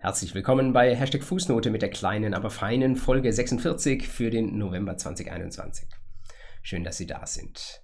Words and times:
Herzlich 0.00 0.32
willkommen 0.32 0.72
bei 0.72 0.94
Hashtag 0.94 1.24
Fußnote 1.24 1.70
mit 1.70 1.82
der 1.82 1.90
kleinen, 1.90 2.32
aber 2.32 2.50
feinen 2.50 2.94
Folge 2.94 3.32
46 3.32 4.06
für 4.06 4.30
den 4.30 4.56
November 4.56 4.96
2021. 4.96 5.88
Schön, 6.62 6.84
dass 6.84 6.98
Sie 6.98 7.06
da 7.08 7.26
sind. 7.26 7.82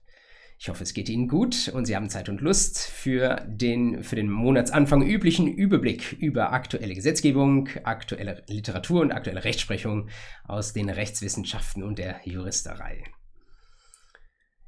Ich 0.56 0.68
hoffe, 0.68 0.84
es 0.84 0.94
geht 0.94 1.08
Ihnen 1.08 1.26
gut 1.26 1.66
und 1.74 1.86
Sie 1.86 1.96
haben 1.96 2.08
Zeit 2.08 2.28
und 2.28 2.40
Lust 2.40 2.78
für 2.78 3.44
den 3.48 4.04
für 4.04 4.14
den 4.14 4.30
Monatsanfang 4.30 5.02
üblichen 5.02 5.48
Überblick 5.48 6.12
über 6.12 6.52
aktuelle 6.52 6.94
Gesetzgebung, 6.94 7.68
aktuelle 7.82 8.44
Literatur 8.46 9.00
und 9.00 9.10
aktuelle 9.10 9.42
Rechtsprechung 9.42 10.08
aus 10.46 10.72
den 10.72 10.90
Rechtswissenschaften 10.90 11.82
und 11.82 11.98
der 11.98 12.20
Juristerei. 12.22 13.02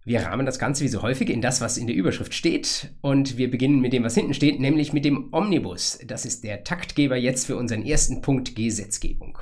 Wir 0.07 0.21
rahmen 0.21 0.47
das 0.47 0.61
Ganze 0.61 0.85
wie 0.85 0.89
so 0.89 1.03
häufig 1.03 1.29
in 1.31 1.41
das, 1.41 1.61
was 1.61 1.77
in 1.77 1.89
der 1.89 1.97
Überschrift 1.97 2.33
steht. 2.33 2.95
Und 3.01 3.39
wir 3.39 3.51
beginnen 3.51 3.81
mit 3.81 3.93
dem, 3.93 4.05
was 4.05 4.15
hinten 4.15 4.35
steht, 4.35 4.61
nämlich 4.61 4.93
mit 4.93 5.05
dem 5.05 5.31
Omnibus. 5.33 5.99
Das 6.07 6.25
ist 6.25 6.45
der 6.45 6.63
Taktgeber 6.63 7.17
jetzt 7.17 7.49
für 7.49 7.57
unseren 7.57 7.85
ersten 7.85 8.23
Punkt 8.23 8.55
Gesetzgebung. 8.55 9.37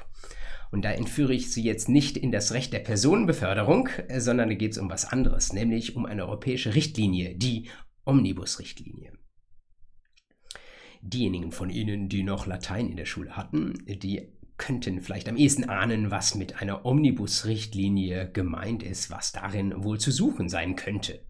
Und 0.72 0.86
da 0.86 0.90
entführe 0.90 1.34
ich 1.34 1.52
Sie 1.52 1.62
jetzt 1.62 1.90
nicht 1.90 2.16
in 2.16 2.32
das 2.32 2.52
Recht 2.52 2.72
der 2.72 2.78
Personenbeförderung, 2.78 3.90
sondern 4.16 4.48
da 4.48 4.54
geht 4.54 4.72
es 4.72 4.78
um 4.78 4.88
was 4.88 5.04
anderes, 5.04 5.52
nämlich 5.52 5.96
um 5.96 6.06
eine 6.06 6.24
europäische 6.24 6.74
Richtlinie, 6.74 7.34
die 7.34 7.68
Omnibus-Richtlinie. 8.06 9.12
Diejenigen 11.02 11.52
von 11.52 11.68
Ihnen, 11.68 12.08
die 12.08 12.22
noch 12.22 12.46
Latein 12.46 12.88
in 12.88 12.96
der 12.96 13.04
Schule 13.04 13.36
hatten, 13.36 13.74
die 13.86 14.32
könnten 14.56 15.00
vielleicht 15.00 15.28
am 15.28 15.36
ehesten 15.36 15.68
ahnen, 15.68 16.10
was 16.10 16.34
mit 16.34 16.60
einer 16.62 16.84
Omnibus-Richtlinie 16.86 18.30
gemeint 18.32 18.82
ist, 18.82 19.10
was 19.10 19.32
darin 19.32 19.82
wohl 19.82 19.98
zu 19.98 20.10
suchen 20.10 20.48
sein 20.48 20.76
könnte. 20.76 21.20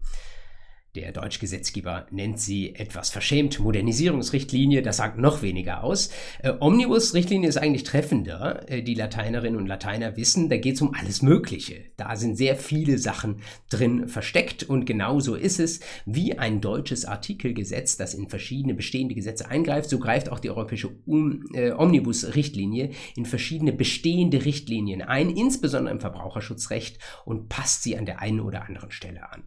Der 0.95 1.11
Deutschgesetzgeber 1.11 2.07
nennt 2.09 2.39
sie 2.39 2.73
etwas 2.73 3.09
verschämt 3.09 3.59
Modernisierungsrichtlinie, 3.59 4.81
das 4.81 4.97
sagt 4.97 5.17
noch 5.17 5.41
weniger 5.41 5.83
aus. 5.83 6.09
Äh, 6.41 6.53
Omnibus-Richtlinie 6.57 7.49
ist 7.49 7.57
eigentlich 7.57 7.83
treffender. 7.83 8.63
Äh, 8.69 8.81
die 8.81 8.93
Lateinerinnen 8.93 9.59
und 9.59 9.67
Lateiner 9.67 10.15
wissen, 10.15 10.47
da 10.47 10.55
geht 10.55 10.75
es 10.75 10.81
um 10.81 10.93
alles 10.93 11.21
Mögliche. 11.21 11.83
Da 11.97 12.15
sind 12.15 12.37
sehr 12.37 12.55
viele 12.55 12.97
Sachen 12.97 13.41
drin 13.69 14.07
versteckt 14.07 14.63
und 14.63 14.85
genauso 14.85 15.35
ist 15.35 15.59
es, 15.59 15.81
wie 16.05 16.37
ein 16.39 16.61
deutsches 16.61 17.03
Artikelgesetz, 17.03 17.97
das 17.97 18.13
in 18.13 18.29
verschiedene 18.29 18.73
bestehende 18.73 19.15
Gesetze 19.15 19.49
eingreift, 19.49 19.89
so 19.89 19.99
greift 19.99 20.29
auch 20.29 20.39
die 20.39 20.49
europäische 20.49 20.91
um, 21.05 21.43
äh, 21.53 21.71
Omnibus-Richtlinie 21.73 22.91
in 23.17 23.25
verschiedene 23.25 23.73
bestehende 23.73 24.45
Richtlinien 24.45 25.01
ein, 25.01 25.29
insbesondere 25.29 25.93
im 25.93 25.99
Verbraucherschutzrecht 25.99 26.99
und 27.25 27.49
passt 27.49 27.83
sie 27.83 27.97
an 27.97 28.05
der 28.05 28.21
einen 28.21 28.39
oder 28.39 28.65
anderen 28.65 28.91
Stelle 28.91 29.29
an. 29.29 29.43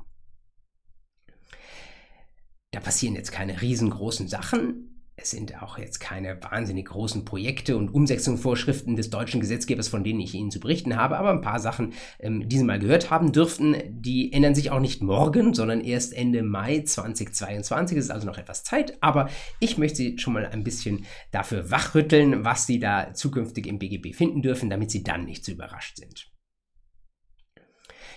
Da 2.79 2.85
passieren 2.85 3.17
jetzt 3.17 3.33
keine 3.33 3.61
riesengroßen 3.61 4.29
Sachen. 4.29 5.03
Es 5.17 5.33
sind 5.33 5.61
auch 5.61 5.79
jetzt 5.79 5.99
keine 5.99 6.41
wahnsinnig 6.45 6.87
großen 6.87 7.25
Projekte 7.25 7.77
und 7.77 7.93
Umsetzungsvorschriften 7.93 8.95
des 8.95 9.11
deutschen 9.11 9.41
Gesetzgebers, 9.41 9.89
von 9.89 10.05
denen 10.05 10.21
ich 10.21 10.33
Ihnen 10.33 10.53
zu 10.53 10.61
berichten 10.61 10.95
habe, 10.95 11.19
aber 11.19 11.31
ein 11.31 11.41
paar 11.41 11.59
Sachen, 11.59 11.95
ähm, 12.21 12.49
die 12.49 12.57
Sie 12.57 12.63
mal 12.63 12.79
gehört 12.79 13.11
haben 13.11 13.33
dürften, 13.33 13.75
die 13.89 14.33
ändern 14.33 14.55
sich 14.55 14.71
auch 14.71 14.79
nicht 14.79 15.03
morgen, 15.03 15.55
sondern 15.55 15.81
erst 15.81 16.15
Ende 16.15 16.45
Mai 16.45 16.83
2022. 16.83 17.99
Es 17.99 18.05
ist 18.05 18.11
also 18.13 18.29
noch 18.29 18.39
etwas 18.39 18.63
Zeit, 18.63 18.97
aber 19.03 19.29
ich 19.59 19.77
möchte 19.77 19.97
Sie 19.97 20.19
schon 20.21 20.35
mal 20.35 20.47
ein 20.47 20.63
bisschen 20.63 21.05
dafür 21.33 21.73
wachrütteln, 21.73 22.45
was 22.45 22.67
Sie 22.67 22.79
da 22.79 23.13
zukünftig 23.13 23.67
im 23.67 23.81
BGB 23.81 24.15
finden 24.15 24.41
dürfen, 24.41 24.71
damit 24.71 24.93
Sie 24.93 25.03
dann 25.03 25.25
nicht 25.25 25.45
zu 25.45 25.51
überrascht 25.51 25.97
sind. 25.97 26.31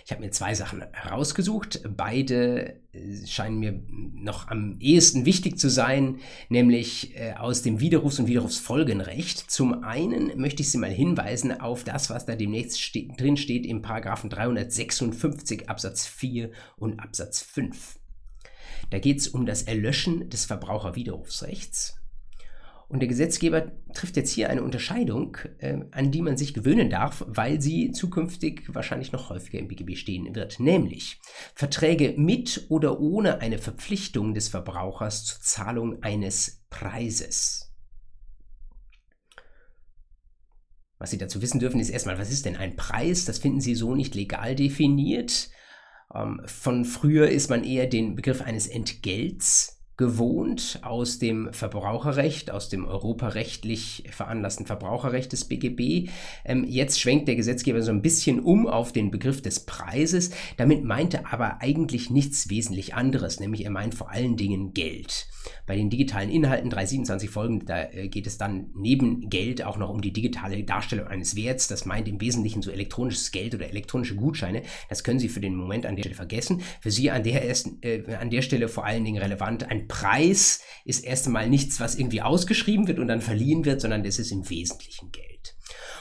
Ich 0.05 0.11
habe 0.11 0.21
mir 0.21 0.31
zwei 0.31 0.55
Sachen 0.55 0.83
herausgesucht. 0.91 1.81
Beide 1.95 2.81
äh, 2.93 3.25
scheinen 3.27 3.59
mir 3.59 3.81
noch 4.13 4.47
am 4.47 4.77
ehesten 4.79 5.25
wichtig 5.25 5.59
zu 5.59 5.69
sein, 5.69 6.19
nämlich 6.49 7.15
äh, 7.15 7.33
aus 7.33 7.61
dem 7.61 7.79
Widerrufs- 7.79 8.19
und 8.19 8.27
Widerrufsfolgenrecht. 8.27 9.51
Zum 9.51 9.83
einen 9.83 10.39
möchte 10.39 10.61
ich 10.61 10.71
Sie 10.71 10.77
mal 10.77 10.91
hinweisen 10.91 11.59
auf 11.59 11.83
das, 11.83 12.09
was 12.09 12.25
da 12.25 12.35
demnächst 12.35 12.79
ste 12.79 13.07
drin 13.17 13.37
steht 13.37 13.65
im 13.65 13.81
Paragraphen 13.81 14.29
356 14.29 15.69
Absatz 15.69 16.05
4 16.07 16.51
und 16.77 16.99
Absatz 16.99 17.41
5. 17.41 17.99
Da 18.89 18.99
geht 18.99 19.19
es 19.19 19.27
um 19.27 19.45
das 19.45 19.63
Erlöschen 19.63 20.29
des 20.29 20.45
Verbraucherwiderrufsrechts. 20.45 22.00
Und 22.91 22.99
der 22.99 23.07
Gesetzgeber 23.07 23.71
trifft 23.93 24.17
jetzt 24.17 24.33
hier 24.33 24.49
eine 24.49 24.63
Unterscheidung, 24.63 25.37
äh, 25.59 25.77
an 25.91 26.11
die 26.11 26.21
man 26.21 26.35
sich 26.35 26.53
gewöhnen 26.53 26.89
darf, 26.89 27.23
weil 27.25 27.61
sie 27.61 27.91
zukünftig 27.91 28.63
wahrscheinlich 28.67 29.13
noch 29.13 29.29
häufiger 29.29 29.59
im 29.59 29.69
BGB 29.69 29.95
stehen 29.95 30.35
wird. 30.35 30.59
Nämlich 30.59 31.21
Verträge 31.55 32.15
mit 32.17 32.65
oder 32.67 32.99
ohne 32.99 33.39
eine 33.39 33.59
Verpflichtung 33.59 34.33
des 34.33 34.49
Verbrauchers 34.49 35.23
zur 35.23 35.39
Zahlung 35.39 36.03
eines 36.03 36.65
Preises. 36.69 37.73
Was 40.99 41.11
Sie 41.11 41.17
dazu 41.17 41.41
wissen 41.41 41.61
dürfen, 41.61 41.79
ist 41.79 41.91
erstmal, 41.91 42.19
was 42.19 42.29
ist 42.29 42.45
denn 42.45 42.57
ein 42.57 42.75
Preis? 42.75 43.23
Das 43.23 43.39
finden 43.39 43.61
Sie 43.61 43.73
so 43.73 43.95
nicht 43.95 44.15
legal 44.15 44.53
definiert. 44.53 45.49
Ähm, 46.13 46.41
von 46.45 46.83
früher 46.83 47.29
ist 47.29 47.49
man 47.49 47.63
eher 47.63 47.87
den 47.87 48.15
Begriff 48.17 48.41
eines 48.41 48.67
Entgelts 48.67 49.80
gewohnt 50.01 50.79
aus 50.81 51.19
dem 51.19 51.53
Verbraucherrecht, 51.53 52.49
aus 52.49 52.69
dem 52.69 52.85
europarechtlich 52.85 54.03
veranlassten 54.09 54.65
Verbraucherrecht 54.65 55.31
des 55.31 55.45
BGB. 55.45 56.09
Ähm, 56.43 56.65
jetzt 56.67 56.99
schwenkt 56.99 57.27
der 57.27 57.35
Gesetzgeber 57.35 57.83
so 57.83 57.91
ein 57.91 58.01
bisschen 58.01 58.39
um 58.39 58.65
auf 58.65 58.93
den 58.93 59.11
Begriff 59.11 59.43
des 59.43 59.59
Preises. 59.59 60.31
Damit 60.57 60.83
meint 60.83 61.13
er 61.13 61.31
aber 61.31 61.61
eigentlich 61.61 62.09
nichts 62.09 62.49
wesentlich 62.49 62.95
anderes, 62.95 63.39
nämlich 63.39 63.63
er 63.63 63.69
meint 63.69 63.93
vor 63.93 64.09
allen 64.09 64.37
Dingen 64.37 64.73
Geld. 64.73 65.27
Bei 65.65 65.75
den 65.75 65.89
digitalen 65.89 66.29
Inhalten 66.29 66.69
327 66.69 67.29
Folgen, 67.29 67.65
da 67.65 67.83
äh, 67.83 68.07
geht 68.07 68.27
es 68.27 68.37
dann 68.37 68.71
neben 68.75 69.29
Geld 69.29 69.63
auch 69.63 69.77
noch 69.77 69.89
um 69.89 70.01
die 70.01 70.13
digitale 70.13 70.63
Darstellung 70.63 71.07
eines 71.07 71.35
Werts. 71.35 71.67
Das 71.67 71.85
meint 71.85 72.07
im 72.07 72.19
Wesentlichen 72.19 72.61
so 72.61 72.71
elektronisches 72.71 73.31
Geld 73.31 73.55
oder 73.55 73.69
elektronische 73.69 74.15
Gutscheine. 74.15 74.63
Das 74.89 75.03
können 75.03 75.19
Sie 75.19 75.29
für 75.29 75.39
den 75.39 75.55
Moment 75.55 75.85
an 75.85 75.95
der 75.95 76.03
Stelle 76.03 76.15
vergessen. 76.15 76.61
Für 76.79 76.91
Sie 76.91 77.11
an 77.11 77.23
der, 77.23 77.47
ersten, 77.47 77.81
äh, 77.81 78.15
an 78.15 78.29
der 78.29 78.41
Stelle 78.41 78.67
vor 78.67 78.85
allen 78.85 79.05
Dingen 79.05 79.21
relevant. 79.21 79.69
Ein 79.69 79.87
Preis 79.91 80.61
ist 80.85 81.03
erst 81.03 81.27
einmal 81.27 81.49
nichts, 81.49 81.81
was 81.81 81.95
irgendwie 81.95 82.21
ausgeschrieben 82.21 82.87
wird 82.87 82.97
und 82.97 83.09
dann 83.09 83.19
verliehen 83.19 83.65
wird, 83.65 83.81
sondern 83.81 84.03
das 84.03 84.19
ist 84.19 84.31
im 84.31 84.49
Wesentlichen 84.49 85.11
Geld. 85.11 85.55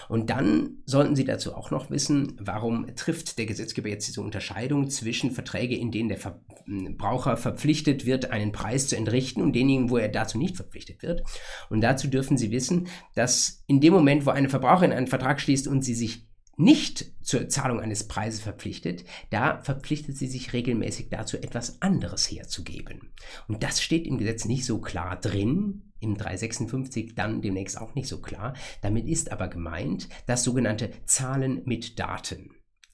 Und 0.08 0.30
dann 0.30 0.78
sollten 0.86 1.16
Sie 1.16 1.24
dazu 1.24 1.54
auch 1.54 1.72
noch 1.72 1.90
wissen, 1.90 2.36
warum 2.40 2.94
trifft 2.94 3.36
der 3.38 3.46
Gesetzgeber 3.46 3.88
jetzt 3.88 4.06
diese 4.06 4.22
Unterscheidung 4.22 4.90
zwischen 4.90 5.32
Verträge, 5.32 5.76
in 5.76 5.90
denen 5.90 6.08
der 6.08 6.18
Verbraucher 6.18 7.36
verpflichtet 7.36 8.06
wird, 8.06 8.30
einen 8.30 8.52
Preis 8.52 8.86
zu 8.86 8.96
entrichten 8.96 9.42
und 9.42 9.54
denjenigen, 9.54 9.90
wo 9.90 9.98
er 9.98 10.08
dazu 10.08 10.38
nicht 10.38 10.56
verpflichtet 10.56 11.02
wird. 11.02 11.22
Und 11.68 11.80
dazu 11.80 12.06
dürfen 12.06 12.38
Sie 12.38 12.52
wissen, 12.52 12.86
dass 13.16 13.64
in 13.66 13.80
dem 13.80 13.92
Moment, 13.92 14.24
wo 14.24 14.30
eine 14.30 14.48
Verbraucherin 14.48 14.92
einen 14.92 15.08
Vertrag 15.08 15.40
schließt 15.40 15.66
und 15.66 15.84
sie 15.84 15.94
sich 15.94 16.29
nicht 16.60 17.12
zur 17.22 17.48
Zahlung 17.48 17.80
eines 17.80 18.06
Preises 18.06 18.40
verpflichtet, 18.40 19.04
da 19.30 19.62
verpflichtet 19.62 20.16
sie 20.16 20.26
sich 20.26 20.52
regelmäßig 20.52 21.08
dazu, 21.08 21.38
etwas 21.38 21.80
anderes 21.80 22.30
herzugeben. 22.30 23.12
Und 23.48 23.62
das 23.62 23.82
steht 23.82 24.06
im 24.06 24.18
Gesetz 24.18 24.44
nicht 24.44 24.64
so 24.64 24.78
klar 24.80 25.18
drin, 25.18 25.92
im 26.00 26.16
356 26.16 27.14
dann 27.14 27.42
demnächst 27.42 27.78
auch 27.78 27.94
nicht 27.94 28.08
so 28.08 28.20
klar. 28.20 28.54
Damit 28.82 29.06
ist 29.06 29.32
aber 29.32 29.48
gemeint 29.48 30.08
das 30.26 30.44
sogenannte 30.44 30.90
Zahlen 31.04 31.62
mit 31.64 31.98
Daten. 31.98 32.50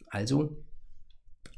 Also 0.09 0.65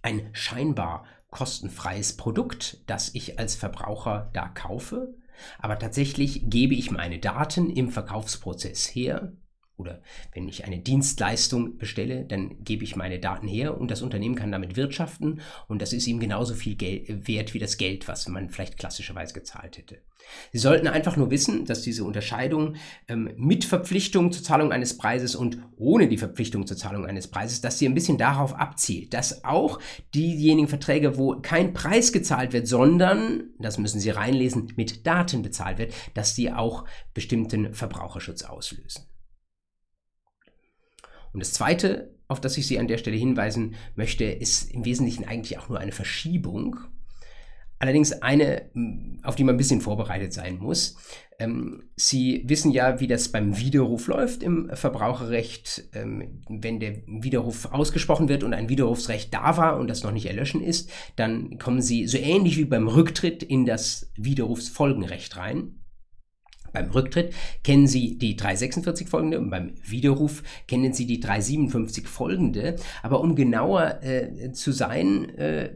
ein 0.03 0.31
scheinbar 0.33 1.05
kostenfreies 1.31 2.17
Produkt, 2.17 2.83
das 2.87 3.15
ich 3.15 3.39
als 3.39 3.55
Verbraucher 3.55 4.31
da 4.33 4.49
kaufe, 4.49 5.15
aber 5.59 5.79
tatsächlich 5.79 6.49
gebe 6.49 6.75
ich 6.75 6.91
meine 6.91 7.19
Daten 7.19 7.71
im 7.71 7.91
Verkaufsprozess 7.91 8.87
her 8.87 9.33
oder 9.79 10.03
wenn 10.35 10.49
ich 10.49 10.65
eine 10.65 10.79
Dienstleistung 10.79 11.79
bestelle, 11.79 12.25
dann 12.25 12.63
gebe 12.65 12.85
ich 12.85 12.97
meine 12.97 13.19
Daten 13.19 13.49
her 13.49 13.79
und 13.79 13.91
das 13.91 14.03
Unternehmen 14.03 14.35
kann 14.35 14.53
damit 14.53 14.77
wirtschaften 14.77 15.41
und 15.69 15.81
das 15.81 15.93
ist 15.93 16.07
ihm 16.07 16.21
genauso 16.21 16.55
viel 16.55 16.75
Geld, 16.75 17.27
wert 17.27 17.55
wie 17.55 17.59
das 17.59 17.79
Geld, 17.79 18.09
was 18.09 18.29
man 18.29 18.51
vielleicht 18.51 18.77
klassischerweise 18.77 19.35
gezahlt 19.35 19.79
hätte. 19.79 19.99
Sie 20.53 20.59
sollten 20.59 20.89
einfach 20.89 21.17
nur 21.17 21.31
wissen, 21.31 21.65
dass 21.65 21.83
diese 21.83 22.05
Unterscheidung 22.05 22.77
ähm, 23.09 23.31
mit 23.37 23.65
Verpflichtung 23.65 24.33
zur 24.33 24.43
Zahlung 24.43 24.73
eines 24.73 24.97
Preises 24.97 25.35
und 25.35 25.59
ohne 25.77 26.09
die 26.09 26.19
Verpflichtung 26.19 26.67
zur 26.67 26.77
Zahlung 26.77 27.07
eines 27.07 27.29
Preises, 27.29 27.61
dass 27.61 27.79
sie 27.79 27.87
ein 27.87 27.95
bisschen 27.95 28.19
darauf 28.19 28.55
abzielt, 28.55 29.15
dass 29.15 29.45
auch 29.45 29.79
diejenigen 30.15 30.69
Verträge, 30.69 31.17
wo 31.17 31.41
kein 31.41 31.73
Preis 31.73 32.13
gezahlt 32.13 32.53
wird, 32.53 32.67
sondern, 32.67 33.51
das 33.59 33.79
müssen 33.79 34.01
Sie 34.01 34.11
reinlesen, 34.11 34.73
mit 34.77 35.07
Daten 35.07 35.43
bezahlt 35.43 35.79
wird, 35.79 35.95
dass 36.15 36.35
die 36.35 36.53
auch 36.53 36.85
bestimmten 37.15 37.73
Verbraucherschutz 37.75 38.43
auslösen. 38.43 39.05
Und 41.39 41.45
das 41.45 41.53
Zweite, 41.53 42.11
auf 42.27 42.41
das 42.41 42.59
ich 42.59 42.67
Sie 42.67 42.81
an 42.81 42.89
der 42.89 42.99
Stelle 42.99 43.17
hinweisen 43.17 43.77
möchte, 43.95 44.25
ist 44.25 44.73
im 44.75 44.85
Wesentlichen 44.85 45.25
eigentlich 45.25 45.57
auch 45.57 45.69
nur 45.69 45.79
eine 45.79 45.93
Verschiebung. 45.93 46.79
Allerdings 47.79 48.11
eine, 48.11 48.63
auf 49.23 49.37
die 49.37 49.45
man 49.45 49.55
ein 49.55 49.57
bisschen 49.57 49.81
vorbereitet 49.81 50.33
sein 50.33 50.59
muss. 50.59 50.97
Ähm, 51.39 51.85
Sie 51.95 52.43
wissen 52.47 52.73
ja, 52.73 52.99
wie 52.99 53.07
das 53.07 53.29
beim 53.29 53.57
Widerruf 53.57 54.09
läuft 54.09 54.43
im 54.43 54.69
Verbraucherrecht. 54.75 55.85
Ähm, 55.93 56.43
wenn 56.49 56.81
der 56.81 56.97
Widerruf 57.07 57.67
ausgesprochen 57.67 58.29
wird 58.29 58.43
und 58.43 58.53
ein 58.53 58.69
Widerrufsrecht 58.69 59.33
da 59.33 59.57
war 59.57 59.79
und 59.79 59.89
das 59.89 60.03
noch 60.03 60.11
nicht 60.11 60.27
erlöschen 60.27 60.61
ist, 60.61 60.91
dann 61.15 61.57
kommen 61.61 61.81
Sie 61.81 62.09
so 62.09 62.19
ähnlich 62.19 62.57
wie 62.57 62.65
beim 62.65 62.89
Rücktritt 62.89 63.45
in 63.45 63.65
das 63.65 64.11
Widerrufsfolgenrecht 64.17 65.37
rein. 65.37 65.78
Beim 66.73 66.91
Rücktritt 66.91 67.33
kennen 67.65 67.87
Sie 67.87 68.19
die 68.19 68.37
346 68.37 69.09
folgende 69.09 69.39
und 69.39 69.51
beim 69.51 69.75
Widerruf 69.83 70.43
kennen 70.67 70.93
Sie 70.93 71.07
die 71.07 71.21
357 71.21 72.07
folgende. 72.07 72.77
Aber 73.03 73.21
um 73.21 73.35
genauer 73.35 74.03
äh, 74.03 74.53
zu 74.53 74.73
sein, 74.73 75.29
äh, 75.37 75.71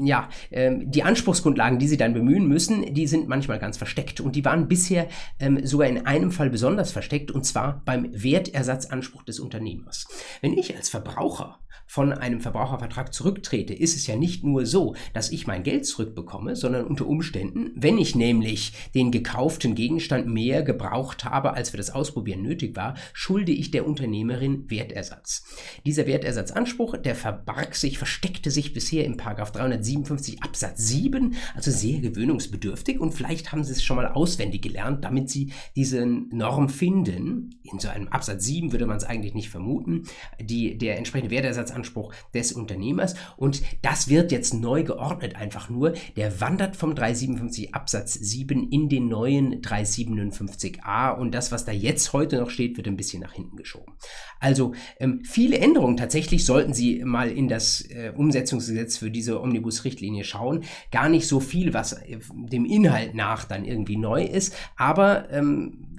ja, 0.00 0.28
äh, 0.50 0.72
die 0.82 1.02
Anspruchsgrundlagen, 1.02 1.78
die 1.78 1.88
Sie 1.88 1.96
dann 1.96 2.14
bemühen 2.14 2.46
müssen, 2.46 2.94
die 2.94 3.06
sind 3.06 3.28
manchmal 3.28 3.58
ganz 3.58 3.76
versteckt 3.76 4.20
und 4.20 4.36
die 4.36 4.44
waren 4.44 4.68
bisher 4.68 5.08
ähm, 5.38 5.64
sogar 5.64 5.88
in 5.88 6.06
einem 6.06 6.32
Fall 6.32 6.50
besonders 6.50 6.92
versteckt 6.92 7.30
und 7.30 7.44
zwar 7.44 7.82
beim 7.84 8.08
Wertersatzanspruch 8.12 9.22
des 9.22 9.40
Unternehmers. 9.40 10.06
Wenn 10.40 10.52
ich 10.52 10.76
als 10.76 10.88
Verbraucher 10.88 11.61
von 11.86 12.12
einem 12.12 12.40
Verbrauchervertrag 12.40 13.12
zurücktrete, 13.12 13.74
ist 13.74 13.96
es 13.96 14.06
ja 14.06 14.16
nicht 14.16 14.44
nur 14.44 14.66
so, 14.66 14.94
dass 15.12 15.30
ich 15.30 15.46
mein 15.46 15.62
Geld 15.62 15.86
zurückbekomme, 15.86 16.56
sondern 16.56 16.86
unter 16.86 17.06
Umständen, 17.06 17.72
wenn 17.74 17.98
ich 17.98 18.14
nämlich 18.14 18.72
den 18.94 19.10
gekauften 19.10 19.74
Gegenstand 19.74 20.26
mehr 20.26 20.62
gebraucht 20.62 21.24
habe, 21.24 21.54
als 21.54 21.70
für 21.70 21.76
das 21.76 21.90
Ausprobieren 21.90 22.42
nötig 22.42 22.76
war, 22.76 22.94
schulde 23.12 23.52
ich 23.52 23.70
der 23.70 23.86
Unternehmerin 23.86 24.70
Wertersatz. 24.70 25.44
Dieser 25.84 26.06
Wertersatzanspruch, 26.06 26.96
der 26.96 27.14
verbarg 27.14 27.74
sich, 27.74 27.98
versteckte 27.98 28.50
sich 28.50 28.72
bisher 28.72 29.04
im 29.04 29.16
Paragraph 29.16 29.52
357 29.52 30.42
Absatz 30.42 30.86
7, 30.86 31.34
also 31.54 31.70
sehr 31.70 32.00
gewöhnungsbedürftig 32.00 33.00
und 33.00 33.12
vielleicht 33.12 33.52
haben 33.52 33.64
Sie 33.64 33.72
es 33.72 33.82
schon 33.82 33.96
mal 33.96 34.08
auswendig 34.08 34.62
gelernt, 34.62 35.04
damit 35.04 35.30
Sie 35.30 35.52
diese 35.76 36.06
Norm 36.06 36.68
finden. 36.68 37.60
In 37.62 37.78
so 37.78 37.88
einem 37.88 38.08
Absatz 38.08 38.44
7 38.44 38.72
würde 38.72 38.86
man 38.86 38.96
es 38.96 39.04
eigentlich 39.04 39.34
nicht 39.34 39.50
vermuten. 39.50 40.04
Die, 40.40 40.76
der 40.78 40.98
entsprechende 40.98 41.30
Wertersatzanspruch 41.30 41.61
Anspruch 41.70 42.12
des 42.34 42.52
Unternehmers. 42.52 43.14
Und 43.36 43.62
das 43.82 44.08
wird 44.08 44.32
jetzt 44.32 44.54
neu 44.54 44.82
geordnet 44.82 45.36
einfach 45.36 45.70
nur. 45.70 45.94
Der 46.16 46.40
wandert 46.40 46.76
vom 46.76 46.94
357 46.94 47.74
Absatz 47.74 48.14
7 48.14 48.70
in 48.70 48.88
den 48.88 49.08
neuen 49.08 49.60
357a 49.62 51.16
und 51.16 51.32
das, 51.34 51.52
was 51.52 51.64
da 51.64 51.72
jetzt 51.72 52.12
heute 52.12 52.38
noch 52.38 52.50
steht, 52.50 52.76
wird 52.76 52.88
ein 52.88 52.96
bisschen 52.96 53.22
nach 53.22 53.32
hinten 53.32 53.56
geschoben. 53.56 53.94
Also 54.40 54.72
ähm, 54.98 55.22
viele 55.24 55.58
Änderungen 55.58 55.96
tatsächlich 55.96 56.44
sollten 56.44 56.74
Sie 56.74 57.04
mal 57.04 57.30
in 57.30 57.48
das 57.48 57.82
äh, 57.82 58.12
Umsetzungsgesetz 58.14 58.96
für 58.96 59.10
diese 59.10 59.40
Omnibus-Richtlinie 59.40 60.24
schauen. 60.24 60.64
Gar 60.90 61.08
nicht 61.08 61.28
so 61.28 61.40
viel, 61.40 61.74
was 61.74 61.92
äh, 61.92 62.18
dem 62.30 62.64
Inhalt 62.64 63.14
nach 63.14 63.44
dann 63.44 63.64
irgendwie 63.64 63.96
neu 63.96 64.24
ist, 64.24 64.54
aber 64.76 65.30
ähm, 65.30 65.91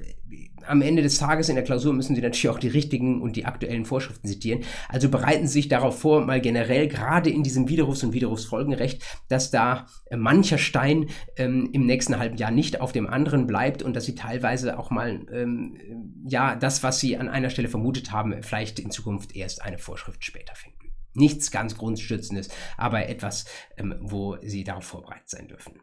am 0.68 0.82
Ende 0.82 1.02
des 1.02 1.18
Tages 1.18 1.50
in 1.50 1.56
der 1.56 1.64
Klausur 1.64 1.94
müssen 1.94 2.16
Sie 2.16 2.22
natürlich 2.22 2.50
auch 2.50 2.60
die 2.60 2.68
richtigen 2.68 3.22
und 3.22 3.36
die 3.36 3.46
aktuellen 3.46 3.86
Vorschriften 3.86 4.28
zitieren. 4.28 4.64
Also 4.90 5.10
bereiten 5.10 5.48
Sie 5.48 5.54
sich 5.54 5.68
darauf 5.68 6.00
vor, 6.00 6.26
mal 6.26 6.42
generell 6.42 6.88
gerade 6.88 7.30
in 7.30 7.44
diesem 7.44 7.68
Widerrufs- 7.70 8.04
und 8.04 8.14
Widerrufsfolgenrecht, 8.14 9.04
dass 9.28 9.52
da 9.52 9.88
äh, 10.06 10.18
mancher 10.18 10.58
Stein 10.58 11.08
ähm, 11.38 11.70
im 11.74 11.86
nächsten 11.86 12.18
halben 12.18 12.38
Jahr 12.38 12.52
nicht 12.52 12.82
auf 12.82 12.92
dem 12.92 13.08
anderen 13.08 13.48
bleibt 13.48 13.84
und 13.84 13.96
dass 13.96 14.06
Sie 14.06 14.16
teilweise 14.16 14.78
auch 14.78 14.90
mal, 14.90 15.26
ähm, 15.32 15.78
ja, 16.26 16.56
das, 16.56 16.84
was 16.84 17.00
Sie 17.00 17.18
an 17.18 17.30
einer 17.30 17.50
Stelle 17.50 17.68
vermutet 17.68 18.12
haben, 18.12 18.42
vielleicht 18.44 18.80
in 18.80 18.92
Zukunft 18.92 19.36
erst 19.36 19.62
eine 19.62 19.78
Vorschrift 19.78 20.24
später 20.24 20.56
finden. 20.56 20.94
Nichts 21.16 21.52
ganz 21.52 21.78
Grundstützendes, 21.78 22.50
aber 22.78 23.08
etwas, 23.08 23.46
ähm, 23.78 23.96
wo 24.02 24.38
Sie 24.42 24.64
darauf 24.64 24.86
vorbereitet 24.86 25.30
sein 25.30 25.48
dürfen. 25.48 25.80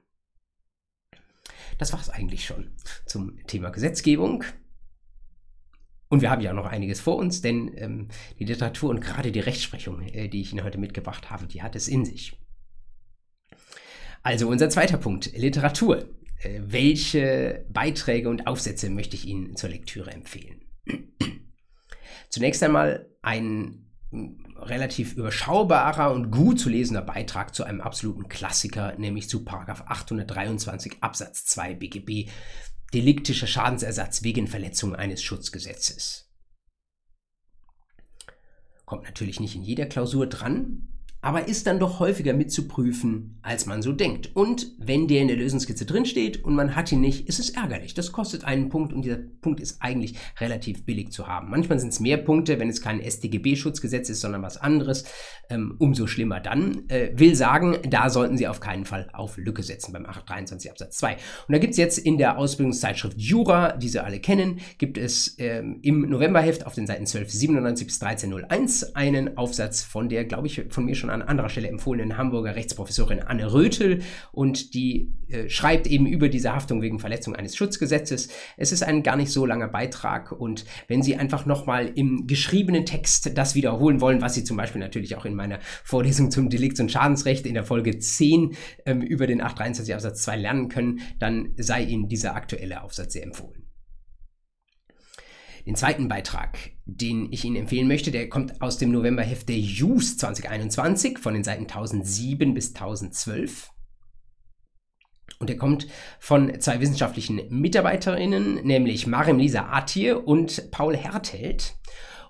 Das 1.78 1.92
war 1.92 2.00
es 2.00 2.10
eigentlich 2.10 2.44
schon 2.44 2.72
zum 3.06 3.38
Thema 3.46 3.70
Gesetzgebung. 3.70 4.44
Und 6.10 6.22
wir 6.22 6.30
haben 6.30 6.42
ja 6.42 6.52
noch 6.52 6.66
einiges 6.66 7.00
vor 7.00 7.16
uns, 7.16 7.40
denn 7.40 7.70
ähm, 7.76 8.08
die 8.40 8.44
Literatur 8.44 8.90
und 8.90 9.00
gerade 9.00 9.30
die 9.30 9.40
Rechtsprechung, 9.40 10.02
äh, 10.02 10.28
die 10.28 10.40
ich 10.40 10.52
Ihnen 10.52 10.64
heute 10.64 10.76
mitgebracht 10.76 11.30
habe, 11.30 11.46
die 11.46 11.62
hat 11.62 11.76
es 11.76 11.86
in 11.86 12.04
sich. 12.04 12.36
Also 14.22 14.48
unser 14.48 14.68
zweiter 14.68 14.98
Punkt, 14.98 15.32
Literatur. 15.36 16.08
Äh, 16.40 16.60
welche 16.66 17.64
Beiträge 17.70 18.28
und 18.28 18.48
Aufsätze 18.48 18.90
möchte 18.90 19.14
ich 19.14 19.24
Ihnen 19.24 19.54
zur 19.54 19.70
Lektüre 19.70 20.10
empfehlen? 20.10 20.62
Zunächst 22.28 22.62
einmal 22.64 23.08
ein 23.22 23.86
relativ 24.56 25.14
überschaubarer 25.14 26.12
und 26.12 26.32
gut 26.32 26.58
zu 26.58 26.68
lesender 26.68 27.02
Beitrag 27.02 27.54
zu 27.54 27.62
einem 27.62 27.80
absoluten 27.80 28.28
Klassiker, 28.28 28.94
nämlich 28.98 29.28
zu 29.28 29.46
823 29.46 30.96
Absatz 31.00 31.44
2 31.46 31.74
BGB 31.74 32.28
deliktischer 32.92 33.46
Schadensersatz 33.46 34.22
wegen 34.22 34.46
Verletzung 34.46 34.94
eines 34.94 35.22
Schutzgesetzes. 35.22 36.30
Kommt 38.84 39.04
natürlich 39.04 39.38
nicht 39.40 39.54
in 39.54 39.62
jeder 39.62 39.86
Klausur 39.86 40.26
dran, 40.26 40.89
aber 41.22 41.48
ist 41.48 41.66
dann 41.66 41.78
doch 41.78 42.00
häufiger 42.00 42.32
mitzuprüfen, 42.32 43.38
als 43.42 43.66
man 43.66 43.82
so 43.82 43.92
denkt. 43.92 44.30
Und 44.34 44.72
wenn 44.78 45.06
der 45.06 45.20
in 45.20 45.28
der 45.28 45.36
Lösungskizze 45.36 45.84
drinsteht 45.84 46.42
und 46.44 46.54
man 46.54 46.74
hat 46.76 46.90
ihn 46.92 47.00
nicht, 47.00 47.28
ist 47.28 47.38
es 47.38 47.50
ärgerlich. 47.50 47.94
Das 47.94 48.12
kostet 48.12 48.44
einen 48.44 48.68
Punkt 48.68 48.92
und 48.92 49.02
dieser 49.02 49.18
Punkt 49.40 49.60
ist 49.60 49.82
eigentlich 49.82 50.14
relativ 50.40 50.84
billig 50.84 51.12
zu 51.12 51.26
haben. 51.26 51.50
Manchmal 51.50 51.78
sind 51.78 51.92
es 51.92 52.00
mehr 52.00 52.16
Punkte, 52.16 52.58
wenn 52.58 52.70
es 52.70 52.80
kein 52.80 53.02
StGB-Schutzgesetz 53.02 54.08
ist, 54.08 54.20
sondern 54.20 54.42
was 54.42 54.56
anderes. 54.56 55.04
Ähm, 55.50 55.74
umso 55.78 56.06
schlimmer 56.06 56.40
dann. 56.40 56.88
Äh, 56.88 57.10
will 57.14 57.34
sagen, 57.34 57.78
da 57.88 58.08
sollten 58.08 58.38
Sie 58.38 58.46
auf 58.46 58.60
keinen 58.60 58.84
Fall 58.84 59.08
auf 59.12 59.36
Lücke 59.36 59.62
setzen 59.62 59.92
beim 59.92 60.06
823 60.06 60.70
Absatz 60.70 60.96
2. 60.98 61.12
Und 61.12 61.20
da 61.48 61.58
gibt 61.58 61.72
es 61.72 61.76
jetzt 61.76 61.98
in 61.98 62.18
der 62.18 62.38
Ausbildungszeitschrift 62.38 63.18
Jura, 63.20 63.76
die 63.76 63.88
Sie 63.88 64.02
alle 64.02 64.20
kennen, 64.20 64.60
gibt 64.78 64.96
es 64.96 65.36
ähm, 65.38 65.80
im 65.82 66.08
Novemberheft 66.08 66.66
auf 66.66 66.74
den 66.74 66.86
Seiten 66.86 67.00
1297 67.00 67.86
bis 67.86 68.00
1301 68.00 68.94
einen 68.94 69.36
Aufsatz 69.36 69.82
von 69.82 70.08
der, 70.08 70.24
glaube 70.24 70.46
ich, 70.46 70.62
von 70.70 70.84
mir 70.84 70.94
schon 70.94 71.09
an 71.10 71.22
anderer 71.22 71.48
Stelle 71.48 71.68
empfohlenen 71.68 72.16
Hamburger 72.16 72.56
Rechtsprofessorin 72.56 73.20
Anne 73.20 73.52
Rötel 73.52 74.02
und 74.32 74.74
die 74.74 75.12
äh, 75.28 75.48
schreibt 75.48 75.86
eben 75.86 76.06
über 76.06 76.28
diese 76.28 76.54
Haftung 76.54 76.82
wegen 76.82 76.98
Verletzung 76.98 77.36
eines 77.36 77.56
Schutzgesetzes. 77.56 78.28
Es 78.56 78.72
ist 78.72 78.82
ein 78.82 79.02
gar 79.02 79.16
nicht 79.16 79.30
so 79.30 79.46
langer 79.46 79.68
Beitrag 79.68 80.32
und 80.32 80.64
wenn 80.88 81.02
Sie 81.02 81.16
einfach 81.16 81.46
nochmal 81.46 81.90
im 81.94 82.26
geschriebenen 82.26 82.86
Text 82.86 83.36
das 83.36 83.54
wiederholen 83.54 84.00
wollen, 84.00 84.20
was 84.20 84.34
Sie 84.34 84.44
zum 84.44 84.56
Beispiel 84.56 84.80
natürlich 84.80 85.16
auch 85.16 85.24
in 85.24 85.34
meiner 85.34 85.58
Vorlesung 85.84 86.30
zum 86.30 86.48
Delikts- 86.48 86.80
und 86.80 86.90
Schadensrecht 86.90 87.46
in 87.46 87.54
der 87.54 87.64
Folge 87.64 87.98
10 87.98 88.54
ähm, 88.86 89.02
über 89.02 89.26
den 89.26 89.40
823 89.40 89.94
Absatz 89.94 90.22
2 90.22 90.36
lernen 90.36 90.68
können, 90.68 91.00
dann 91.18 91.54
sei 91.56 91.82
Ihnen 91.82 92.08
dieser 92.08 92.34
aktuelle 92.34 92.82
Aufsatz 92.82 93.12
sehr 93.12 93.24
empfohlen. 93.24 93.70
Den 95.66 95.76
zweiten 95.76 96.08
Beitrag, 96.08 96.58
den 96.96 97.32
ich 97.32 97.44
Ihnen 97.44 97.56
empfehlen 97.56 97.88
möchte, 97.88 98.10
der 98.10 98.28
kommt 98.28 98.60
aus 98.60 98.78
dem 98.78 98.90
Novemberheft 98.90 99.48
der 99.48 99.58
JUS 99.58 100.16
2021 100.18 101.18
von 101.18 101.34
den 101.34 101.44
Seiten 101.44 101.62
1007 101.62 102.54
bis 102.54 102.68
1012. 102.68 103.70
Und 105.38 105.48
der 105.48 105.56
kommt 105.56 105.86
von 106.18 106.60
zwei 106.60 106.80
wissenschaftlichen 106.80 107.40
Mitarbeiterinnen, 107.48 108.56
nämlich 108.66 109.06
Marim 109.06 109.38
Lisa 109.38 109.70
Atje 109.70 110.18
und 110.18 110.70
Paul 110.70 110.96
Hertelt. 110.96 111.76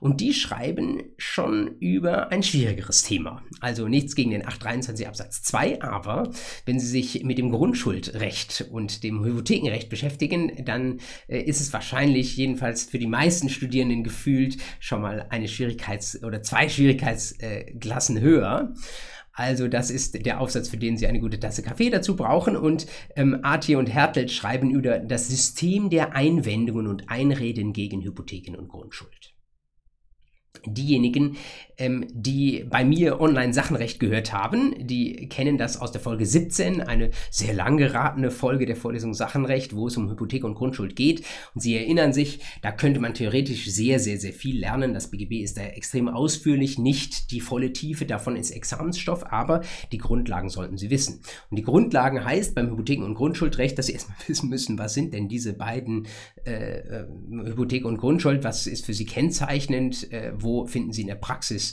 Und 0.01 0.21
die 0.23 0.33
schreiben 0.33 1.03
schon 1.19 1.77
über 1.79 2.33
ein 2.33 2.43
schwierigeres 2.43 3.03
Thema. 3.03 3.43
Also 3.61 3.87
nichts 3.87 4.15
gegen 4.15 4.31
den 4.31 4.47
823 4.47 5.07
Absatz 5.07 5.43
2, 5.43 5.83
aber 5.83 6.31
wenn 6.65 6.81
Sie 6.81 6.87
sich 6.87 7.23
mit 7.23 7.37
dem 7.37 7.51
Grundschuldrecht 7.51 8.67
und 8.71 9.05
dem 9.05 9.23
Hypothekenrecht 9.23 9.91
beschäftigen, 9.91 10.65
dann 10.65 11.01
äh, 11.29 11.41
ist 11.43 11.61
es 11.61 11.73
wahrscheinlich 11.75 12.37
jedenfalls 12.37 12.85
für 12.85 12.99
die 12.99 13.07
meisten 13.07 13.51
Studierenden 13.51 14.03
gefühlt 14.03 14.57
schon 14.79 15.03
mal 15.03 15.27
eine 15.29 15.47
Schwierigkeits- 15.47 16.25
oder 16.25 16.43
zwei 16.43 16.71
Schwierigkeitsklassen 16.71 18.21
höher. 18.21 18.73
Also 19.33 19.69
das 19.69 19.91
ist 19.91 20.27
der 20.27 20.41
Aufsatz, 20.41 20.69
für 20.69 20.79
den 20.79 20.97
Sie 20.97 21.07
eine 21.07 21.21
gute 21.21 21.39
Tasse 21.39 21.63
Kaffee 21.63 21.91
dazu 21.91 22.17
brauchen. 22.17 22.57
Und 22.57 22.87
ähm, 23.17 23.41
Artie 23.43 23.77
und 23.77 23.87
Hertel 23.87 24.29
schreiben 24.29 24.71
über 24.71 24.99
das 24.99 25.29
System 25.29 25.91
der 25.91 26.15
Einwendungen 26.15 26.87
und 26.87 27.11
Einreden 27.11 27.73
gegen 27.73 28.03
Hypotheken 28.03 28.57
und 28.57 28.69
Grundschuld 28.69 29.30
diejenigen, 30.67 31.37
ähm, 31.81 32.07
die 32.13 32.65
bei 32.69 32.85
mir 32.85 33.21
online 33.21 33.53
Sachenrecht 33.53 33.99
gehört 33.99 34.33
haben, 34.33 34.75
die 34.79 35.29
kennen 35.29 35.59
das 35.59 35.81
aus 35.81 35.91
der 35.93 36.01
Folge 36.01 36.27
17, 36.27 36.81
eine 36.81 37.11
sehr 37.31 37.55
lang 37.55 37.77
geratene 37.77 38.31
Folge 38.31 38.67
der 38.67 38.77
Vorlesung 38.77 39.15
Sachenrecht, 39.15 39.75
wo 39.75 39.89
es 39.89 39.97
um 39.97 40.09
Hypothek 40.11 40.45
und 40.45 40.55
Grundschuld 40.55 40.95
geht. 40.95 41.25
Und 41.55 41.61
Sie 41.61 41.77
erinnern 41.77 42.13
sich, 42.13 42.41
da 42.63 42.71
könnte 42.71 43.01
man 43.01 43.15
theoretisch 43.15 43.71
sehr, 43.71 43.99
sehr, 43.99 44.19
sehr 44.19 44.33
viel 44.33 44.61
lernen. 44.61 44.95
Das 44.95 45.11
BGB 45.11 45.43
ist 45.43 45.57
da 45.57 45.63
extrem 45.63 46.09
ausführlich, 46.09 46.79
nicht 46.79 47.31
die 47.31 47.41
volle 47.41 47.73
Tiefe 47.73 48.07
davon 48.07 48.37
ist 48.37 48.51
Examensstoff, 48.51 49.25
aber 49.33 49.63
die 49.93 49.99
Grundlagen 49.99 50.49
sollten 50.49 50.77
Sie 50.77 50.91
wissen. 50.91 51.21
Und 51.51 51.59
die 51.59 51.65
Grundlagen 51.65 52.25
heißt 52.25 52.55
beim 52.55 52.71
Hypotheken- 52.71 53.05
und 53.05 53.15
Grundschuldrecht, 53.15 53.79
dass 53.79 53.87
Sie 53.87 53.93
erstmal 54.01 54.19
wissen 54.27 54.49
müssen, 54.49 54.79
was 54.79 54.95
sind 54.95 55.15
denn 55.15 55.29
diese 55.29 55.55
beiden 55.55 56.07
äh, 56.45 56.79
äh, 56.79 57.07
Hypothek 57.31 57.85
und 57.85 57.99
Grundschuld, 57.99 58.45
was 58.45 58.67
ist 58.67 58.87
für 58.87 58.95
Sie 58.95 59.07
kennzeichnend, 59.07 60.13
äh, 60.13 60.33
wo 60.35 60.67
finden 60.67 60.93
sie 60.93 61.03
in 61.03 61.09
der 61.09 61.15
Praxis 61.17 61.70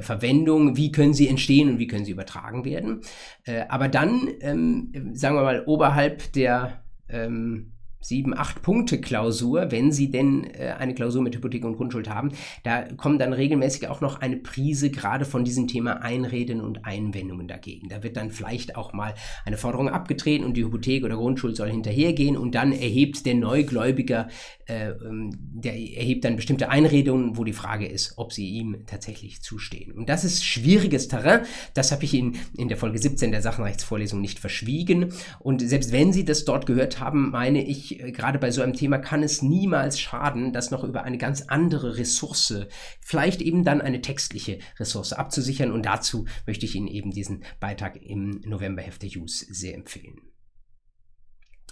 Verwendung, 0.00 0.76
wie 0.76 0.92
können 0.92 1.14
sie 1.14 1.28
entstehen 1.28 1.70
und 1.70 1.78
wie 1.78 1.86
können 1.86 2.04
sie 2.04 2.12
übertragen 2.12 2.64
werden. 2.64 3.02
Äh, 3.44 3.64
aber 3.68 3.88
dann, 3.88 4.28
ähm, 4.40 4.92
sagen 5.14 5.36
wir 5.36 5.42
mal, 5.42 5.64
oberhalb 5.66 6.32
der 6.32 6.82
ähm, 7.08 7.72
sieben, 8.08 8.36
acht 8.36 8.62
Punkte 8.62 9.00
Klausur, 9.00 9.70
wenn 9.70 9.92
Sie 9.92 10.10
denn 10.10 10.44
äh, 10.44 10.74
eine 10.78 10.94
Klausur 10.94 11.22
mit 11.22 11.34
Hypothek 11.34 11.64
und 11.64 11.76
Grundschuld 11.76 12.08
haben. 12.08 12.32
Da 12.62 12.82
kommen 12.82 13.18
dann 13.18 13.32
regelmäßig 13.32 13.88
auch 13.88 14.00
noch 14.00 14.20
eine 14.20 14.36
Prise 14.36 14.90
gerade 14.90 15.24
von 15.24 15.44
diesem 15.44 15.68
Thema 15.68 16.02
Einreden 16.02 16.60
und 16.60 16.84
Einwendungen 16.84 17.48
dagegen. 17.48 17.88
Da 17.88 18.02
wird 18.02 18.16
dann 18.16 18.30
vielleicht 18.30 18.76
auch 18.76 18.92
mal 18.92 19.14
eine 19.44 19.56
Forderung 19.56 19.88
abgetreten 19.88 20.44
und 20.44 20.56
die 20.56 20.64
Hypothek 20.64 21.04
oder 21.04 21.16
Grundschuld 21.16 21.56
soll 21.56 21.70
hinterhergehen 21.70 22.36
und 22.36 22.54
dann 22.54 22.72
erhebt 22.72 23.26
der 23.26 23.34
Neugläubiger, 23.34 24.28
äh, 24.66 24.90
ähm, 24.90 25.30
der 25.38 25.74
erhebt 25.74 26.24
dann 26.24 26.36
bestimmte 26.36 26.70
Einredungen, 26.70 27.36
wo 27.36 27.44
die 27.44 27.52
Frage 27.52 27.86
ist, 27.86 28.14
ob 28.16 28.32
sie 28.32 28.48
ihm 28.48 28.84
tatsächlich 28.86 29.42
zustehen. 29.42 29.92
Und 29.92 30.08
das 30.08 30.24
ist 30.24 30.44
schwieriges 30.44 31.08
Terrain. 31.08 31.42
Das 31.74 31.92
habe 31.92 32.04
ich 32.04 32.14
Ihnen 32.14 32.36
in 32.56 32.68
der 32.68 32.76
Folge 32.76 32.98
17 32.98 33.30
der 33.30 33.42
Sachenrechtsvorlesung 33.42 34.20
nicht 34.20 34.38
verschwiegen. 34.38 35.12
Und 35.38 35.60
selbst 35.60 35.92
wenn 35.92 36.12
Sie 36.12 36.24
das 36.24 36.44
dort 36.44 36.66
gehört 36.66 37.00
haben, 37.00 37.30
meine 37.30 37.64
ich, 37.64 37.95
gerade 37.96 38.38
bei 38.38 38.50
so 38.50 38.62
einem 38.62 38.72
Thema 38.72 38.98
kann 38.98 39.22
es 39.22 39.42
niemals 39.42 39.98
schaden, 40.00 40.52
das 40.52 40.70
noch 40.70 40.84
über 40.84 41.04
eine 41.04 41.18
ganz 41.18 41.42
andere 41.42 41.96
Ressource, 41.96 42.66
vielleicht 43.00 43.40
eben 43.40 43.64
dann 43.64 43.80
eine 43.80 44.00
textliche 44.00 44.58
Ressource 44.78 45.12
abzusichern. 45.12 45.72
Und 45.72 45.86
dazu 45.86 46.26
möchte 46.46 46.66
ich 46.66 46.74
Ihnen 46.74 46.88
eben 46.88 47.10
diesen 47.10 47.44
Beitrag 47.60 47.96
im 48.02 48.40
Novemberheft 48.44 49.02
der 49.02 49.10
Use 49.10 49.46
sehr 49.48 49.74
empfehlen. 49.74 50.16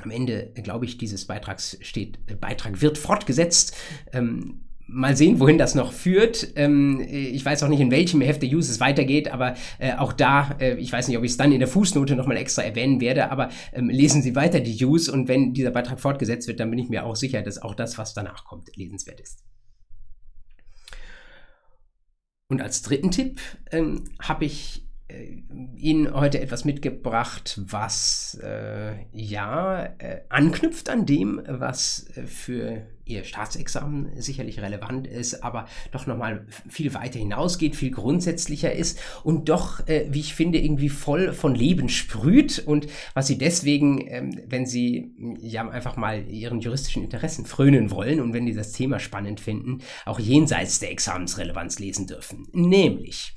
Am 0.03 0.11
Ende, 0.11 0.53
glaube 0.55 0.87
ich, 0.87 0.99
dieses 0.99 1.27
Beitrags 1.27 1.79
steht, 1.81 2.19
äh, 2.27 2.35
Beitrag 2.35 2.81
wird 2.81 2.99
fortgesetzt. 2.99 3.77
Ähm, 4.13 4.65
mal 4.87 5.17
sehen, 5.17 5.41
wohin 5.41 5.59
das 5.59 5.75
noch 5.75 5.93
führt. 5.93 6.49
Ähm, 6.57 7.01
ich 7.09 7.45
weiß 7.45 7.63
auch 7.63 7.69
nicht, 7.69 7.81
in 7.81 7.91
welchem 7.91 8.21
Heft 8.21 8.43
der 8.43 8.51
Use 8.51 8.71
es 8.71 8.81
weitergeht, 8.81 9.33
aber 9.33 9.55
äh, 9.79 9.95
auch 9.95 10.13
da, 10.13 10.57
äh, 10.61 10.75
ich 10.77 10.93
weiß 10.93 11.09
nicht, 11.09 11.17
ob 11.17 11.25
ich 11.25 11.33
es 11.33 11.37
dann 11.37 11.53
in 11.53 11.59
der 11.59 11.69
Fußnote 11.69 12.17
nochmal 12.17 12.37
extra 12.37 12.63
erwähnen 12.63 13.01
werde, 13.01 13.31
aber 13.31 13.51
ähm, 13.73 13.89
lesen 13.89 14.23
Sie 14.23 14.35
weiter 14.35 14.61
die 14.61 14.85
Use 14.85 15.11
und 15.11 15.29
wenn 15.29 15.55
dieser 15.55 15.71
Beitrag 15.71 16.01
fortgesetzt 16.01 16.49
wird, 16.49 16.61
dann 16.61 16.71
bin 16.71 16.79
ich 16.79 16.89
mir 16.89 17.05
auch 17.05 17.17
sicher, 17.17 17.43
dass 17.43 17.61
auch 17.63 17.75
das, 17.75 17.99
was 17.99 18.15
danach 18.15 18.45
kommt, 18.45 18.77
lesenswert 18.77 19.21
ist. 19.21 19.43
Und 22.49 22.61
als 22.61 22.83
dritten 22.83 23.11
Tipp 23.11 23.41
ähm, 23.73 24.05
habe 24.21 24.45
ich 24.45 24.87
äh, 25.09 25.43
Ihnen 25.77 26.13
heute 26.13 26.41
etwas 26.41 26.65
mitgebracht, 26.65 27.61
was 27.65 28.39
äh, 28.43 28.95
ja 29.13 29.85
äh, 29.99 30.21
anknüpft 30.29 30.89
an 30.91 31.07
dem, 31.07 31.43
was 31.47 32.07
äh, 32.17 32.27
für 32.27 32.87
Ihr 33.07 33.25
Staatsexamen 33.25 34.21
sicherlich 34.21 34.61
relevant 34.61 35.07
ist, 35.07 35.43
aber 35.45 35.67
doch 35.93 36.07
nochmal 36.07 36.47
viel 36.69 36.95
weiter 36.95 37.19
hinausgeht, 37.19 37.77
viel 37.77 37.91
grundsätzlicher 37.91 38.73
ist 38.73 38.99
und 39.25 39.49
doch, 39.49 39.87
äh, 39.87 40.07
wie 40.11 40.21
ich 40.21 40.35
finde, 40.35 40.59
irgendwie 40.59 40.89
voll 40.89 41.35
von 41.35 41.55
Leben 41.55 41.89
sprüht 41.89 42.61
und 42.61 42.87
was 43.13 43.27
Sie 43.27 43.37
deswegen, 43.37 44.07
ähm, 44.09 44.41
wenn 44.47 44.65
Sie 44.65 45.13
ja 45.41 45.69
einfach 45.69 45.97
mal 45.97 46.27
Ihren 46.29 46.61
juristischen 46.61 47.05
Interessen 47.05 47.45
frönen 47.45 47.91
wollen 47.91 48.21
und 48.21 48.33
wenn 48.33 48.47
Sie 48.47 48.55
das 48.55 48.73
Thema 48.73 48.99
spannend 48.99 49.41
finden, 49.41 49.81
auch 50.07 50.19
jenseits 50.19 50.79
der 50.79 50.91
Examensrelevanz 50.91 51.79
lesen 51.79 52.07
dürfen. 52.07 52.49
Nämlich 52.53 53.35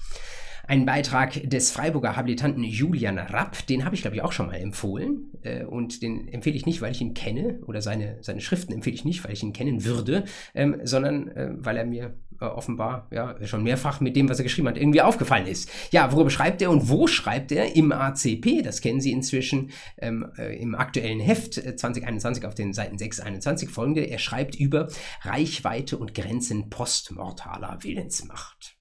ein 0.68 0.86
Beitrag 0.86 1.50
des 1.50 1.72
Freiburger 1.72 2.16
Habilitanten 2.16 2.64
Julian 2.64 3.18
Rapp, 3.18 3.66
den 3.68 3.86
habe 3.86 3.96
ich 3.96 4.02
glaube 4.02 4.18
ich 4.18 4.22
auch 4.22 4.34
schon 4.34 4.48
mal 4.48 4.56
empfohlen 4.56 5.32
äh, 5.48 5.64
und 5.66 6.02
den 6.02 6.28
empfehle 6.28 6.56
ich 6.56 6.66
nicht, 6.66 6.82
weil 6.82 6.92
ich 6.92 7.02
ihn 7.02 7.14
kenne 7.14 7.60
oder 7.66 7.82
seine, 7.82 8.18
seine 8.22 8.42
Schriften 8.42 8.74
empfehle 8.74 8.96
ich 8.96 9.06
nicht, 9.06 9.24
weil 9.24 9.34
ich 9.34 9.44
ihn 9.44 9.54
kennen 9.54 9.86
würde, 9.86 10.26
ähm, 10.54 10.78
sondern 10.84 11.30
äh, 11.30 11.50
weil 11.54 11.78
er 11.78 11.86
mir 11.86 12.16
äh, 12.40 12.46
offenbar 12.46 13.08
ja 13.12 13.36
schon 13.46 13.64
mehrfach 13.64 14.00
mit 14.00 14.16
dem, 14.16 14.30
was 14.30 14.40
er 14.40 14.44
geschrieben 14.44 14.68
hat, 14.68 14.78
irgendwie 14.78 15.02
aufgefallen 15.02 15.48
ist. 15.48 15.70
Ja, 15.92 16.12
worüber 16.12 16.30
schreibt 16.30 16.62
er 16.62 16.70
und 16.70 16.90
wo 16.90 17.08
schreibt 17.08 17.52
er? 17.52 17.76
Im 17.76 17.92
ACP, 17.92 18.62
das 18.64 18.82
kennen 18.82 19.02
Sie 19.02 19.12
inzwischen 19.12 19.72
ähm, 19.98 20.26
äh, 20.38 20.56
im 20.62 20.76
aktuellen 20.76 21.20
Heft 21.20 21.54
2021 21.56 22.44
äh, 22.44 22.48
auf 22.48 22.56
den 22.56 22.74
Seiten 22.74 22.98
621 22.98 23.70
folgende. 23.70 24.02
Er 24.02 24.20
schreibt 24.20 24.56
über 24.56 24.88
Reichweite 25.22 25.98
und 25.98 26.14
Grenzen 26.14 26.70
postmortaler 26.70 27.80
Willensmacht. 27.82 28.77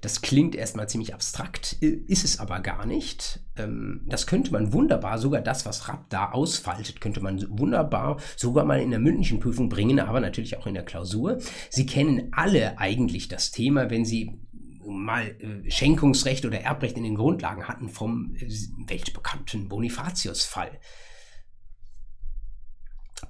Das 0.00 0.22
klingt 0.22 0.54
erstmal 0.54 0.88
ziemlich 0.88 1.14
abstrakt, 1.14 1.72
ist 1.80 2.24
es 2.24 2.38
aber 2.38 2.60
gar 2.60 2.86
nicht. 2.86 3.40
Ähm, 3.56 4.02
das 4.06 4.26
könnte 4.26 4.52
man 4.52 4.72
wunderbar, 4.72 5.18
sogar 5.18 5.40
das, 5.40 5.66
was 5.66 5.88
Rapp 5.88 6.08
da 6.08 6.30
ausfaltet, 6.30 7.00
könnte 7.00 7.20
man 7.20 7.44
wunderbar 7.50 8.18
sogar 8.36 8.64
mal 8.64 8.80
in 8.80 8.90
der 8.90 9.00
mündlichen 9.00 9.40
Prüfung 9.40 9.68
bringen, 9.68 9.98
aber 10.00 10.20
natürlich 10.20 10.56
auch 10.56 10.66
in 10.66 10.74
der 10.74 10.84
Klausur. 10.84 11.38
Sie 11.70 11.86
kennen 11.86 12.28
alle 12.32 12.78
eigentlich 12.78 13.28
das 13.28 13.50
Thema, 13.50 13.90
wenn 13.90 14.04
Sie 14.04 14.38
mal 14.84 15.36
äh, 15.40 15.70
Schenkungsrecht 15.70 16.44
oder 16.46 16.60
Erbrecht 16.60 16.96
in 16.96 17.04
den 17.04 17.16
Grundlagen 17.16 17.68
hatten 17.68 17.88
vom 17.88 18.34
äh, 18.36 18.48
weltbekannten 18.86 19.68
Bonifatius-Fall 19.68 20.70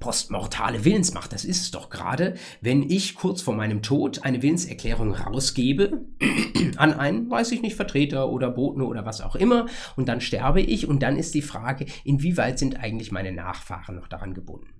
postmortale 0.01 0.85
Willensmacht, 0.85 1.33
das 1.33 1.45
ist 1.45 1.63
es 1.63 1.71
doch 1.71 1.91
gerade, 1.91 2.35
wenn 2.61 2.89
ich 2.89 3.15
kurz 3.15 3.43
vor 3.43 3.55
meinem 3.55 3.83
Tod 3.83 4.23
eine 4.25 4.43
Willenserklärung 4.43 5.15
rausgebe 5.15 6.05
an 6.77 6.93
einen, 6.93 7.31
weiß 7.31 7.53
ich 7.53 7.63
nicht, 7.63 7.77
Vertreter 7.77 8.29
oder 8.29 8.51
Boten 8.51 8.83
oder 8.83 9.07
was 9.07 9.21
auch 9.21 9.35
immer 9.35 9.67
und 9.97 10.09
dann 10.09 10.21
sterbe 10.21 10.61
ich 10.61 10.87
und 10.89 11.03
dann 11.03 11.17
ist 11.17 11.35
die 11.35 11.43
Frage, 11.43 11.87
inwieweit 12.05 12.59
sind 12.59 12.79
eigentlich 12.79 13.13
meine 13.13 13.33
Nachfahren 13.33 13.97
noch 13.97 14.09
daran 14.09 14.35
gebunden. 14.35 14.79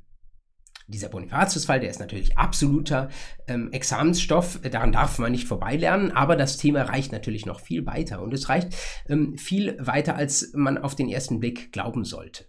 Dieser 0.89 1.11
Bonifatius-Fall, 1.11 1.81
der 1.81 1.91
ist 1.91 2.01
natürlich 2.01 2.39
absoluter 2.39 3.11
ähm, 3.47 3.71
Examensstoff, 3.73 4.61
daran 4.63 4.91
darf 4.91 5.19
man 5.19 5.33
nicht 5.33 5.47
vorbeilernen, 5.47 6.13
aber 6.13 6.35
das 6.35 6.57
Thema 6.57 6.83
reicht 6.83 7.13
natürlich 7.13 7.45
noch 7.45 7.61
viel 7.61 7.85
weiter 7.85 8.23
und 8.23 8.33
es 8.33 8.49
reicht 8.49 8.75
ähm, 9.07 9.37
viel 9.37 9.77
weiter, 9.79 10.17
als 10.17 10.53
man 10.55 10.79
auf 10.79 10.95
den 10.95 11.11
ersten 11.11 11.41
Blick 11.41 11.73
glauben 11.73 12.07
sollte. 12.07 12.47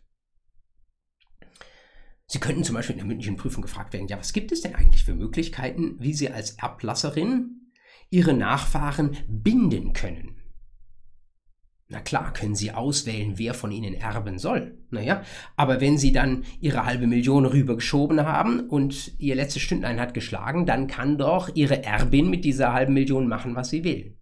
Sie 2.32 2.40
könnten 2.40 2.64
zum 2.64 2.76
Beispiel 2.76 2.94
in 2.94 3.00
der 3.00 3.08
mündlichen 3.08 3.38
Prüfung 3.38 3.64
gefragt 3.64 3.92
werden, 3.92 4.08
ja, 4.08 4.20
was 4.20 4.34
gibt 4.34 4.52
es 4.52 4.62
denn 4.62 4.76
eigentlich 4.76 5.04
für 5.04 5.16
Möglichkeiten, 5.16 5.96
wie 6.00 6.14
Sie 6.14 6.30
als 6.30 6.52
Erblasserin 6.52 7.72
Ihre 8.12 8.34
Nachfahren 8.34 9.18
binden 9.28 9.94
können? 9.94 10.36
Na 11.88 12.00
klar, 12.02 12.32
können 12.32 12.54
Sie 12.54 12.72
auswählen, 12.72 13.40
wer 13.40 13.56
von 13.56 13.72
Ihnen 13.72 13.96
erben 13.96 14.38
soll. 14.38 14.78
Naja, 14.92 15.24
aber 15.56 15.82
wenn 15.82 15.98
Sie 15.98 16.12
dann 16.12 16.44
Ihre 16.60 16.86
halbe 16.86 17.08
Million 17.08 17.48
rübergeschoben 17.48 18.24
haben 18.24 18.60
und 18.70 19.20
Ihr 19.20 19.34
letztes 19.34 19.64
Stündlein 19.64 20.00
hat 20.00 20.14
geschlagen, 20.14 20.68
dann 20.68 20.86
kann 20.86 21.18
doch 21.18 21.50
Ihre 21.56 21.84
Erbin 21.84 22.30
mit 22.30 22.46
dieser 22.46 22.74
halben 22.74 22.94
Million 22.94 23.28
machen, 23.28 23.56
was 23.56 23.72
sie 23.72 23.84
will. 23.84 24.20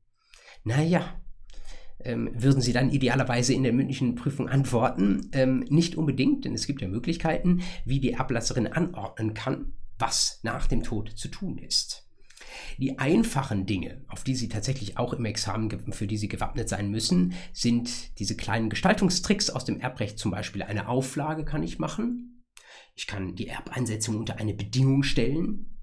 Naja, 0.64 1.22
ähm, 2.04 2.30
würden 2.34 2.62
Sie 2.62 2.74
dann 2.74 2.90
idealerweise 2.90 3.54
in 3.54 3.64
der 3.64 3.74
mündlichen 3.74 4.16
Prüfung 4.16 4.50
antworten? 4.50 5.30
Ähm, 5.32 5.66
nicht 5.70 5.96
unbedingt, 5.96 6.46
denn 6.46 6.54
es 6.54 6.68
gibt 6.68 6.82
ja 6.82 6.88
Möglichkeiten, 6.88 7.62
wie 7.86 8.00
die 8.00 8.16
Ablasserin 8.16 8.68
anordnen 8.68 9.34
kann, 9.34 9.74
was 9.98 10.40
nach 10.44 10.68
dem 10.68 10.84
Tod 10.84 11.10
zu 11.10 11.28
tun 11.28 11.58
ist. 11.58 12.08
Die 12.78 13.00
einfachen 13.00 13.66
Dinge, 13.66 14.04
auf 14.08 14.24
die 14.24 14.36
Sie 14.36 14.50
tatsächlich 14.50 14.98
auch 14.98 15.14
im 15.14 15.26
Examen, 15.26 15.70
für 15.92 16.08
die 16.08 16.18
Sie 16.18 16.28
gewappnet 16.28 16.70
sein 16.70 16.90
müssen, 16.90 17.34
sind 17.54 18.20
diese 18.20 18.36
kleinen 18.36 18.70
Gestaltungstricks 18.70 19.50
aus 19.50 19.66
dem 19.66 19.80
Erbrecht, 19.80 20.20
zum 20.20 20.32
Beispiel 20.32 20.64
eine 20.64 20.88
Auflage 20.88 21.46
kann 21.46 21.64
ich 21.64 21.80
machen. 21.80 22.44
Ich 22.96 23.08
kann 23.08 23.36
die 23.36 23.48
Erbeinsetzung 23.48 24.18
unter 24.18 24.38
eine 24.38 24.54
Bedingung 24.54 25.04
stellen. 25.04 25.77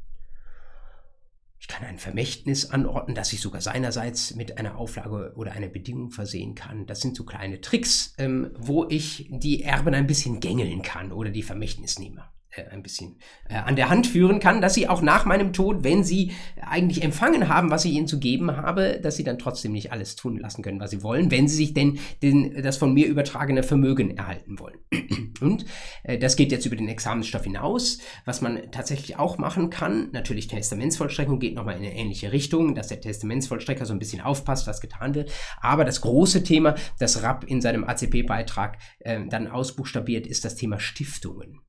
Ich 1.65 1.69
kann 1.69 1.87
ein 1.87 1.97
Vermächtnis 1.97 2.69
anordnen, 2.69 3.15
das 3.15 3.33
ich 3.33 3.41
sogar 3.41 3.63
seinerseits 3.63 4.35
mit 4.35 4.59
einer 4.59 4.77
Auflage 4.77 5.33
oder 5.35 5.53
einer 5.53 5.69
Bedingung 5.69 6.11
versehen 6.11 6.55
kann. 6.55 6.85
Das 6.85 7.01
sind 7.01 7.17
so 7.17 7.25
kleine 7.25 7.63
Tricks, 7.63 8.13
ähm, 8.19 8.51
wo 8.59 8.87
ich 8.87 9.31
die 9.31 9.63
Erben 9.63 9.95
ein 9.95 10.07
bisschen 10.07 10.41
gängeln 10.41 10.83
kann 10.83 11.11
oder 11.11 11.31
die 11.31 11.43
Vermächtnisnehmer 11.43 12.34
ein 12.71 12.83
bisschen 12.83 13.17
äh, 13.49 13.55
an 13.55 13.77
der 13.77 13.89
Hand 13.89 14.07
führen 14.07 14.41
kann, 14.41 14.61
dass 14.61 14.75
sie 14.75 14.89
auch 14.89 15.03
nach 15.03 15.25
meinem 15.25 15.53
Tod, 15.53 15.85
wenn 15.85 16.05
sie 16.05 16.33
eigentlich 16.61 17.03
empfangen 17.03 17.49
haben, 17.49 17.71
was 17.71 17.85
ich 17.85 17.93
ihnen 17.93 18.07
zu 18.07 18.19
geben 18.19 18.57
habe, 18.57 19.01
dass 19.03 19.17
sie 19.17 19.25
dann 19.25 19.39
trotzdem 19.39 19.73
nicht 19.73 19.93
alles 19.93 20.17
tun 20.17 20.39
lassen 20.39 20.63
können, 20.63 20.81
was 20.81 20.91
sie 20.91 21.03
wollen, 21.03 21.31
wenn 21.31 21.49
sie 21.49 21.57
sich 21.57 21.75
denn 21.75 21.99
den, 22.23 22.63
das 22.63 22.77
von 22.77 22.95
mir 22.95 23.07
übertragene 23.07 23.63
Vermögen 23.63 24.17
erhalten 24.17 24.59
wollen. 24.59 24.79
Und 25.41 25.65
äh, 26.05 26.19
das 26.19 26.37
geht 26.37 26.53
jetzt 26.53 26.67
über 26.67 26.77
den 26.77 26.89
Examensstoff 26.89 27.45
hinaus. 27.45 27.99
Was 28.25 28.41
man 28.41 28.71
tatsächlich 28.71 29.19
auch 29.19 29.39
machen 29.39 29.71
kann, 29.71 30.11
natürlich 30.13 30.49
Testamentsvollstreckung 30.49 31.39
geht 31.39 31.55
nochmal 31.55 31.77
in 31.77 31.85
eine 31.85 31.95
ähnliche 31.95 32.33
Richtung, 32.33 32.75
dass 32.75 32.89
der 32.89 33.01
Testamentsvollstrecker 33.01 33.87
so 33.87 33.93
ein 33.93 33.99
bisschen 33.99 34.21
aufpasst, 34.21 34.67
was 34.67 34.81
getan 34.81 35.15
wird. 35.15 35.33
Aber 35.61 35.85
das 35.85 36.01
große 36.01 36.43
Thema, 36.45 36.75
das 36.99 37.23
Rapp 37.23 37.45
in 37.45 37.61
seinem 37.61 37.85
ACP-Beitrag 37.85 38.79
äh, 39.01 39.21
dann 39.29 39.49
ausbuchstabiert, 39.49 40.27
ist 40.27 40.45
das 40.45 40.55
Thema 40.55 40.79
Stiftungen. 40.79 41.64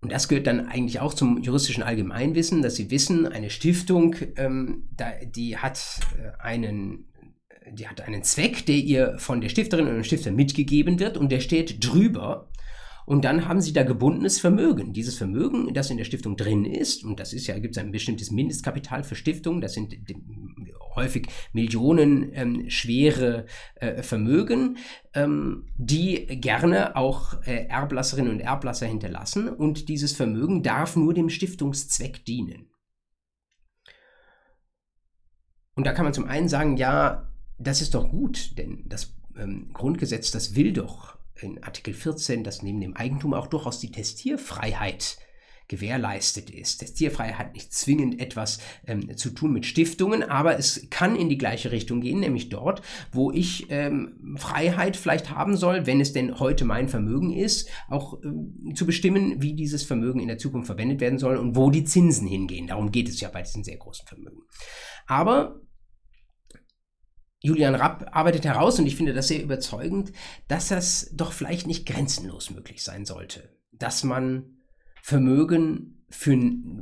Und 0.00 0.12
das 0.12 0.28
gehört 0.28 0.46
dann 0.46 0.68
eigentlich 0.68 1.00
auch 1.00 1.12
zum 1.12 1.42
juristischen 1.42 1.82
Allgemeinwissen, 1.82 2.62
dass 2.62 2.76
Sie 2.76 2.90
wissen, 2.90 3.26
eine 3.26 3.50
Stiftung, 3.50 4.14
ähm, 4.36 4.88
da, 4.96 5.12
die 5.24 5.56
hat 5.56 6.00
äh, 6.16 6.40
einen 6.40 7.04
die 7.72 7.86
hat 7.86 8.00
einen 8.00 8.22
Zweck, 8.22 8.64
der 8.66 8.76
ihr 8.76 9.18
von 9.18 9.40
der 9.40 9.50
Stifterin 9.50 9.86
und 9.86 9.94
dem 9.94 10.04
Stifter 10.04 10.30
mitgegeben 10.30 10.98
wird 10.98 11.16
und 11.16 11.30
der 11.30 11.40
steht 11.40 11.84
drüber. 11.84 12.48
Und 13.08 13.24
dann 13.24 13.48
haben 13.48 13.62
sie 13.62 13.72
da 13.72 13.84
gebundenes 13.84 14.38
Vermögen. 14.38 14.92
Dieses 14.92 15.16
Vermögen, 15.16 15.72
das 15.72 15.88
in 15.88 15.96
der 15.96 16.04
Stiftung 16.04 16.36
drin 16.36 16.66
ist, 16.66 17.04
und 17.04 17.18
das 17.18 17.32
ist 17.32 17.46
ja, 17.46 17.58
gibt 17.58 17.74
es 17.74 17.82
ein 17.82 17.90
bestimmtes 17.90 18.30
Mindestkapital 18.30 19.02
für 19.02 19.14
Stiftungen, 19.14 19.62
das 19.62 19.72
sind 19.72 19.96
häufig 20.94 21.26
Millionen 21.54 22.30
ähm, 22.34 22.68
schwere 22.68 23.46
äh, 23.76 24.02
Vermögen, 24.02 24.76
ähm, 25.14 25.70
die 25.78 26.26
gerne 26.26 26.96
auch 26.96 27.42
äh, 27.46 27.64
Erblasserinnen 27.68 28.30
und 28.30 28.40
Erblasser 28.40 28.84
hinterlassen 28.84 29.48
und 29.48 29.88
dieses 29.88 30.12
Vermögen 30.12 30.62
darf 30.62 30.94
nur 30.94 31.14
dem 31.14 31.30
Stiftungszweck 31.30 32.26
dienen. 32.26 32.68
Und 35.76 35.86
da 35.86 35.94
kann 35.94 36.04
man 36.04 36.12
zum 36.12 36.26
einen 36.26 36.50
sagen, 36.50 36.76
ja, 36.76 37.32
das 37.56 37.80
ist 37.80 37.94
doch 37.94 38.10
gut, 38.10 38.58
denn 38.58 38.84
das 38.86 39.16
ähm, 39.38 39.70
Grundgesetz, 39.72 40.30
das 40.30 40.54
will 40.54 40.74
doch 40.74 41.17
in 41.40 41.62
Artikel 41.62 41.94
14, 41.94 42.44
dass 42.44 42.62
neben 42.62 42.80
dem 42.80 42.96
Eigentum 42.96 43.34
auch 43.34 43.46
durchaus 43.46 43.78
die 43.78 43.90
Testierfreiheit 43.90 45.18
gewährleistet 45.68 46.50
ist. 46.50 46.78
Testierfreiheit 46.78 47.38
hat 47.38 47.54
nicht 47.54 47.72
zwingend 47.72 48.20
etwas 48.20 48.58
ähm, 48.86 49.16
zu 49.16 49.30
tun 49.30 49.52
mit 49.52 49.66
Stiftungen, 49.66 50.22
aber 50.22 50.58
es 50.58 50.88
kann 50.90 51.14
in 51.14 51.28
die 51.28 51.38
gleiche 51.38 51.70
Richtung 51.70 52.00
gehen, 52.00 52.20
nämlich 52.20 52.48
dort, 52.48 52.82
wo 53.12 53.30
ich 53.30 53.66
ähm, 53.68 54.34
Freiheit 54.36 54.96
vielleicht 54.96 55.30
haben 55.30 55.56
soll, 55.56 55.86
wenn 55.86 56.00
es 56.00 56.12
denn 56.12 56.40
heute 56.40 56.64
mein 56.64 56.88
Vermögen 56.88 57.32
ist, 57.32 57.68
auch 57.88 58.18
ähm, 58.24 58.72
zu 58.74 58.86
bestimmen, 58.86 59.42
wie 59.42 59.54
dieses 59.54 59.84
Vermögen 59.84 60.20
in 60.20 60.28
der 60.28 60.38
Zukunft 60.38 60.66
verwendet 60.66 61.00
werden 61.00 61.18
soll 61.18 61.36
und 61.36 61.54
wo 61.54 61.70
die 61.70 61.84
Zinsen 61.84 62.26
hingehen. 62.26 62.68
Darum 62.68 62.90
geht 62.90 63.08
es 63.08 63.20
ja 63.20 63.28
bei 63.28 63.42
diesen 63.42 63.62
sehr 63.62 63.76
großen 63.76 64.06
Vermögen. 64.06 64.42
Aber 65.06 65.60
Julian 67.40 67.76
Rapp 67.76 68.10
arbeitet 68.12 68.44
heraus, 68.44 68.78
und 68.78 68.86
ich 68.86 68.96
finde 68.96 69.14
das 69.14 69.28
sehr 69.28 69.42
überzeugend, 69.42 70.12
dass 70.48 70.68
das 70.68 71.10
doch 71.14 71.32
vielleicht 71.32 71.66
nicht 71.66 71.86
grenzenlos 71.86 72.50
möglich 72.50 72.82
sein 72.82 73.04
sollte. 73.04 73.48
Dass 73.72 74.02
man 74.02 74.56
Vermögen 75.02 76.04
für, 76.10 76.36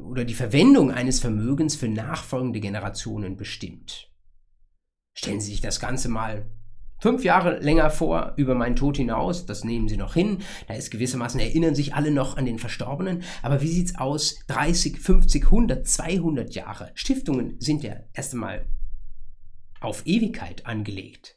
oder 0.05 0.25
die 0.25 0.35
Verwendung 0.35 0.91
eines 0.91 1.21
Vermögens 1.21 1.77
für 1.77 1.89
nachfolgende 1.89 2.61
Generationen 2.61 3.37
bestimmt. 3.37 4.11
Stellen 5.15 5.41
Sie 5.41 5.51
sich 5.51 5.61
das 5.61 5.81
Ganze 5.81 6.09
mal 6.09 6.47
fünf 6.99 7.25
Jahre 7.25 7.59
länger 7.59 7.91
vor, 7.91 8.33
über 8.37 8.55
meinen 8.55 8.77
Tod 8.77 8.97
hinaus, 8.97 9.45
das 9.47 9.65
nehmen 9.65 9.89
Sie 9.89 9.97
noch 9.97 10.15
hin, 10.15 10.39
da 10.69 10.75
ist 10.75 10.91
gewissermaßen, 10.91 11.41
erinnern 11.41 11.75
sich 11.75 11.95
alle 11.95 12.11
noch 12.11 12.37
an 12.37 12.47
den 12.47 12.59
Verstorbenen, 12.59 13.23
aber 13.43 13.61
wie 13.61 13.69
sieht's 13.69 13.97
aus, 13.97 14.37
30, 14.49 15.01
50, 15.01 15.45
100, 15.45 15.87
200 15.87 16.55
Jahre? 16.55 16.91
Stiftungen 16.95 17.61
sind 17.61 17.83
ja 17.83 17.97
erst 18.15 18.33
einmal 18.33 18.67
auf 19.81 20.07
Ewigkeit 20.07 20.67
angelegt. 20.67 21.37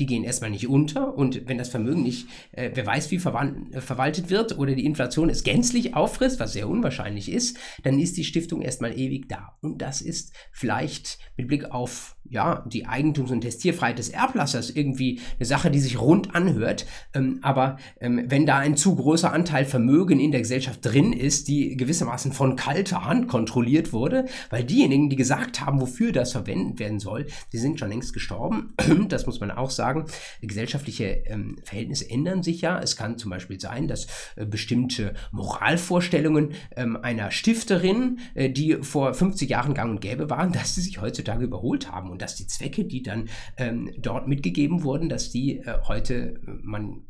Die 0.00 0.06
gehen 0.06 0.24
erstmal 0.24 0.50
nicht 0.50 0.68
unter 0.68 1.16
und 1.16 1.46
wenn 1.46 1.58
das 1.58 1.68
Vermögen 1.68 2.02
nicht, 2.02 2.26
äh, 2.50 2.70
wer 2.74 2.84
weiß 2.84 3.12
wie 3.12 3.16
äh, 3.16 3.80
verwaltet 3.80 4.28
wird 4.28 4.58
oder 4.58 4.74
die 4.74 4.86
Inflation 4.86 5.30
es 5.30 5.44
gänzlich 5.44 5.94
auffrisst, 5.94 6.40
was 6.40 6.52
sehr 6.52 6.68
unwahrscheinlich 6.68 7.30
ist, 7.30 7.58
dann 7.84 8.00
ist 8.00 8.16
die 8.16 8.24
Stiftung 8.24 8.60
erstmal 8.60 8.98
ewig 8.98 9.28
da. 9.28 9.56
Und 9.60 9.78
das 9.78 10.00
ist 10.00 10.34
vielleicht 10.50 11.18
mit 11.36 11.46
Blick 11.46 11.66
auf 11.66 12.13
ja, 12.28 12.64
die 12.66 12.86
Eigentums- 12.86 13.30
und 13.30 13.42
Testierfreiheit 13.42 13.98
des 13.98 14.08
Erblassers 14.08 14.70
irgendwie 14.70 15.20
eine 15.38 15.46
Sache, 15.46 15.70
die 15.70 15.78
sich 15.78 16.00
rund 16.00 16.34
anhört. 16.34 16.86
Ähm, 17.12 17.38
aber 17.42 17.76
ähm, 18.00 18.24
wenn 18.28 18.46
da 18.46 18.58
ein 18.58 18.76
zu 18.76 18.96
großer 18.96 19.32
Anteil 19.32 19.64
Vermögen 19.64 20.20
in 20.20 20.30
der 20.30 20.40
Gesellschaft 20.40 20.84
drin 20.84 21.12
ist, 21.12 21.48
die 21.48 21.76
gewissermaßen 21.76 22.32
von 22.32 22.56
kalter 22.56 23.04
Hand 23.04 23.28
kontrolliert 23.28 23.92
wurde, 23.92 24.26
weil 24.50 24.64
diejenigen, 24.64 25.10
die 25.10 25.16
gesagt 25.16 25.60
haben, 25.60 25.80
wofür 25.80 26.12
das 26.12 26.32
verwendet 26.32 26.78
werden 26.78 26.98
soll, 26.98 27.26
die 27.52 27.58
sind 27.58 27.78
schon 27.78 27.90
längst 27.90 28.12
gestorben. 28.12 28.74
Das 29.08 29.26
muss 29.26 29.38
man 29.38 29.50
auch 29.50 29.70
sagen. 29.70 30.06
Gesellschaftliche 30.40 31.24
ähm, 31.26 31.56
Verhältnisse 31.62 32.08
ändern 32.08 32.42
sich 32.42 32.62
ja. 32.62 32.78
Es 32.80 32.96
kann 32.96 33.18
zum 33.18 33.30
Beispiel 33.30 33.60
sein, 33.60 33.86
dass 33.86 34.06
äh, 34.36 34.46
bestimmte 34.46 35.14
Moralvorstellungen 35.30 36.52
ähm, 36.76 36.96
einer 36.96 37.30
Stifterin, 37.30 38.20
äh, 38.34 38.50
die 38.50 38.78
vor 38.82 39.12
50 39.12 39.50
Jahren 39.50 39.74
gang 39.74 39.90
und 39.90 40.00
gäbe 40.00 40.30
waren, 40.30 40.52
dass 40.64 40.74
sie 40.74 40.80
sich 40.80 41.00
heutzutage 41.00 41.44
überholt 41.44 41.92
haben 41.92 42.10
und 42.14 42.22
dass 42.22 42.36
die 42.36 42.46
Zwecke, 42.46 42.84
die 42.84 43.02
dann 43.02 43.28
ähm, 43.56 43.90
dort 43.98 44.28
mitgegeben 44.28 44.84
wurden, 44.84 45.08
dass 45.08 45.30
die 45.30 45.58
äh, 45.58 45.78
heute 45.88 46.40
äh, 46.46 46.50
man 46.62 47.02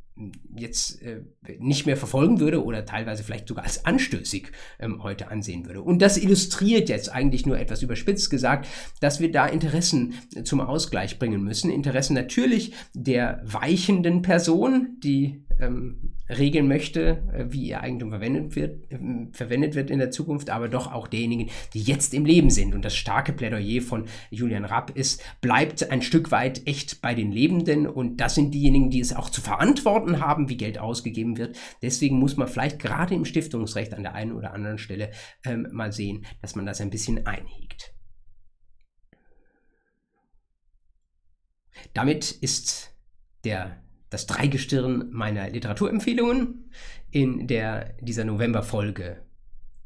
jetzt 0.57 1.03
äh, 1.03 1.23
nicht 1.59 1.85
mehr 1.87 1.97
verfolgen 1.97 2.41
würde 2.41 2.65
oder 2.65 2.87
teilweise 2.87 3.23
vielleicht 3.23 3.49
sogar 3.49 3.65
als 3.65 3.85
anstößig 3.85 4.53
ähm, 4.79 5.03
heute 5.03 5.29
ansehen 5.29 5.67
würde. 5.67 5.83
Und 5.83 6.01
das 6.01 6.17
illustriert 6.17 6.89
jetzt 6.89 7.13
eigentlich 7.13 7.45
nur 7.45 7.59
etwas 7.59 7.83
überspitzt 7.83 8.31
gesagt, 8.31 8.67
dass 9.01 9.21
wir 9.21 9.31
da 9.31 9.47
Interessen 9.47 10.15
zum 10.45 10.61
Ausgleich 10.61 11.19
bringen 11.19 11.43
müssen. 11.43 11.71
Interessen 11.71 12.15
natürlich 12.15 12.73
der 12.95 13.43
weichenden 13.45 14.23
Person, 14.23 14.97
die 15.03 15.44
ähm, 15.61 16.15
regeln 16.29 16.69
möchte, 16.69 17.23
äh, 17.33 17.47
wie 17.49 17.69
ihr 17.69 17.81
Eigentum 17.81 18.11
verwendet 18.11 18.57
wird, 18.57 18.91
äh, 18.91 18.99
verwendet 19.33 19.75
wird 19.75 19.91
in 19.91 19.99
der 19.99 20.11
Zukunft, 20.11 20.51
aber 20.51 20.69
doch 20.69 20.93
auch 20.93 21.09
derjenigen, 21.09 21.51
die 21.75 21.83
jetzt 21.83 22.15
im 22.15 22.25
Leben 22.25 22.51
sind. 22.51 22.75
Und 22.75 22.85
das 22.85 22.95
starke 22.97 23.33
Plädoyer 23.33 23.83
von 23.83 24.07
Julian 24.31 24.65
Rapp 24.65 24.91
ist, 24.97 25.23
bleibt 25.41 25.91
ein 25.91 26.03
Stück 26.03 26.31
weit 26.31 26.67
echt 26.67 27.03
bei 27.03 27.15
den 27.15 27.33
Lebenden 27.33 27.87
und 27.87 28.19
das 28.19 28.35
sind 28.35 28.53
diejenigen, 28.53 28.91
die 28.91 29.01
es 29.01 29.15
auch 29.15 29.31
zu 29.31 29.41
verantworten 29.41 30.21
haben, 30.21 30.49
wie 30.49 30.57
Geld 30.57 30.79
ausgegeben 30.79 31.37
wird. 31.39 31.57
Deswegen 31.83 32.19
muss 32.19 32.37
man 32.37 32.49
vielleicht 32.49 32.79
gerade 32.79 33.15
im 33.15 33.25
Stiftungsrecht 33.25 33.95
an 33.95 34.03
der 34.03 34.15
einen 34.15 34.33
oder 34.33 34.53
anderen 34.53 34.79
Stelle 34.79 35.11
ähm, 35.45 35.69
mal 35.73 35.93
sehen, 35.93 36.25
dass 36.41 36.55
man 36.55 36.67
das 36.67 36.81
ein 36.81 36.91
bisschen 36.91 37.27
einhegt. 37.27 37.95
Damit 41.93 42.31
ist 42.31 42.95
der 43.45 43.84
das 44.15 44.27
Dreigestirn 44.27 45.11
meiner 45.11 45.51
Literaturempfehlungen 45.51 46.71
in 47.11 47.49
der, 47.49 47.97
dieser 48.01 48.25
Novemberfolge 48.25 49.21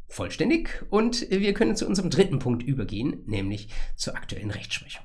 vollständig 0.06 0.84
und 0.90 1.28
wir 1.30 1.54
können 1.54 1.76
zu 1.76 1.86
unserem 1.86 2.10
dritten 2.10 2.38
Punkt 2.38 2.62
übergehen, 2.62 3.22
nämlich 3.26 3.68
zur 3.96 4.16
aktuellen 4.16 4.50
Rechtsprechung. 4.50 5.04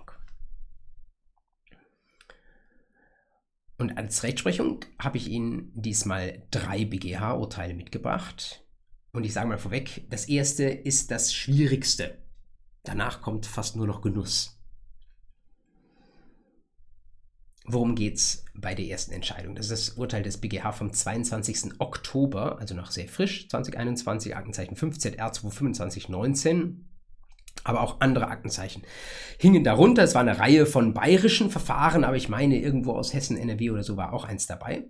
Und 3.78 3.98
als 3.98 4.24
Rechtsprechung 4.24 4.86
habe 5.00 5.18
ich 5.18 5.30
Ihnen 5.30 5.72
diesmal 5.74 6.44
drei 6.52 6.86
BGH-Urteile 6.86 7.74
mitgebracht. 7.74 8.64
Und 9.14 9.26
ich 9.26 9.34
sage 9.34 9.48
mal 9.48 9.58
vorweg, 9.58 10.06
das 10.10 10.26
erste 10.30 10.66
ist 10.66 11.12
das 11.12 11.34
Schwierigste. 11.34 12.18
Danach 12.84 13.22
kommt 13.22 13.46
fast 13.46 13.76
nur 13.76 13.88
noch 13.88 14.02
Genuss. 14.02 14.63
Worum 17.66 17.96
geht 17.96 18.18
es 18.18 18.44
bei 18.54 18.76
der 18.76 18.88
ersten 18.88 19.14
Entscheidung? 19.14 19.56
Das 19.56 19.70
ist 19.70 19.90
das 19.90 19.98
Urteil 19.98 20.22
des 20.22 20.38
BGH 20.38 20.74
vom 20.74 20.92
22. 20.92 21.80
Oktober, 21.80 22.60
also 22.60 22.76
noch 22.76 22.92
sehr 22.92 23.08
frisch, 23.08 23.48
2021, 23.50 24.36
Aktenzeichen 24.36 24.76
5ZR 24.76 25.32
22519. 25.32 26.90
Aber 27.64 27.82
auch 27.82 28.02
andere 28.02 28.28
Aktenzeichen 28.28 28.84
hingen 29.38 29.64
darunter. 29.64 30.04
Es 30.04 30.16
war 30.16 30.22
eine 30.22 30.40
Reihe 30.40 30.66
von 30.66 30.94
bayerischen 30.94 31.50
Verfahren, 31.50 32.04
aber 32.04 32.18
ich 32.18 32.28
meine, 32.28 32.60
irgendwo 32.60 32.92
aus 32.94 33.14
Hessen, 33.14 33.38
NRW 33.38 33.70
oder 33.70 33.84
so 33.84 33.96
war 33.96 34.12
auch 34.12 34.26
eins 34.26 34.48
dabei. 34.48 34.90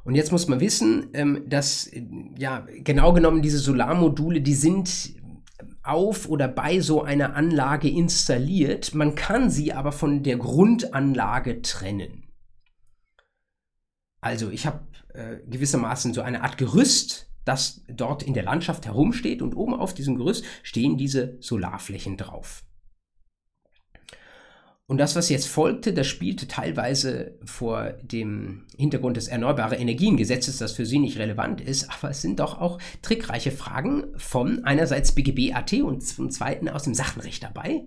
Und 0.05 0.15
jetzt 0.15 0.31
muss 0.31 0.47
man 0.47 0.61
wissen, 0.61 1.09
ähm, 1.15 1.43
dass 1.49 1.91
ja 2.39 2.65
genau 2.85 3.13
genommen 3.13 3.43
diese 3.43 3.59
Solarmodule, 3.59 4.41
die 4.41 4.55
sind 4.55 5.17
auf 5.83 6.29
oder 6.29 6.47
bei 6.47 6.81
so 6.81 7.03
einer 7.03 7.35
Anlage 7.35 7.89
installiert. 7.89 8.95
Man 8.95 9.17
kann 9.17 9.51
sie 9.51 9.73
aber 9.73 9.91
von 9.91 10.23
der 10.23 10.37
Grundanlage 10.37 11.63
trennen. 11.63 12.26
Also 14.27 14.51
ich 14.51 14.67
habe 14.67 14.81
äh, 15.15 15.37
gewissermaßen 15.49 16.13
so 16.13 16.21
eine 16.21 16.43
Art 16.43 16.59
Gerüst, 16.59 17.31
das 17.45 17.85
dort 17.89 18.25
in 18.25 18.35
der 18.35 18.43
Landschaft 18.43 18.85
herumsteht 18.85 19.41
und 19.41 19.55
oben 19.55 19.73
auf 19.73 19.95
diesem 19.95 20.17
Gerüst 20.17 20.45
stehen 20.65 20.99
diese 20.99 21.37
Solarflächen 21.39 22.17
drauf. 22.17 22.65
Und 24.89 24.99
das, 24.99 25.15
was 25.15 25.29
jetzt 25.29 25.47
folgte, 25.47 25.93
das 25.93 26.09
spielte 26.09 26.49
teilweise 26.49 27.39
vor 27.45 27.93
dem 28.03 28.67
Hintergrund 28.77 29.17
des 29.17 29.29
Erneuerbare 29.29 29.77
Energiengesetzes, 29.77 30.59
das 30.59 30.73
für 30.73 30.87
Sie 30.87 30.99
nicht 30.99 31.19
relevant 31.19 31.61
ist, 31.61 31.89
aber 31.89 32.11
es 32.11 32.21
sind 32.21 32.41
doch 32.41 32.61
auch 32.61 32.81
trickreiche 33.03 33.53
Fragen 33.53 34.07
von 34.17 34.65
einerseits 34.65 35.13
BGB 35.13 35.55
AT 35.55 35.73
und 35.75 36.05
zum 36.05 36.31
zweiten 36.31 36.69
aus 36.69 36.83
dem 36.83 36.95
Sachenrecht 36.95 37.45
dabei. 37.45 37.87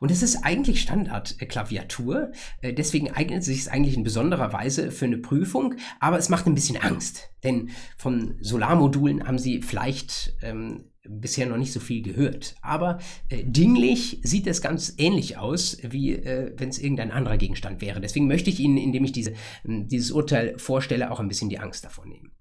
Und 0.00 0.10
es 0.10 0.22
ist 0.22 0.44
eigentlich 0.44 0.80
Standardklaviatur. 0.82 2.32
Äh, 2.60 2.72
deswegen 2.72 3.10
eignet 3.10 3.40
es 3.40 3.46
sich 3.46 3.70
eigentlich 3.70 3.96
in 3.96 4.04
besonderer 4.04 4.52
Weise 4.52 4.90
für 4.90 5.06
eine 5.06 5.18
Prüfung, 5.18 5.74
aber 6.00 6.18
es 6.18 6.28
macht 6.28 6.46
ein 6.46 6.54
bisschen 6.54 6.76
Angst. 6.76 7.30
Denn 7.44 7.70
von 7.96 8.36
Solarmodulen 8.40 9.26
haben 9.26 9.38
Sie 9.38 9.62
vielleicht 9.62 10.36
ähm, 10.42 10.84
bisher 11.08 11.46
noch 11.46 11.56
nicht 11.56 11.72
so 11.72 11.80
viel 11.80 12.02
gehört. 12.02 12.56
Aber 12.62 12.98
äh, 13.28 13.44
dinglich 13.44 14.20
sieht 14.22 14.46
es 14.46 14.60
ganz 14.60 14.94
ähnlich 14.98 15.38
aus, 15.38 15.78
wie 15.82 16.14
äh, 16.14 16.52
wenn 16.56 16.68
es 16.68 16.78
irgendein 16.78 17.10
anderer 17.10 17.38
Gegenstand 17.38 17.80
wäre. 17.80 18.00
Deswegen 18.00 18.26
möchte 18.26 18.50
ich 18.50 18.60
Ihnen, 18.60 18.76
indem 18.76 19.04
ich 19.04 19.12
diese, 19.12 19.32
dieses 19.64 20.10
Urteil 20.10 20.58
vorstelle, 20.58 21.10
auch 21.10 21.20
ein 21.20 21.28
bisschen 21.28 21.48
die 21.48 21.58
Angst 21.58 21.84
davor 21.84 22.06
nehmen. 22.06 22.32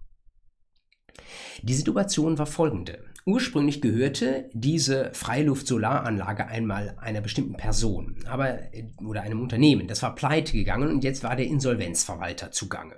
Die 1.64 1.74
Situation 1.74 2.38
war 2.38 2.46
folgende. 2.46 3.04
Ursprünglich 3.28 3.82
gehörte 3.82 4.50
diese 4.54 5.12
Freiluft-Solaranlage 5.12 6.48
einmal 6.48 6.96
einer 7.02 7.20
bestimmten 7.20 7.58
Person 7.58 8.16
aber, 8.26 8.60
oder 9.06 9.22
einem 9.22 9.42
Unternehmen. 9.42 9.86
Das 9.86 10.02
war 10.02 10.16
pleite 10.16 10.54
gegangen 10.54 10.90
und 10.90 11.04
jetzt 11.04 11.26
war 11.26 11.36
der 11.36 11.48
Insolvenzverwalter 11.48 12.52
zugange. 12.52 12.96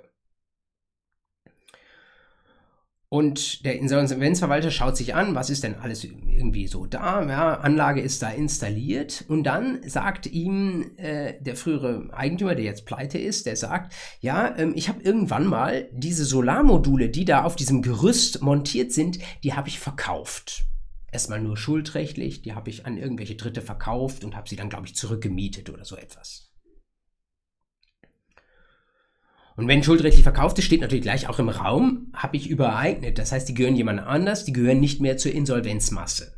Und 3.12 3.64
der 3.64 3.76
Insolvenzverwalter 3.76 4.70
schaut 4.70 4.96
sich 4.96 5.16
an, 5.16 5.34
was 5.34 5.50
ist 5.50 5.64
denn 5.64 5.74
alles 5.74 6.04
irgendwie 6.04 6.68
so 6.68 6.86
da. 6.86 7.26
Ja, 7.26 7.54
Anlage 7.54 8.00
ist 8.00 8.22
da 8.22 8.30
installiert. 8.30 9.24
Und 9.26 9.42
dann 9.42 9.80
sagt 9.84 10.26
ihm 10.26 10.92
äh, 10.96 11.34
der 11.40 11.56
frühere 11.56 12.08
Eigentümer, 12.12 12.54
der 12.54 12.64
jetzt 12.64 12.86
pleite 12.86 13.18
ist, 13.18 13.46
der 13.46 13.56
sagt, 13.56 13.94
ja, 14.20 14.56
ähm, 14.56 14.74
ich 14.76 14.88
habe 14.88 15.02
irgendwann 15.02 15.46
mal 15.46 15.88
diese 15.90 16.24
Solarmodule, 16.24 17.08
die 17.08 17.24
da 17.24 17.42
auf 17.42 17.56
diesem 17.56 17.82
Gerüst 17.82 18.42
montiert 18.42 18.92
sind, 18.92 19.18
die 19.42 19.54
habe 19.54 19.66
ich 19.66 19.80
verkauft. 19.80 20.66
Erstmal 21.10 21.40
nur 21.40 21.56
schuldrechtlich, 21.56 22.42
die 22.42 22.54
habe 22.54 22.70
ich 22.70 22.86
an 22.86 22.96
irgendwelche 22.96 23.34
Dritte 23.34 23.60
verkauft 23.60 24.22
und 24.22 24.36
habe 24.36 24.48
sie 24.48 24.54
dann, 24.54 24.70
glaube 24.70 24.86
ich, 24.86 24.94
zurückgemietet 24.94 25.68
oder 25.68 25.84
so 25.84 25.96
etwas. 25.96 26.49
Und 29.60 29.68
wenn 29.68 29.82
schuldrechtlich 29.82 30.22
verkauft 30.22 30.58
ist, 30.58 30.64
steht 30.64 30.80
natürlich 30.80 31.02
gleich 31.02 31.28
auch 31.28 31.38
im 31.38 31.50
Raum, 31.50 32.10
habe 32.14 32.38
ich 32.38 32.48
übereignet. 32.48 33.18
Das 33.18 33.30
heißt, 33.30 33.46
die 33.46 33.52
gehören 33.52 33.76
jemand 33.76 34.00
anders, 34.00 34.46
die 34.46 34.54
gehören 34.54 34.80
nicht 34.80 35.02
mehr 35.02 35.18
zur 35.18 35.32
Insolvenzmasse. 35.32 36.32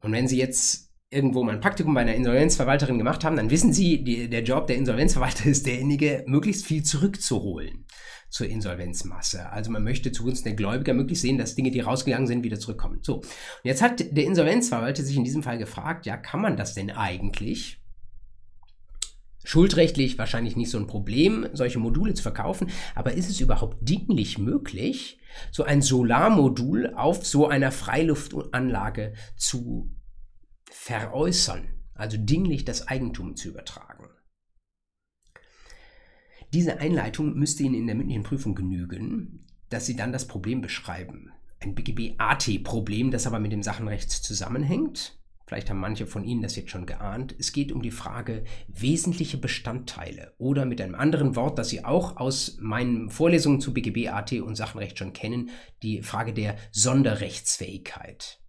Und 0.00 0.10
wenn 0.10 0.26
Sie 0.26 0.38
jetzt 0.38 0.90
irgendwo 1.08 1.44
mal 1.44 1.54
ein 1.54 1.60
Praktikum 1.60 1.94
bei 1.94 2.00
einer 2.00 2.16
Insolvenzverwalterin 2.16 2.98
gemacht 2.98 3.22
haben, 3.22 3.36
dann 3.36 3.50
wissen 3.50 3.72
Sie, 3.72 4.02
die, 4.02 4.28
der 4.28 4.42
Job 4.42 4.66
der 4.66 4.74
Insolvenzverwalter 4.74 5.46
ist 5.48 5.64
derjenige, 5.64 6.24
möglichst 6.26 6.66
viel 6.66 6.82
zurückzuholen 6.82 7.86
zur 8.28 8.48
Insolvenzmasse. 8.48 9.48
Also 9.52 9.70
man 9.70 9.84
möchte 9.84 10.10
zugunsten 10.10 10.48
der 10.48 10.56
Gläubiger 10.56 10.94
möglichst 10.94 11.22
sehen, 11.22 11.38
dass 11.38 11.54
Dinge, 11.54 11.70
die 11.70 11.78
rausgegangen 11.78 12.26
sind, 12.26 12.42
wieder 12.42 12.58
zurückkommen. 12.58 12.98
So, 13.02 13.18
und 13.18 13.28
jetzt 13.62 13.82
hat 13.82 14.00
der 14.00 14.24
Insolvenzverwalter 14.24 15.04
sich 15.04 15.16
in 15.16 15.22
diesem 15.22 15.44
Fall 15.44 15.58
gefragt, 15.58 16.06
ja, 16.06 16.16
kann 16.16 16.40
man 16.40 16.56
das 16.56 16.74
denn 16.74 16.90
eigentlich? 16.90 17.81
Schuldrechtlich 19.44 20.18
wahrscheinlich 20.18 20.56
nicht 20.56 20.70
so 20.70 20.78
ein 20.78 20.86
Problem, 20.86 21.48
solche 21.52 21.78
Module 21.78 22.14
zu 22.14 22.22
verkaufen, 22.22 22.70
aber 22.94 23.14
ist 23.14 23.28
es 23.28 23.40
überhaupt 23.40 23.76
dinglich 23.80 24.38
möglich, 24.38 25.18
so 25.50 25.64
ein 25.64 25.82
Solarmodul 25.82 26.94
auf 26.94 27.26
so 27.26 27.48
einer 27.48 27.72
Freiluftanlage 27.72 29.14
zu 29.36 29.90
veräußern, 30.70 31.68
also 31.94 32.16
dinglich 32.18 32.64
das 32.64 32.86
Eigentum 32.86 33.34
zu 33.34 33.48
übertragen? 33.48 34.08
Diese 36.52 36.78
Einleitung 36.80 37.34
müsste 37.34 37.62
Ihnen 37.62 37.74
in 37.74 37.86
der 37.86 37.96
mündlichen 37.96 38.24
Prüfung 38.24 38.54
genügen, 38.54 39.46
dass 39.70 39.86
Sie 39.86 39.96
dann 39.96 40.12
das 40.12 40.28
Problem 40.28 40.60
beschreiben. 40.60 41.32
Ein 41.60 41.74
BGB-AT-Problem, 41.74 43.10
das 43.10 43.26
aber 43.26 43.40
mit 43.40 43.52
dem 43.52 43.62
Sachenrecht 43.62 44.10
zusammenhängt 44.10 45.21
Vielleicht 45.52 45.68
haben 45.68 45.80
manche 45.80 46.06
von 46.06 46.24
Ihnen 46.24 46.40
das 46.40 46.56
jetzt 46.56 46.70
schon 46.70 46.86
geahnt. 46.86 47.34
Es 47.38 47.52
geht 47.52 47.72
um 47.72 47.82
die 47.82 47.90
Frage 47.90 48.44
wesentliche 48.68 49.36
Bestandteile 49.36 50.32
oder 50.38 50.64
mit 50.64 50.80
einem 50.80 50.94
anderen 50.94 51.36
Wort, 51.36 51.58
das 51.58 51.68
Sie 51.68 51.84
auch 51.84 52.16
aus 52.16 52.56
meinen 52.58 53.10
Vorlesungen 53.10 53.60
zu 53.60 53.74
BGB, 53.74 54.08
AT 54.08 54.32
und 54.32 54.54
Sachenrecht 54.54 54.96
schon 54.96 55.12
kennen, 55.12 55.50
die 55.82 56.00
Frage 56.00 56.32
der 56.32 56.56
Sonderrechtsfähigkeit. 56.70 58.40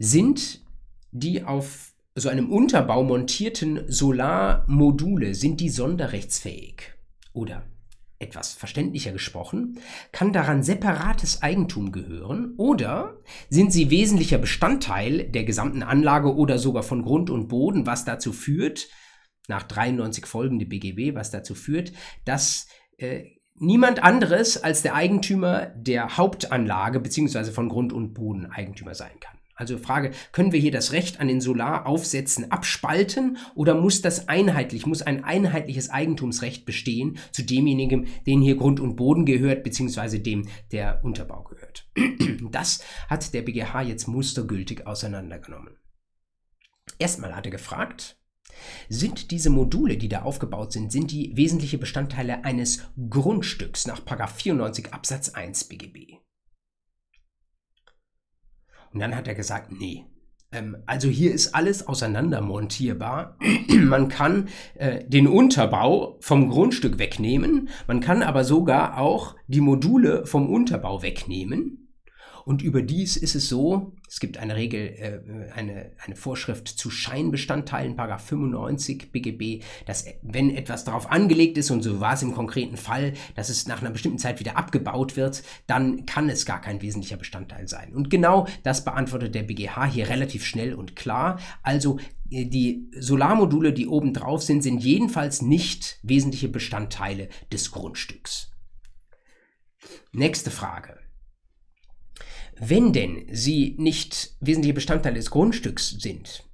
Sind 0.00 0.64
die 1.12 1.44
auf 1.44 1.94
so 2.16 2.28
einem 2.28 2.50
Unterbau 2.50 3.04
montierten 3.04 3.84
Solarmodule, 3.86 5.36
sind 5.36 5.60
die 5.60 5.70
sonderrechtsfähig? 5.70 6.94
Oder 7.32 7.62
etwas 8.24 8.52
verständlicher 8.52 9.12
gesprochen, 9.12 9.78
kann 10.10 10.32
daran 10.32 10.62
separates 10.62 11.42
Eigentum 11.42 11.92
gehören 11.92 12.54
oder 12.56 13.20
sind 13.48 13.72
sie 13.72 13.90
wesentlicher 13.90 14.38
Bestandteil 14.38 15.24
der 15.24 15.44
gesamten 15.44 15.82
Anlage 15.82 16.34
oder 16.34 16.58
sogar 16.58 16.82
von 16.82 17.02
Grund 17.02 17.30
und 17.30 17.48
Boden, 17.48 17.86
was 17.86 18.04
dazu 18.04 18.32
führt, 18.32 18.88
nach 19.46 19.62
93 19.62 20.26
folgende 20.26 20.66
BGB, 20.66 21.14
was 21.14 21.30
dazu 21.30 21.54
führt, 21.54 21.92
dass 22.24 22.66
äh, 22.96 23.24
niemand 23.54 24.02
anderes 24.02 24.62
als 24.62 24.82
der 24.82 24.94
Eigentümer 24.94 25.66
der 25.76 26.16
Hauptanlage 26.16 27.00
bzw. 27.00 27.52
von 27.52 27.68
Grund 27.68 27.92
und 27.92 28.14
Boden 28.14 28.46
Eigentümer 28.46 28.94
sein 28.94 29.20
kann. 29.20 29.33
Also 29.54 29.78
Frage, 29.78 30.10
können 30.32 30.52
wir 30.52 30.60
hier 30.60 30.72
das 30.72 30.92
Recht 30.92 31.20
an 31.20 31.28
den 31.28 31.40
Solaraufsätzen 31.40 32.50
abspalten 32.50 33.38
oder 33.54 33.74
muss 33.74 34.02
das 34.02 34.28
einheitlich, 34.28 34.86
muss 34.86 35.02
ein 35.02 35.22
einheitliches 35.22 35.90
Eigentumsrecht 35.90 36.66
bestehen 36.66 37.18
zu 37.30 37.42
demjenigen, 37.42 38.08
den 38.26 38.42
hier 38.42 38.56
Grund 38.56 38.80
und 38.80 38.96
Boden 38.96 39.24
gehört, 39.26 39.62
beziehungsweise 39.62 40.18
dem 40.20 40.48
der 40.72 41.04
Unterbau 41.04 41.44
gehört? 41.44 41.88
Das 42.50 42.84
hat 43.08 43.32
der 43.32 43.42
BGH 43.42 43.82
jetzt 43.82 44.06
mustergültig 44.06 44.86
auseinandergenommen. 44.86 45.76
Erstmal 46.98 47.34
hat 47.34 47.46
er 47.46 47.50
gefragt, 47.50 48.16
sind 48.88 49.30
diese 49.30 49.50
Module, 49.50 49.96
die 49.96 50.08
da 50.08 50.22
aufgebaut 50.22 50.72
sind, 50.72 50.92
sind 50.92 51.10
die 51.10 51.36
wesentliche 51.36 51.78
Bestandteile 51.78 52.44
eines 52.44 52.84
Grundstücks 53.10 53.86
nach 53.86 54.00
94 54.04 54.92
Absatz 54.92 55.30
1 55.30 55.64
BGB? 55.64 56.18
Und 58.94 59.00
dann 59.00 59.14
hat 59.14 59.28
er 59.28 59.34
gesagt, 59.34 59.72
nee. 59.72 60.04
Ähm, 60.52 60.76
also 60.86 61.08
hier 61.08 61.32
ist 61.32 61.54
alles 61.54 61.86
auseinandermontierbar. 61.86 63.36
man 63.68 64.08
kann 64.08 64.48
äh, 64.76 65.04
den 65.06 65.26
Unterbau 65.26 66.16
vom 66.20 66.48
Grundstück 66.48 66.98
wegnehmen, 66.98 67.68
man 67.86 68.00
kann 68.00 68.22
aber 68.22 68.44
sogar 68.44 68.98
auch 68.98 69.34
die 69.48 69.60
Module 69.60 70.24
vom 70.26 70.48
Unterbau 70.48 71.02
wegnehmen. 71.02 71.83
Und 72.44 72.62
überdies 72.62 73.16
ist 73.16 73.34
es 73.34 73.48
so, 73.48 73.92
es 74.06 74.20
gibt 74.20 74.36
eine 74.36 74.54
Regel, 74.54 74.80
äh, 74.80 75.52
eine, 75.54 75.92
eine 76.04 76.14
Vorschrift 76.14 76.68
zu 76.68 76.90
Scheinbestandteilen, 76.90 77.96
Paragraph 77.96 78.26
95 78.26 79.10
BGB, 79.12 79.64
dass 79.86 80.04
wenn 80.22 80.54
etwas 80.54 80.84
darauf 80.84 81.10
angelegt 81.10 81.56
ist, 81.56 81.70
und 81.70 81.82
so 81.82 82.00
war 82.00 82.12
es 82.12 82.22
im 82.22 82.34
konkreten 82.34 82.76
Fall, 82.76 83.14
dass 83.34 83.48
es 83.48 83.66
nach 83.66 83.80
einer 83.80 83.90
bestimmten 83.90 84.18
Zeit 84.18 84.40
wieder 84.40 84.58
abgebaut 84.58 85.16
wird, 85.16 85.42
dann 85.66 86.04
kann 86.04 86.28
es 86.28 86.44
gar 86.44 86.60
kein 86.60 86.82
wesentlicher 86.82 87.16
Bestandteil 87.16 87.66
sein. 87.66 87.94
Und 87.94 88.10
genau 88.10 88.46
das 88.62 88.84
beantwortet 88.84 89.34
der 89.34 89.44
BGH 89.44 89.86
hier 89.86 90.08
relativ 90.08 90.44
schnell 90.44 90.74
und 90.74 90.96
klar. 90.96 91.40
Also 91.62 91.98
äh, 92.30 92.44
die 92.44 92.90
Solarmodule, 92.98 93.72
die 93.72 93.86
oben 93.86 94.12
drauf 94.12 94.42
sind, 94.42 94.62
sind 94.62 94.84
jedenfalls 94.84 95.40
nicht 95.40 95.98
wesentliche 96.02 96.48
Bestandteile 96.48 97.28
des 97.50 97.70
Grundstücks. 97.70 98.50
Nächste 100.12 100.50
Frage. 100.50 101.03
Wenn 102.58 102.92
denn 102.92 103.26
sie 103.30 103.74
nicht 103.78 104.36
wesentliche 104.40 104.74
Bestandteile 104.74 105.16
des 105.16 105.30
Grundstücks 105.30 105.90
sind, 105.90 106.44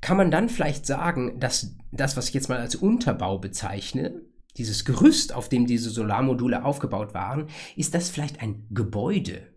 kann 0.00 0.16
man 0.16 0.30
dann 0.30 0.48
vielleicht 0.48 0.86
sagen, 0.86 1.38
dass 1.40 1.76
das, 1.92 2.16
was 2.16 2.28
ich 2.28 2.34
jetzt 2.34 2.48
mal 2.48 2.58
als 2.58 2.74
Unterbau 2.74 3.38
bezeichne, 3.38 4.20
dieses 4.56 4.84
Gerüst, 4.84 5.34
auf 5.34 5.48
dem 5.48 5.66
diese 5.66 5.90
Solarmodule 5.90 6.64
aufgebaut 6.64 7.14
waren, 7.14 7.48
ist 7.76 7.94
das 7.94 8.10
vielleicht 8.10 8.40
ein 8.40 8.66
Gebäude? 8.70 9.54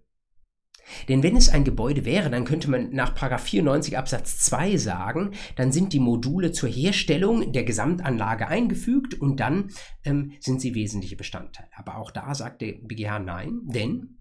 Denn 1.10 1.22
wenn 1.22 1.36
es 1.36 1.50
ein 1.50 1.66
Gebäude 1.66 2.06
wäre, 2.06 2.30
dann 2.30 2.46
könnte 2.46 2.70
man 2.70 2.92
nach 2.92 3.14
94 3.40 3.98
Absatz 3.98 4.40
2 4.40 4.78
sagen, 4.78 5.32
dann 5.56 5.72
sind 5.72 5.94
die 5.94 6.00
Module 6.00 6.52
zur 6.52 6.70
Herstellung 6.70 7.52
der 7.52 7.66
Gesamtanlage 7.66 8.48
eingefügt 8.48 9.14
und 9.16 9.40
dann 9.40 9.70
ähm, 10.06 10.32
sind 10.40 10.62
sie 10.62 10.76
wesentliche 10.76 11.18
Bestandteile. 11.18 11.70
Aber 11.76 11.98
auch 11.98 12.12
da 12.12 12.34
sagt 12.34 12.62
der 12.62 12.74
BGH 12.82 13.20
nein, 13.20 13.60
denn 13.64 14.17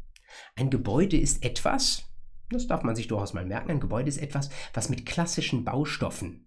ein 0.54 0.70
Gebäude 0.70 1.16
ist 1.16 1.44
etwas, 1.44 2.04
das 2.50 2.66
darf 2.66 2.82
man 2.82 2.96
sich 2.96 3.08
durchaus 3.08 3.34
mal 3.34 3.44
merken, 3.44 3.70
ein 3.70 3.80
Gebäude 3.80 4.08
ist 4.08 4.18
etwas, 4.18 4.50
was 4.72 4.88
mit 4.88 5.06
klassischen 5.06 5.64
Baustoffen 5.64 6.46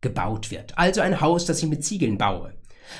gebaut 0.00 0.50
wird. 0.50 0.76
Also 0.76 1.00
ein 1.00 1.20
Haus, 1.20 1.46
das 1.46 1.62
ich 1.62 1.68
mit 1.68 1.84
Ziegeln 1.84 2.18
baue. 2.18 2.54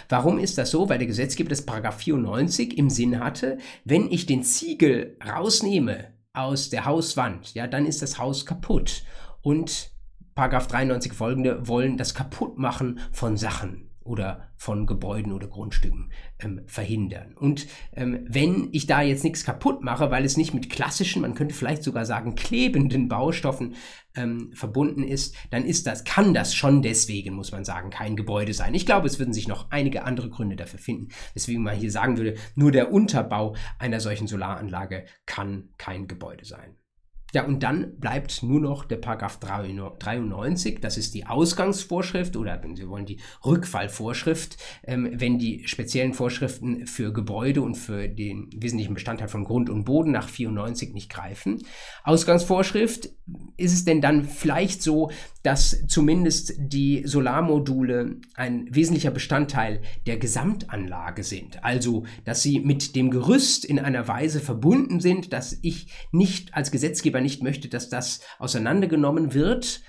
Warum 0.08 0.38
ist 0.38 0.58
das 0.58 0.70
so? 0.70 0.88
Weil 0.88 0.98
der 0.98 1.08
Gesetzgeber 1.08 1.48
des 1.48 1.66
Paragraph 1.66 1.98
94 1.98 2.78
im 2.78 2.88
Sinn 2.88 3.18
hatte, 3.18 3.58
wenn 3.84 4.10
ich 4.10 4.26
den 4.26 4.44
Ziegel 4.44 5.16
rausnehme 5.26 6.14
aus 6.32 6.70
der 6.70 6.84
Hauswand, 6.84 7.54
ja, 7.54 7.66
dann 7.66 7.84
ist 7.84 8.00
das 8.00 8.18
Haus 8.18 8.46
kaputt. 8.46 9.02
Und 9.42 9.90
Paragraph 10.34 10.68
93 10.68 11.12
folgende 11.12 11.66
wollen 11.68 11.98
das 11.98 12.14
Kaputtmachen 12.14 13.00
von 13.10 13.36
Sachen 13.36 13.91
oder 14.04 14.48
von 14.56 14.86
Gebäuden 14.86 15.32
oder 15.32 15.48
Grundstücken 15.48 16.12
ähm, 16.38 16.62
verhindern. 16.66 17.34
Und 17.34 17.66
ähm, 17.94 18.24
wenn 18.28 18.68
ich 18.72 18.86
da 18.86 19.02
jetzt 19.02 19.24
nichts 19.24 19.44
kaputt 19.44 19.82
mache, 19.82 20.10
weil 20.10 20.24
es 20.24 20.36
nicht 20.36 20.54
mit 20.54 20.70
klassischen, 20.70 21.22
man 21.22 21.34
könnte 21.34 21.54
vielleicht 21.54 21.82
sogar 21.82 22.04
sagen 22.04 22.34
klebenden 22.34 23.08
Baustoffen 23.08 23.74
ähm, 24.14 24.52
verbunden 24.54 25.02
ist, 25.02 25.36
dann 25.50 25.64
ist 25.64 25.86
das, 25.86 26.04
kann 26.04 26.34
das 26.34 26.54
schon 26.54 26.82
deswegen, 26.82 27.34
muss 27.34 27.52
man 27.52 27.64
sagen, 27.64 27.90
kein 27.90 28.16
Gebäude 28.16 28.54
sein. 28.54 28.74
Ich 28.74 28.86
glaube, 28.86 29.06
es 29.06 29.18
würden 29.18 29.34
sich 29.34 29.48
noch 29.48 29.70
einige 29.70 30.04
andere 30.04 30.28
Gründe 30.28 30.56
dafür 30.56 30.78
finden, 30.78 31.08
weswegen 31.34 31.62
man 31.62 31.76
hier 31.76 31.90
sagen 31.90 32.16
würde, 32.16 32.34
nur 32.54 32.72
der 32.72 32.92
Unterbau 32.92 33.56
einer 33.78 34.00
solchen 34.00 34.26
Solaranlage 34.26 35.06
kann 35.26 35.70
kein 35.78 36.06
Gebäude 36.06 36.44
sein. 36.44 36.76
Ja, 37.32 37.44
und 37.46 37.62
dann 37.62 37.98
bleibt 37.98 38.42
nur 38.42 38.60
noch 38.60 38.84
der 38.84 38.96
Paragraph 38.96 39.38
93, 39.38 40.80
das 40.80 40.98
ist 40.98 41.14
die 41.14 41.26
Ausgangsvorschrift 41.26 42.36
oder 42.36 42.62
wenn 42.62 42.76
Sie 42.76 42.86
wollen, 42.88 43.06
die 43.06 43.20
Rückfallvorschrift, 43.44 44.58
ähm, 44.84 45.10
wenn 45.14 45.38
die 45.38 45.66
speziellen 45.66 46.12
Vorschriften 46.12 46.86
für 46.86 47.10
Gebäude 47.10 47.62
und 47.62 47.76
für 47.76 48.06
den 48.06 48.50
wesentlichen 48.54 48.92
Bestandteil 48.92 49.28
von 49.28 49.44
Grund 49.44 49.70
und 49.70 49.84
Boden 49.84 50.12
nach 50.12 50.28
94 50.28 50.92
nicht 50.92 51.10
greifen. 51.10 51.62
Ausgangsvorschrift, 52.04 53.08
ist 53.56 53.72
es 53.72 53.84
denn 53.84 54.02
dann 54.02 54.24
vielleicht 54.24 54.82
so, 54.82 55.10
dass 55.42 55.86
zumindest 55.88 56.54
die 56.58 57.02
Solarmodule 57.04 58.20
ein 58.34 58.68
wesentlicher 58.70 59.10
Bestandteil 59.10 59.82
der 60.06 60.18
Gesamtanlage 60.18 61.24
sind? 61.24 61.64
Also, 61.64 62.04
dass 62.24 62.42
sie 62.42 62.60
mit 62.60 62.94
dem 62.94 63.10
Gerüst 63.10 63.64
in 63.64 63.78
einer 63.78 64.06
Weise 64.08 64.40
verbunden 64.40 65.00
sind, 65.00 65.32
dass 65.32 65.58
ich 65.62 65.92
nicht 66.12 66.54
als 66.54 66.70
Gesetzgeber 66.70 67.20
nicht 67.20 67.42
möchte, 67.42 67.68
dass 67.68 67.88
das 67.88 68.20
auseinandergenommen 68.38 69.34
wird, 69.34 69.82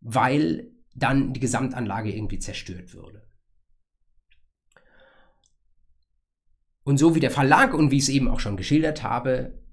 weil 0.00 0.70
dann 0.94 1.32
die 1.32 1.40
Gesamtanlage 1.40 2.14
irgendwie 2.14 2.38
zerstört 2.38 2.94
würde. 2.94 3.22
Und 6.84 6.98
so 6.98 7.14
wie 7.14 7.20
der 7.20 7.30
Verlag 7.30 7.72
und 7.72 7.90
wie 7.90 7.96
ich 7.96 8.02
es 8.02 8.08
eben 8.10 8.28
auch 8.28 8.40
schon 8.40 8.58
geschildert 8.58 9.02
habe, 9.02 9.63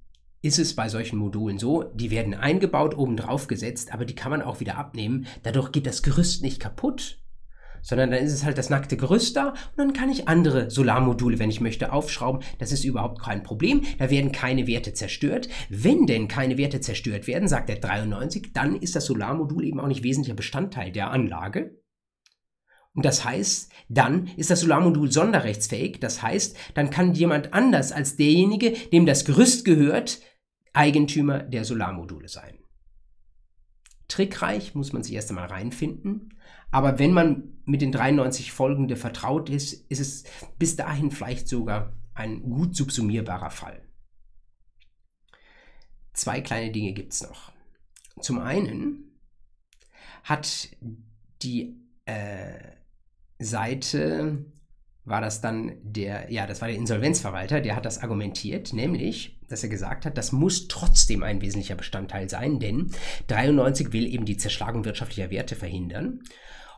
ist 0.42 0.60
es 0.60 0.76
bei 0.76 0.90
solchen 0.90 1.18
Modulen 1.18 1.60
so, 1.60 1.84
die 1.84 2.12
werden 2.12 2.34
eingebaut, 2.34 2.98
oben 2.98 3.18
drauf 3.18 3.48
gesetzt, 3.48 3.94
aber 3.94 4.06
die 4.06 4.16
kann 4.16 4.32
man 4.32 4.42
auch 4.42 4.60
wieder 4.60 4.78
abnehmen. 4.78 5.28
Dadurch 5.44 5.72
geht 5.72 5.86
das 5.86 6.02
Gerüst 6.02 6.42
nicht 6.42 6.60
kaputt 6.60 7.22
sondern 7.82 8.12
dann 8.12 8.24
ist 8.24 8.34
es 8.34 8.46
halt 8.46 8.58
das 8.58 8.70
nackte 8.70 8.98
Gerüst 8.98 9.36
da 9.36 9.50
und 9.50 9.78
dann 9.78 9.94
kann 9.94 10.10
ich 10.10 10.28
andere 10.28 10.70
Solarmodule, 10.70 11.40
wenn 11.40 11.50
ich 11.50 11.62
möchte, 11.62 11.92
aufschrauben. 11.92 12.42
Das 12.60 12.72
ist 12.72 12.84
überhaupt 12.84 13.22
kein 13.22 13.44
Problem. 13.44 13.82
Da 13.98 14.10
werden 14.10 14.32
keine 14.32 14.68
Werte 14.68 14.94
zerstört. 14.94 15.50
Wenn 15.70 16.06
denn 16.06 16.28
keine 16.28 16.58
Werte 16.58 16.80
zerstört 16.80 17.28
werden, 17.28 17.48
sagt 17.48 17.70
der 17.70 17.78
93, 17.78 18.54
dann 18.54 18.76
ist 18.76 18.96
das 18.96 19.06
Solarmodul 19.06 19.66
eben 19.66 19.80
auch 19.80 19.88
nicht 19.88 20.04
wesentlicher 20.04 20.36
Bestandteil 20.36 20.92
der 20.92 21.12
Anlage. 21.12 21.82
Und 22.94 23.06
das 23.06 23.24
heißt, 23.24 23.72
dann 23.88 24.28
ist 24.36 24.50
das 24.50 24.60
Solarmodul 24.60 25.12
sonderrechtsfähig. 25.12 26.00
Das 26.02 26.22
heißt, 26.22 26.58
dann 26.74 26.90
kann 26.90 27.14
jemand 27.14 27.54
anders 27.54 27.94
als 27.94 28.18
derjenige, 28.18 28.72
dem 28.92 29.06
das 29.06 29.24
Gerüst 29.24 29.64
gehört, 29.64 30.20
Eigentümer 30.74 31.40
der 31.40 31.66
Solarmodule 31.66 32.28
sein. 32.28 32.58
Trickreich 34.08 34.76
muss 34.76 34.92
man 34.92 35.04
sich 35.04 35.14
erst 35.14 35.30
einmal 35.30 35.48
reinfinden. 35.48 36.38
Aber 36.70 37.00
wenn 37.00 37.14
man 37.14 37.62
mit 37.66 37.82
den 37.82 37.92
93 37.92 38.52
folgende 38.52 38.96
vertraut 38.96 39.50
ist, 39.50 39.74
ist 39.90 40.00
es 40.00 40.24
bis 40.58 40.76
dahin 40.76 41.12
vielleicht 41.12 41.48
sogar 41.48 41.94
ein 42.14 42.42
gut 42.44 42.76
subsumierbarer 42.76 43.52
Fall. 43.52 43.82
Zwei 46.14 46.42
kleine 46.42 46.72
Dinge 46.72 46.94
gibt 46.94 47.14
es 47.14 47.22
noch. 47.22 47.52
Zum 48.20 48.40
einen 48.40 49.18
hat 50.24 50.70
die 51.42 51.78
äh, 52.06 52.60
Seite, 53.40 54.46
war 55.04 55.22
das 55.22 55.42
dann 55.42 55.78
der, 55.82 56.32
ja, 56.32 56.46
das 56.46 56.62
war 56.62 56.68
der 56.68 56.78
Insolvenzverwalter, 56.78 57.60
der 57.62 57.76
hat 57.76 57.86
das 57.86 58.02
argumentiert, 58.02 58.72
nämlich, 58.74 59.40
dass 59.50 59.64
er 59.64 59.70
gesagt 59.70 60.06
hat, 60.06 60.18
das 60.18 60.32
muss 60.32 60.68
trotzdem 60.68 61.24
ein 61.24 61.42
wesentlicher 61.42 61.76
Bestandteil 61.76 62.30
sein, 62.30 62.60
denn 62.60 62.92
93 63.28 63.94
will 63.94 64.06
eben 64.06 64.26
die 64.26 64.38
Zerschlagung 64.38 64.86
wirtschaftlicher 64.86 65.32
Werte 65.32 65.56
verhindern. 65.56 66.20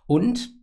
Und 0.08 0.54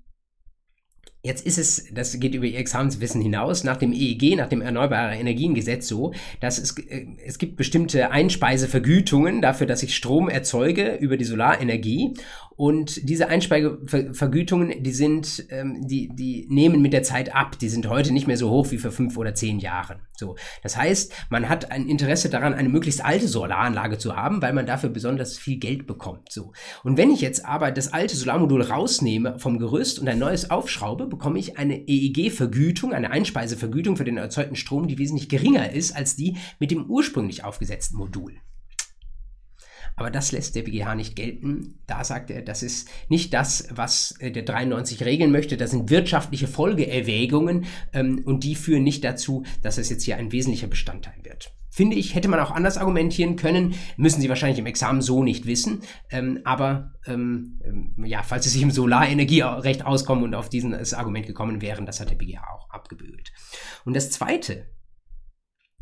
Jetzt 1.23 1.45
ist 1.45 1.59
es, 1.59 1.85
das 1.93 2.19
geht 2.19 2.35
über 2.35 2.47
Ihr 2.47 2.59
Examenswissen 2.59 3.21
hinaus, 3.21 3.63
nach 3.63 3.77
dem 3.77 3.93
EEG, 3.93 4.37
nach 4.37 4.49
dem 4.49 4.63
Erneuerbare 4.63 5.17
Energiengesetz 5.17 5.87
so, 5.87 6.15
dass 6.41 6.57
es, 6.57 6.79
äh, 6.79 7.09
es 7.27 7.37
gibt 7.37 7.57
bestimmte 7.57 8.11
Einspeisevergütungen 8.11 9.43
dafür, 9.43 9.67
dass 9.67 9.83
ich 9.83 9.95
Strom 9.95 10.31
erzeuge 10.31 10.95
über 10.95 11.19
die 11.19 11.27
Solarenergie 11.27 12.15
und 12.61 13.09
diese 13.09 13.29
Einspeisevergütungen, 13.29 14.83
die 14.83 14.93
sind, 14.93 15.47
ähm, 15.49 15.87
die, 15.87 16.11
die 16.13 16.47
nehmen 16.51 16.83
mit 16.83 16.93
der 16.93 17.03
Zeit 17.03 17.35
ab. 17.35 17.59
Die 17.59 17.71
sind 17.71 17.89
heute 17.89 18.13
nicht 18.13 18.27
mehr 18.27 18.37
so 18.37 18.51
hoch 18.51 18.71
wie 18.71 18.77
vor 18.77 18.91
fünf 18.91 19.17
oder 19.17 19.35
zehn 19.35 19.61
Jahren. 19.61 20.01
So. 20.15 20.37
Das 20.63 20.77
heißt, 20.77 21.11
man 21.31 21.49
hat 21.49 21.73
ein 21.73 21.89
Interesse 21.89 22.29
daran, 22.29 22.53
eine 22.53 22.69
möglichst 22.69 23.03
alte 23.03 23.29
Solaranlage 23.29 23.97
zu 23.97 24.15
haben, 24.15 24.43
weil 24.43 24.53
man 24.53 24.67
dafür 24.67 24.91
besonders 24.91 25.39
viel 25.39 25.57
Geld 25.57 25.87
bekommt. 25.87 26.31
So. 26.31 26.53
Und 26.85 26.99
wenn 26.99 27.11
ich 27.11 27.23
jetzt 27.23 27.47
aber 27.47 27.71
das 27.71 27.95
alte 27.95 28.15
Solarmodul 28.15 28.61
rausnehme 28.61 29.39
vom 29.39 29.59
Gerüst 29.59 29.99
und 29.99 30.07
ein 30.07 30.19
neues 30.19 30.51
aufschraube, 30.51 31.07
bekomme 31.07 31.39
ich 31.39 31.57
eine 31.57 31.89
EEG-Vergütung, 31.89 32.93
eine 32.93 33.11
Einspeisevergütung 33.11 33.97
für 33.97 34.05
den 34.05 34.19
erzeugten 34.19 34.57
Strom, 34.57 34.87
die 34.87 34.99
wesentlich 34.99 35.31
geringer 35.31 35.73
ist 35.73 35.97
als 35.97 36.15
die 36.15 36.37
mit 36.59 36.71
dem 36.71 36.91
ursprünglich 36.91 37.43
aufgesetzten 37.43 37.97
Modul. 37.97 38.35
Aber 40.01 40.11
das 40.11 40.33
lässt 40.33 40.57
der 40.57 40.63
BGH 40.63 40.95
nicht 40.95 41.15
gelten. 41.15 41.79
Da 41.87 42.05
sagt 42.05 42.31
er, 42.31 42.41
das 42.41 42.63
ist 42.63 42.89
nicht 43.11 43.35
das, 43.35 43.69
was 43.71 44.13
äh, 44.19 44.31
der 44.31 44.45
93 44.45 45.05
regeln 45.05 45.31
möchte. 45.31 45.59
Das 45.59 45.73
sind 45.73 45.91
wirtschaftliche 45.91 46.47
Folgeerwägungen 46.47 47.67
ähm, 47.93 48.23
und 48.25 48.43
die 48.43 48.55
führen 48.55 48.83
nicht 48.83 49.05
dazu, 49.05 49.45
dass 49.61 49.77
es 49.77 49.91
jetzt 49.91 50.05
hier 50.05 50.17
ein 50.17 50.33
wesentlicher 50.33 50.69
Bestandteil 50.69 51.23
wird. 51.23 51.53
Finde 51.69 51.97
ich, 51.97 52.15
hätte 52.15 52.29
man 52.29 52.41
auch 52.41 52.51
anders 52.51 52.79
argumentieren 52.79 53.37
können, 53.37 53.75
müssen 53.99 54.23
Sie 54.23 54.31
wahrscheinlich 54.31 54.59
im 54.59 54.65
Examen 54.65 55.03
so 55.03 55.23
nicht 55.23 55.45
wissen. 55.45 55.83
Ähm, 56.11 56.41
aber 56.45 56.95
ähm, 57.07 57.61
ähm 57.63 58.03
ja, 58.03 58.23
falls 58.23 58.45
Sie 58.45 58.51
sich 58.51 58.63
im 58.63 58.71
Solarenergierecht 58.71 59.85
auskommen 59.85 60.25
und 60.25 60.35
auf 60.35 60.49
dieses 60.49 60.95
Argument 60.95 61.27
gekommen 61.27 61.61
wären, 61.61 61.85
das 61.85 62.01
hat 62.01 62.09
der 62.09 62.17
BGH 62.17 62.43
auch 62.55 62.71
abgebügelt. 62.71 63.33
Und 63.85 63.95
das 63.95 64.11
Zweite, 64.11 64.65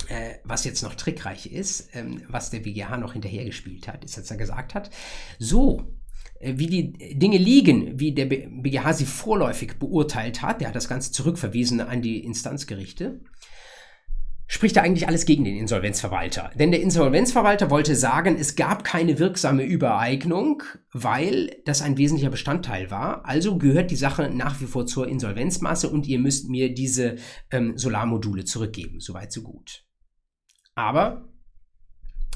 äh, 0.08 0.34
was 0.44 0.64
jetzt 0.64 0.82
noch 0.82 0.94
trickreich 0.94 1.46
ist, 1.46 1.90
ähm, 1.94 2.22
was 2.28 2.50
der 2.50 2.60
BGH 2.60 2.96
noch 2.96 3.12
hinterhergespielt 3.14 3.88
hat, 3.88 4.04
ist, 4.04 4.16
dass 4.16 4.30
er 4.30 4.36
gesagt 4.36 4.74
hat, 4.74 4.90
so, 5.38 5.98
äh, 6.40 6.54
wie 6.56 6.66
die 6.66 7.18
Dinge 7.18 7.38
liegen, 7.38 7.98
wie 7.98 8.12
der 8.12 8.26
BGH 8.26 8.92
sie 8.92 9.06
vorläufig 9.06 9.78
beurteilt 9.78 10.42
hat, 10.42 10.60
der 10.60 10.68
hat 10.68 10.76
das 10.76 10.88
Ganze 10.88 11.12
zurückverwiesen 11.12 11.80
an 11.80 12.00
die 12.00 12.24
Instanzgerichte, 12.24 13.20
spricht 14.46 14.76
da 14.76 14.82
eigentlich 14.82 15.06
alles 15.06 15.26
gegen 15.26 15.44
den 15.44 15.58
Insolvenzverwalter. 15.58 16.50
Denn 16.54 16.70
der 16.70 16.80
Insolvenzverwalter 16.80 17.68
wollte 17.68 17.94
sagen, 17.94 18.36
es 18.40 18.56
gab 18.56 18.82
keine 18.82 19.18
wirksame 19.18 19.62
Übereignung, 19.62 20.62
weil 20.90 21.56
das 21.66 21.82
ein 21.82 21.98
wesentlicher 21.98 22.30
Bestandteil 22.30 22.90
war. 22.90 23.26
Also 23.26 23.58
gehört 23.58 23.90
die 23.90 23.96
Sache 23.96 24.30
nach 24.30 24.60
wie 24.60 24.66
vor 24.66 24.86
zur 24.86 25.06
Insolvenzmasse 25.06 25.90
und 25.90 26.06
ihr 26.06 26.18
müsst 26.18 26.48
mir 26.48 26.72
diese 26.72 27.16
ähm, 27.50 27.76
Solarmodule 27.76 28.44
zurückgeben. 28.44 29.00
Soweit, 29.00 29.32
so 29.32 29.42
gut. 29.42 29.87
Aber 30.78 31.24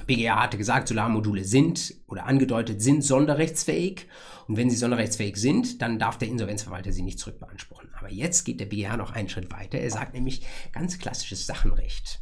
BGA 0.09 0.43
hatte 0.43 0.59
gesagt, 0.59 0.89
Solarmodule 0.89 1.45
sind 1.45 1.95
oder 2.09 2.27
angedeutet 2.27 2.83
sind 2.83 3.03
sonderrechtsfähig. 3.05 4.09
Und 4.49 4.57
wenn 4.57 4.69
sie 4.69 4.75
sonderrechtsfähig 4.75 5.37
sind, 5.37 5.81
dann 5.81 6.01
darf 6.01 6.19
der 6.19 6.27
Insolvenzverwalter 6.27 6.93
sie 6.93 7.03
nicht 7.03 7.21
zurückbeanspruchen. 7.21 7.95
Aber 7.95 8.11
jetzt 8.11 8.43
geht 8.43 8.59
der 8.59 8.67
BGH 8.67 8.97
noch 8.97 9.13
einen 9.13 9.29
Schritt 9.29 9.53
weiter. 9.53 9.79
Er 9.79 9.93
sagt 9.93 10.15
nämlich 10.15 10.45
ganz 10.73 10.99
klassisches 10.99 11.47
Sachenrecht. 11.47 12.21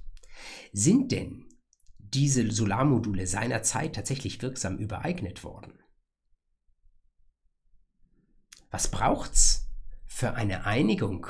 Sind 0.75 1.11
denn 1.11 1.47
diese 1.97 2.51
Solarmodule 2.51 3.27
seinerzeit 3.27 3.95
tatsächlich 3.95 4.43
wirksam 4.43 4.77
übereignet 4.77 5.43
worden? 5.43 5.73
Was 8.71 8.91
braucht's 8.91 9.71
für 10.05 10.35
eine 10.35 10.67
Einigung 10.67 11.29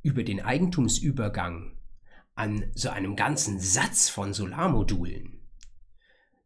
über 0.00 0.22
den 0.22 0.40
Eigentumsübergang 0.40 1.73
an 2.34 2.64
so 2.74 2.90
einem 2.90 3.16
ganzen 3.16 3.60
Satz 3.60 4.08
von 4.08 4.32
Solarmodulen. 4.32 5.40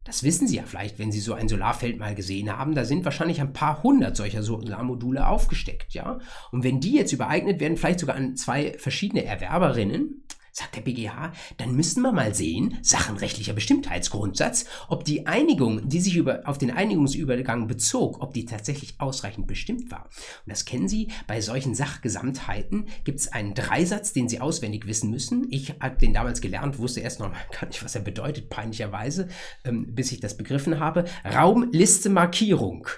Das 0.05 0.23
wissen 0.23 0.49
Sie 0.49 0.57
ja 0.57 0.63
vielleicht, 0.65 0.99
wenn 0.99 1.13
Sie 1.13 1.21
so 1.21 1.35
ein 1.35 1.49
Solarfeld 1.49 1.99
mal 1.99 2.15
gesehen 2.15 2.57
haben. 2.57 2.75
Da 2.75 2.87
sind 2.87 3.05
wahrscheinlich 3.05 3.43
ein 3.43 3.53
paar 3.53 3.83
hundert 3.83 4.17
solcher 4.17 4.43
Solarmodule 4.43 5.27
aufgesteckt, 5.27 5.93
ja. 5.93 6.19
Und 6.51 6.65
wenn 6.65 6.81
die 6.81 6.95
jetzt 6.95 7.13
übereignet 7.13 7.61
werden, 7.61 7.77
vielleicht 7.77 8.01
sogar 8.01 8.17
an 8.17 8.35
zwei 8.35 8.77
verschiedene 8.79 9.25
Erwerberinnen, 9.25 10.25
sagt 10.59 10.77
der 10.77 10.81
BGH, 10.83 11.33
dann 11.57 11.75
müssten 11.75 12.03
wir 12.03 12.13
mal 12.13 12.35
sehen, 12.35 12.79
sachenrechtlicher 12.83 13.53
Bestimmtheitsgrundsatz, 13.53 14.67
ob 14.89 15.05
die 15.05 15.27
Einigung, 15.27 15.89
die 15.89 16.01
sich 16.01 16.17
über, 16.17 16.43
auf 16.45 16.59
den 16.59 16.71
Einigungsübergang 16.71 17.69
bezog, 17.69 18.21
ob 18.21 18.35
die 18.35 18.45
tatsächlich 18.45 18.95
ausreichend 18.99 19.47
bestimmt 19.47 19.91
war. 19.91 20.05
Und 20.05 20.51
das 20.51 20.65
kennen 20.65 20.89
Sie, 20.89 21.09
bei 21.27 21.41
solchen 21.41 21.75
Sachgesamtheiten 21.75 22.87
gibt 23.05 23.21
es 23.21 23.33
einen 23.33 23.55
Dreisatz, 23.55 24.13
den 24.13 24.29
Sie 24.29 24.41
auswendig 24.41 24.87
wissen 24.87 25.11
müssen. 25.11 25.47
Ich 25.51 25.75
habe 25.81 25.99
den 25.99 26.13
damals 26.13 26.41
gelernt, 26.41 26.79
wusste 26.79 27.01
erst 27.01 27.21
noch 27.21 27.33
gar 27.61 27.67
nicht, 27.67 27.85
was 27.85 27.95
er 27.95 28.03
bedeutet, 28.03 28.51
peinlicherweise, 28.51 29.29
ähm, 29.65 29.95
bis 29.95 30.13
ich 30.13 30.21
das 30.21 30.37
begriffen 30.37 30.81
habe. 30.81 31.05
Raum, 31.25 31.69
Liste, 31.73 32.11
Markierung. 32.11 32.89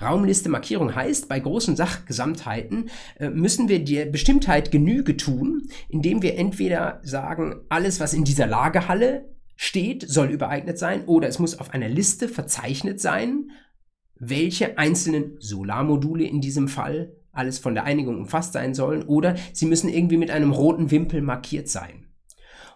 Raumliste 0.00 0.48
Markierung 0.48 0.94
heißt, 0.94 1.28
bei 1.28 1.40
großen 1.40 1.74
Sachgesamtheiten 1.74 2.90
äh, 3.18 3.30
müssen 3.30 3.68
wir 3.68 3.84
der 3.84 4.06
Bestimmtheit 4.06 4.70
Genüge 4.70 5.16
tun, 5.16 5.68
indem 5.88 6.22
wir 6.22 6.36
entweder 6.38 7.00
sagen, 7.02 7.56
alles, 7.68 7.98
was 7.98 8.14
in 8.14 8.24
dieser 8.24 8.46
Lagerhalle 8.46 9.28
steht, 9.56 10.08
soll 10.08 10.28
übereignet 10.28 10.78
sein, 10.78 11.04
oder 11.06 11.26
es 11.26 11.40
muss 11.40 11.58
auf 11.58 11.74
einer 11.74 11.88
Liste 11.88 12.28
verzeichnet 12.28 13.00
sein, 13.00 13.50
welche 14.14 14.78
einzelnen 14.78 15.36
Solarmodule 15.40 16.24
in 16.24 16.40
diesem 16.40 16.68
Fall 16.68 17.12
alles 17.32 17.58
von 17.58 17.74
der 17.74 17.84
Einigung 17.84 18.18
umfasst 18.18 18.52
sein 18.52 18.74
sollen, 18.74 19.02
oder 19.02 19.36
sie 19.52 19.66
müssen 19.66 19.88
irgendwie 19.88 20.16
mit 20.16 20.30
einem 20.30 20.52
roten 20.52 20.90
Wimpel 20.90 21.22
markiert 21.22 21.68
sein. 21.68 22.07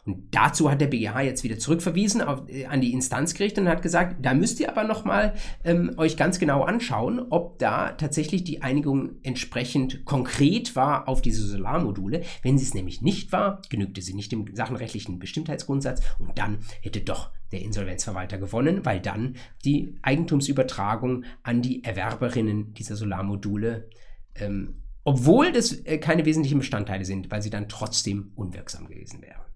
Und 0.04 0.34
dazu 0.34 0.68
hat 0.68 0.80
der 0.80 0.88
BGH 0.88 1.20
jetzt 1.20 1.44
wieder 1.44 1.58
zurückverwiesen 1.58 2.22
auf, 2.22 2.48
äh, 2.48 2.66
an 2.66 2.80
die 2.80 2.92
Instanzgerichte 2.92 3.60
und 3.60 3.68
hat 3.68 3.82
gesagt, 3.82 4.16
da 4.20 4.34
müsst 4.34 4.58
ihr 4.58 4.68
aber 4.68 4.82
nochmal 4.82 5.34
ähm, 5.62 5.94
euch 5.96 6.16
ganz 6.16 6.40
genau 6.40 6.64
anschauen, 6.64 7.20
ob 7.30 7.58
da 7.60 7.92
tatsächlich 7.92 8.42
die 8.42 8.62
Einigung 8.62 9.12
entsprechend 9.22 10.04
konkret 10.04 10.74
war 10.74 11.06
auf 11.06 11.22
diese 11.22 11.46
Solarmodule. 11.46 12.22
Wenn 12.42 12.58
sie 12.58 12.64
es 12.64 12.74
nämlich 12.74 13.00
nicht 13.00 13.30
war, 13.30 13.62
genügte 13.68 14.02
sie 14.02 14.14
nicht 14.14 14.32
dem 14.32 14.46
sachenrechtlichen 14.54 15.20
Bestimmtheitsgrundsatz 15.20 16.02
und 16.18 16.36
dann 16.36 16.58
hätte 16.80 17.00
doch 17.00 17.30
der 17.52 17.62
Insolvenzverwalter 17.62 18.38
gewonnen, 18.38 18.84
weil 18.84 18.98
dann 18.98 19.36
die 19.64 19.94
Eigentumsübertragung 20.02 21.24
an 21.44 21.62
die 21.62 21.84
Erwerberinnen 21.84 22.74
dieser 22.74 22.96
Solarmodule 22.96 23.88
ähm, 24.34 24.82
obwohl 25.04 25.52
das 25.52 25.72
äh, 25.84 25.98
keine 25.98 26.24
wesentlichen 26.24 26.58
Bestandteile 26.58 27.04
sind, 27.04 27.30
weil 27.30 27.42
sie 27.42 27.50
dann 27.50 27.68
trotzdem 27.68 28.32
unwirksam 28.36 28.86
gewesen 28.86 29.20
wären. 29.22 29.51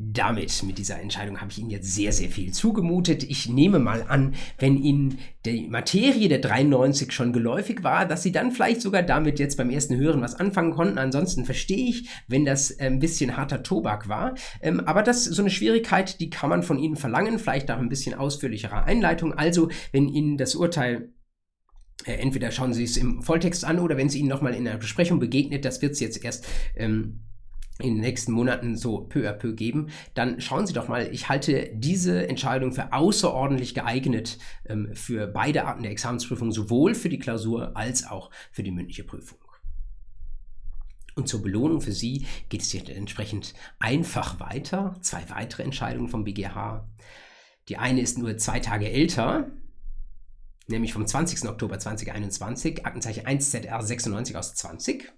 Damit, 0.00 0.62
mit 0.62 0.78
dieser 0.78 1.00
Entscheidung, 1.00 1.40
habe 1.40 1.50
ich 1.50 1.58
Ihnen 1.58 1.70
jetzt 1.70 1.92
sehr, 1.92 2.12
sehr 2.12 2.28
viel 2.28 2.52
zugemutet. 2.52 3.24
Ich 3.24 3.48
nehme 3.48 3.80
mal 3.80 4.04
an, 4.06 4.34
wenn 4.56 4.80
Ihnen 4.80 5.18
die 5.44 5.66
Materie 5.66 6.28
der 6.28 6.38
93 6.38 7.10
schon 7.10 7.32
geläufig 7.32 7.82
war, 7.82 8.06
dass 8.06 8.22
Sie 8.22 8.30
dann 8.30 8.52
vielleicht 8.52 8.80
sogar 8.80 9.02
damit 9.02 9.40
jetzt 9.40 9.56
beim 9.56 9.70
ersten 9.70 9.96
Hören 9.96 10.20
was 10.20 10.36
anfangen 10.36 10.70
konnten. 10.70 10.98
Ansonsten 10.98 11.44
verstehe 11.44 11.88
ich, 11.88 12.08
wenn 12.28 12.44
das 12.44 12.70
äh, 12.70 12.84
ein 12.86 13.00
bisschen 13.00 13.36
harter 13.36 13.64
Tobak 13.64 14.08
war. 14.08 14.36
Ähm, 14.62 14.78
aber 14.86 15.02
das 15.02 15.26
ist 15.26 15.34
so 15.34 15.42
eine 15.42 15.50
Schwierigkeit, 15.50 16.20
die 16.20 16.30
kann 16.30 16.50
man 16.50 16.62
von 16.62 16.78
Ihnen 16.78 16.94
verlangen. 16.94 17.40
Vielleicht 17.40 17.68
auch 17.68 17.78
ein 17.78 17.88
bisschen 17.88 18.14
ausführlichere 18.14 18.84
Einleitung. 18.84 19.34
Also, 19.34 19.68
wenn 19.90 20.06
Ihnen 20.06 20.36
das 20.36 20.54
Urteil 20.54 21.12
äh, 22.06 22.12
entweder 22.12 22.52
schauen 22.52 22.72
Sie 22.72 22.84
es 22.84 22.96
im 22.96 23.22
Volltext 23.22 23.64
an 23.64 23.80
oder 23.80 23.96
wenn 23.96 24.06
es 24.06 24.14
Ihnen 24.14 24.28
nochmal 24.28 24.54
in 24.54 24.64
der 24.64 24.76
Besprechung 24.76 25.18
begegnet, 25.18 25.64
das 25.64 25.82
wird 25.82 25.94
es 25.94 26.00
jetzt 26.00 26.24
erst 26.24 26.46
ähm, 26.76 27.24
in 27.78 27.94
den 27.94 28.00
nächsten 28.00 28.32
Monaten 28.32 28.76
so 28.76 29.00
peu 29.02 29.28
à 29.28 29.32
peu 29.32 29.54
geben, 29.54 29.88
dann 30.14 30.40
schauen 30.40 30.66
Sie 30.66 30.72
doch 30.72 30.88
mal, 30.88 31.08
ich 31.12 31.28
halte 31.28 31.70
diese 31.74 32.28
Entscheidung 32.28 32.72
für 32.72 32.92
außerordentlich 32.92 33.74
geeignet 33.74 34.38
ähm, 34.66 34.90
für 34.94 35.26
beide 35.26 35.64
Arten 35.64 35.82
der 35.82 35.92
Examensprüfung, 35.92 36.52
sowohl 36.52 36.94
für 36.94 37.08
die 37.08 37.18
Klausur 37.18 37.76
als 37.76 38.06
auch 38.06 38.30
für 38.50 38.62
die 38.62 38.72
mündliche 38.72 39.04
Prüfung. 39.04 39.38
Und 41.14 41.28
zur 41.28 41.42
Belohnung 41.42 41.80
für 41.80 41.92
Sie 41.92 42.26
geht 42.48 42.62
es 42.62 42.72
jetzt 42.72 42.90
entsprechend 42.90 43.54
einfach 43.80 44.38
weiter. 44.38 44.94
Zwei 45.00 45.28
weitere 45.30 45.64
Entscheidungen 45.64 46.08
vom 46.08 46.22
BGH. 46.22 46.86
Die 47.68 47.76
eine 47.76 48.00
ist 48.00 48.18
nur 48.18 48.36
zwei 48.38 48.60
Tage 48.60 48.88
älter, 48.88 49.50
nämlich 50.68 50.92
vom 50.92 51.06
20. 51.06 51.48
Oktober 51.48 51.78
2021, 51.78 52.86
Aktenzeichen 52.86 53.26
1ZR 53.26 53.82
96 53.82 54.36
aus 54.36 54.54
20. 54.54 55.12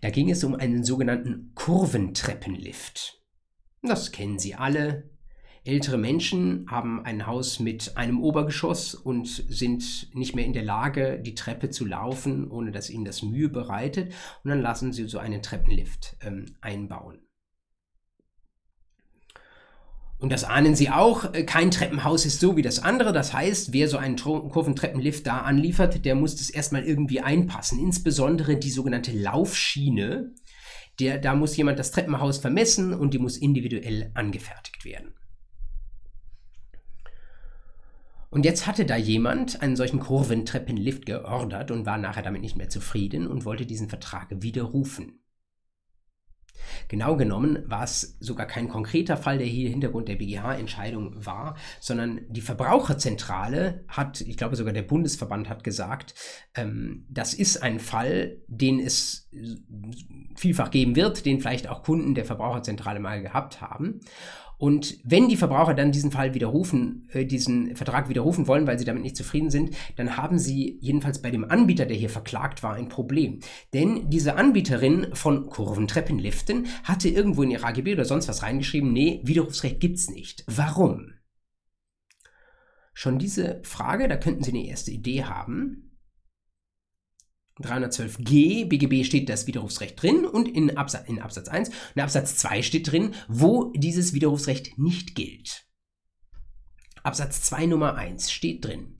Da 0.00 0.10
ging 0.10 0.30
es 0.30 0.44
um 0.44 0.54
einen 0.54 0.84
sogenannten 0.84 1.52
Kurventreppenlift. 1.54 3.20
Das 3.82 4.12
kennen 4.12 4.38
Sie 4.38 4.54
alle. 4.54 5.10
Ältere 5.64 5.96
Menschen 5.96 6.66
haben 6.68 7.04
ein 7.04 7.26
Haus 7.26 7.60
mit 7.60 7.96
einem 7.96 8.20
Obergeschoss 8.20 8.96
und 8.96 9.28
sind 9.28 10.12
nicht 10.12 10.34
mehr 10.34 10.44
in 10.44 10.52
der 10.52 10.64
Lage, 10.64 11.20
die 11.20 11.36
Treppe 11.36 11.70
zu 11.70 11.84
laufen, 11.84 12.50
ohne 12.50 12.72
dass 12.72 12.90
ihnen 12.90 13.04
das 13.04 13.22
Mühe 13.22 13.48
bereitet. 13.48 14.12
Und 14.42 14.50
dann 14.50 14.60
lassen 14.60 14.92
sie 14.92 15.06
so 15.06 15.18
einen 15.18 15.40
Treppenlift 15.40 16.16
ähm, 16.20 16.46
einbauen. 16.60 17.20
Und 20.22 20.30
das 20.30 20.44
ahnen 20.44 20.76
Sie 20.76 20.88
auch, 20.88 21.34
äh, 21.34 21.42
kein 21.42 21.72
Treppenhaus 21.72 22.24
ist 22.24 22.38
so 22.38 22.56
wie 22.56 22.62
das 22.62 22.78
andere. 22.78 23.12
Das 23.12 23.32
heißt, 23.32 23.72
wer 23.72 23.88
so 23.88 23.98
einen 23.98 24.14
Kurventreppenlift 24.14 25.26
da 25.26 25.40
anliefert, 25.40 26.04
der 26.04 26.14
muss 26.14 26.36
das 26.36 26.48
erstmal 26.48 26.84
irgendwie 26.84 27.20
einpassen. 27.20 27.80
Insbesondere 27.80 28.56
die 28.56 28.70
sogenannte 28.70 29.10
Laufschiene. 29.10 30.32
Der, 31.00 31.18
da 31.18 31.34
muss 31.34 31.56
jemand 31.56 31.80
das 31.80 31.90
Treppenhaus 31.90 32.38
vermessen 32.38 32.94
und 32.94 33.14
die 33.14 33.18
muss 33.18 33.36
individuell 33.36 34.12
angefertigt 34.14 34.84
werden. 34.84 35.12
Und 38.30 38.44
jetzt 38.44 38.68
hatte 38.68 38.84
da 38.84 38.96
jemand 38.96 39.60
einen 39.60 39.74
solchen 39.74 39.98
Kurventreppenlift 39.98 41.04
geordert 41.04 41.72
und 41.72 41.84
war 41.84 41.98
nachher 41.98 42.22
damit 42.22 42.42
nicht 42.42 42.56
mehr 42.56 42.68
zufrieden 42.68 43.26
und 43.26 43.44
wollte 43.44 43.66
diesen 43.66 43.88
Vertrag 43.88 44.28
widerrufen. 44.30 45.21
Genau 46.88 47.16
genommen 47.16 47.62
war 47.66 47.84
es 47.84 48.16
sogar 48.20 48.46
kein 48.46 48.68
konkreter 48.68 49.16
Fall, 49.16 49.38
der 49.38 49.46
hier 49.46 49.70
Hintergrund 49.70 50.08
der 50.08 50.16
BGH-Entscheidung 50.16 51.24
war, 51.24 51.56
sondern 51.80 52.20
die 52.28 52.40
Verbraucherzentrale 52.40 53.84
hat, 53.88 54.20
ich 54.20 54.36
glaube 54.36 54.56
sogar 54.56 54.72
der 54.72 54.82
Bundesverband 54.82 55.48
hat 55.48 55.64
gesagt, 55.64 56.14
ähm, 56.54 57.06
das 57.08 57.34
ist 57.34 57.62
ein 57.62 57.80
Fall, 57.80 58.38
den 58.46 58.80
es 58.80 59.28
vielfach 60.36 60.70
geben 60.70 60.96
wird, 60.96 61.24
den 61.24 61.40
vielleicht 61.40 61.68
auch 61.68 61.82
Kunden 61.82 62.14
der 62.14 62.24
Verbraucherzentrale 62.24 63.00
mal 63.00 63.22
gehabt 63.22 63.60
haben. 63.60 64.00
Und 64.62 64.98
wenn 65.02 65.28
die 65.28 65.36
Verbraucher 65.36 65.74
dann 65.74 65.90
diesen 65.90 66.12
Fall 66.12 66.34
widerrufen, 66.34 67.08
äh, 67.12 67.24
diesen 67.24 67.74
Vertrag 67.74 68.08
widerrufen 68.08 68.46
wollen, 68.46 68.64
weil 68.64 68.78
sie 68.78 68.84
damit 68.84 69.02
nicht 69.02 69.16
zufrieden 69.16 69.50
sind, 69.50 69.74
dann 69.96 70.16
haben 70.16 70.38
sie 70.38 70.78
jedenfalls 70.80 71.20
bei 71.20 71.32
dem 71.32 71.50
Anbieter, 71.50 71.84
der 71.84 71.96
hier 71.96 72.08
verklagt 72.08 72.62
war, 72.62 72.74
ein 72.74 72.88
Problem. 72.88 73.40
Denn 73.74 74.08
diese 74.08 74.36
Anbieterin 74.36 75.08
von 75.14 75.48
Kurventreppenliften 75.48 76.68
hatte 76.84 77.08
irgendwo 77.08 77.42
in 77.42 77.50
ihr 77.50 77.64
AGB 77.64 77.94
oder 77.94 78.04
sonst 78.04 78.28
was 78.28 78.44
reingeschrieben, 78.44 78.92
nee, 78.92 79.20
Widerrufsrecht 79.24 79.80
gibt's 79.80 80.08
nicht. 80.10 80.44
Warum? 80.46 81.14
Schon 82.94 83.18
diese 83.18 83.58
Frage, 83.64 84.06
da 84.06 84.16
könnten 84.16 84.44
Sie 84.44 84.52
eine 84.52 84.64
erste 84.64 84.92
Idee 84.92 85.24
haben. 85.24 85.91
312g 87.60 88.68
BGB 88.68 89.04
steht 89.04 89.28
das 89.28 89.46
Widerrufsrecht 89.46 90.00
drin 90.00 90.24
und 90.24 90.48
in, 90.48 90.76
Absatz, 90.76 91.08
in 91.08 91.20
Absatz 91.20 91.48
1 91.48 91.68
und 91.68 92.02
Absatz 92.02 92.36
2 92.36 92.62
steht 92.62 92.90
drin, 92.90 93.14
wo 93.28 93.72
dieses 93.76 94.14
Widerrufsrecht 94.14 94.78
nicht 94.78 95.14
gilt. 95.14 95.66
Absatz 97.02 97.42
2 97.42 97.66
Nummer 97.66 97.94
1 97.96 98.30
steht 98.30 98.64
drin. 98.64 98.96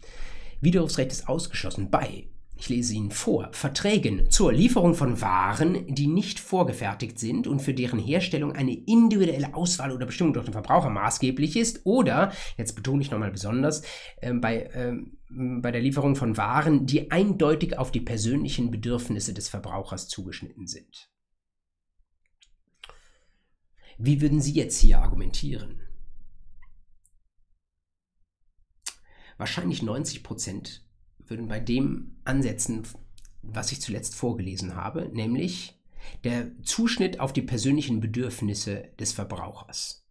Widerrufsrecht 0.61 1.13
ist 1.13 1.29
ausgeschlossen 1.29 1.91
bei 1.91 2.32
ich 2.63 2.69
lese 2.69 2.95
Ihnen 2.95 3.11
vor, 3.11 3.49
Verträgen 3.51 4.31
zur 4.31 4.53
Lieferung 4.53 4.95
von 4.95 5.21
Waren, 5.21 5.85
die 5.93 6.07
nicht 6.07 6.39
vorgefertigt 6.39 7.19
sind 7.19 7.49
und 7.49 7.61
für 7.61 7.75
deren 7.75 7.99
Herstellung 7.99 8.53
eine 8.53 8.73
individuelle 8.73 9.55
Auswahl 9.55 9.91
oder 9.91 10.07
Bestimmung 10.07 10.33
durch 10.33 10.45
den 10.45 10.53
Verbraucher 10.53 10.89
maßgeblich 10.89 11.57
ist 11.57 11.81
oder, 11.85 12.33
jetzt 12.57 12.77
betone 12.77 13.03
ich 13.03 13.11
nochmal 13.11 13.33
besonders, 13.33 13.83
äh, 14.19 14.33
bei, 14.33 14.59
äh, 14.63 14.95
bei 15.29 15.73
der 15.73 15.81
Lieferung 15.81 16.15
von 16.15 16.37
Waren, 16.37 16.87
die 16.87 17.11
eindeutig 17.11 17.79
auf 17.79 17.91
die 17.91 18.01
persönlichen 18.01 18.71
Bedürfnisse 18.71 19.35
des 19.35 19.49
Verbrauchers 19.49 20.07
zugeschnitten 20.07 20.69
sind. 20.69 21.11
Wie 23.99 24.21
würden 24.21 24.41
Sie 24.41 24.53
jetzt 24.53 24.79
hier 24.79 25.01
argumentieren? 25.01 25.81
Wahrscheinlich 29.37 29.83
90 29.83 30.23
Prozent 30.23 30.85
würden 31.33 31.49
bei 31.49 31.61
dem 31.61 32.17
ansetzen, 32.25 32.83
was 33.41 33.73
ich 33.73 33.81
zuletzt 33.81 34.15
vorgelesen 34.15 34.77
habe, 34.77 35.09
nämlich 35.15 35.81
der 36.25 36.51
Zuschnitt 36.63 37.21
auf 37.21 37.33
die 37.33 37.41
persönlichen 37.41 38.01
Bedürfnisse 38.01 38.91
des 39.01 39.13
Verbrauchers. 39.13 40.07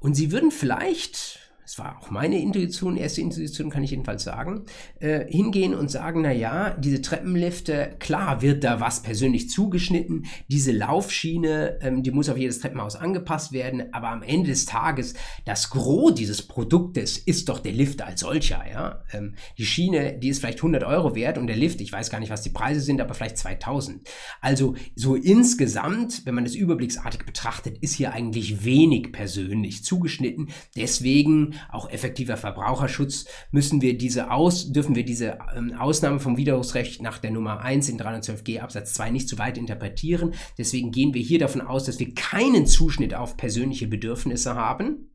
Und 0.00 0.14
sie 0.14 0.32
würden 0.32 0.50
vielleicht 0.50 1.43
es 1.64 1.78
war 1.78 1.98
auch 1.98 2.10
meine 2.10 2.40
Intuition, 2.40 2.96
erste 2.96 3.22
Intuition 3.22 3.70
kann 3.70 3.82
ich 3.82 3.90
jedenfalls 3.90 4.22
sagen, 4.22 4.64
äh, 5.00 5.24
hingehen 5.30 5.74
und 5.74 5.90
sagen, 5.90 6.22
na 6.22 6.32
ja, 6.32 6.70
diese 6.70 7.00
Treppenlifte, 7.00 7.96
klar 7.98 8.42
wird 8.42 8.64
da 8.64 8.80
was 8.80 9.02
persönlich 9.02 9.48
zugeschnitten, 9.48 10.26
diese 10.48 10.72
Laufschiene, 10.72 11.78
ähm, 11.80 12.02
die 12.02 12.10
muss 12.10 12.28
auf 12.28 12.36
jedes 12.36 12.60
Treppenhaus 12.60 12.96
angepasst 12.96 13.52
werden, 13.52 13.92
aber 13.92 14.10
am 14.10 14.22
Ende 14.22 14.50
des 14.50 14.66
Tages, 14.66 15.14
das 15.46 15.70
Gros 15.70 16.14
dieses 16.14 16.46
Produktes 16.46 17.16
ist 17.16 17.48
doch 17.48 17.60
der 17.60 17.72
Lift 17.72 18.02
als 18.02 18.20
solcher, 18.20 18.62
ja. 18.70 19.02
Ähm, 19.12 19.34
die 19.56 19.66
Schiene, 19.66 20.18
die 20.18 20.28
ist 20.28 20.40
vielleicht 20.40 20.58
100 20.58 20.84
Euro 20.84 21.14
wert 21.14 21.38
und 21.38 21.46
der 21.46 21.56
Lift, 21.56 21.80
ich 21.80 21.92
weiß 21.92 22.10
gar 22.10 22.20
nicht, 22.20 22.30
was 22.30 22.42
die 22.42 22.50
Preise 22.50 22.80
sind, 22.80 23.00
aber 23.00 23.14
vielleicht 23.14 23.38
2000. 23.38 24.06
Also 24.40 24.74
so 24.94 25.14
insgesamt, 25.14 26.26
wenn 26.26 26.34
man 26.34 26.44
das 26.44 26.54
überblicksartig 26.54 27.24
betrachtet, 27.24 27.78
ist 27.78 27.94
hier 27.94 28.12
eigentlich 28.12 28.64
wenig 28.64 29.12
persönlich 29.12 29.82
zugeschnitten. 29.82 30.50
Deswegen 30.76 31.53
auch 31.70 31.90
effektiver 31.90 32.36
Verbraucherschutz, 32.36 33.26
müssen 33.50 33.80
wir 33.80 33.96
diese 33.96 34.30
aus, 34.30 34.72
dürfen 34.72 34.94
wir 34.94 35.04
diese 35.04 35.38
ähm, 35.54 35.74
Ausnahme 35.78 36.20
vom 36.20 36.36
Widerrufsrecht 36.36 37.02
nach 37.02 37.18
der 37.18 37.30
Nummer 37.30 37.60
1 37.60 37.88
in 37.88 37.98
312g 37.98 38.60
Absatz 38.60 38.94
2 38.94 39.10
nicht 39.10 39.28
zu 39.28 39.38
weit 39.38 39.58
interpretieren. 39.58 40.34
Deswegen 40.58 40.90
gehen 40.90 41.14
wir 41.14 41.22
hier 41.22 41.38
davon 41.38 41.60
aus, 41.60 41.84
dass 41.84 41.98
wir 41.98 42.14
keinen 42.14 42.66
Zuschnitt 42.66 43.14
auf 43.14 43.36
persönliche 43.36 43.86
Bedürfnisse 43.86 44.54
haben. 44.54 45.10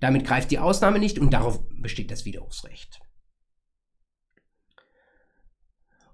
Damit 0.00 0.24
greift 0.24 0.50
die 0.50 0.58
Ausnahme 0.58 0.98
nicht 0.98 1.18
und 1.18 1.30
darauf 1.30 1.60
besteht 1.70 2.10
das 2.10 2.24
Widerrufsrecht. 2.24 3.00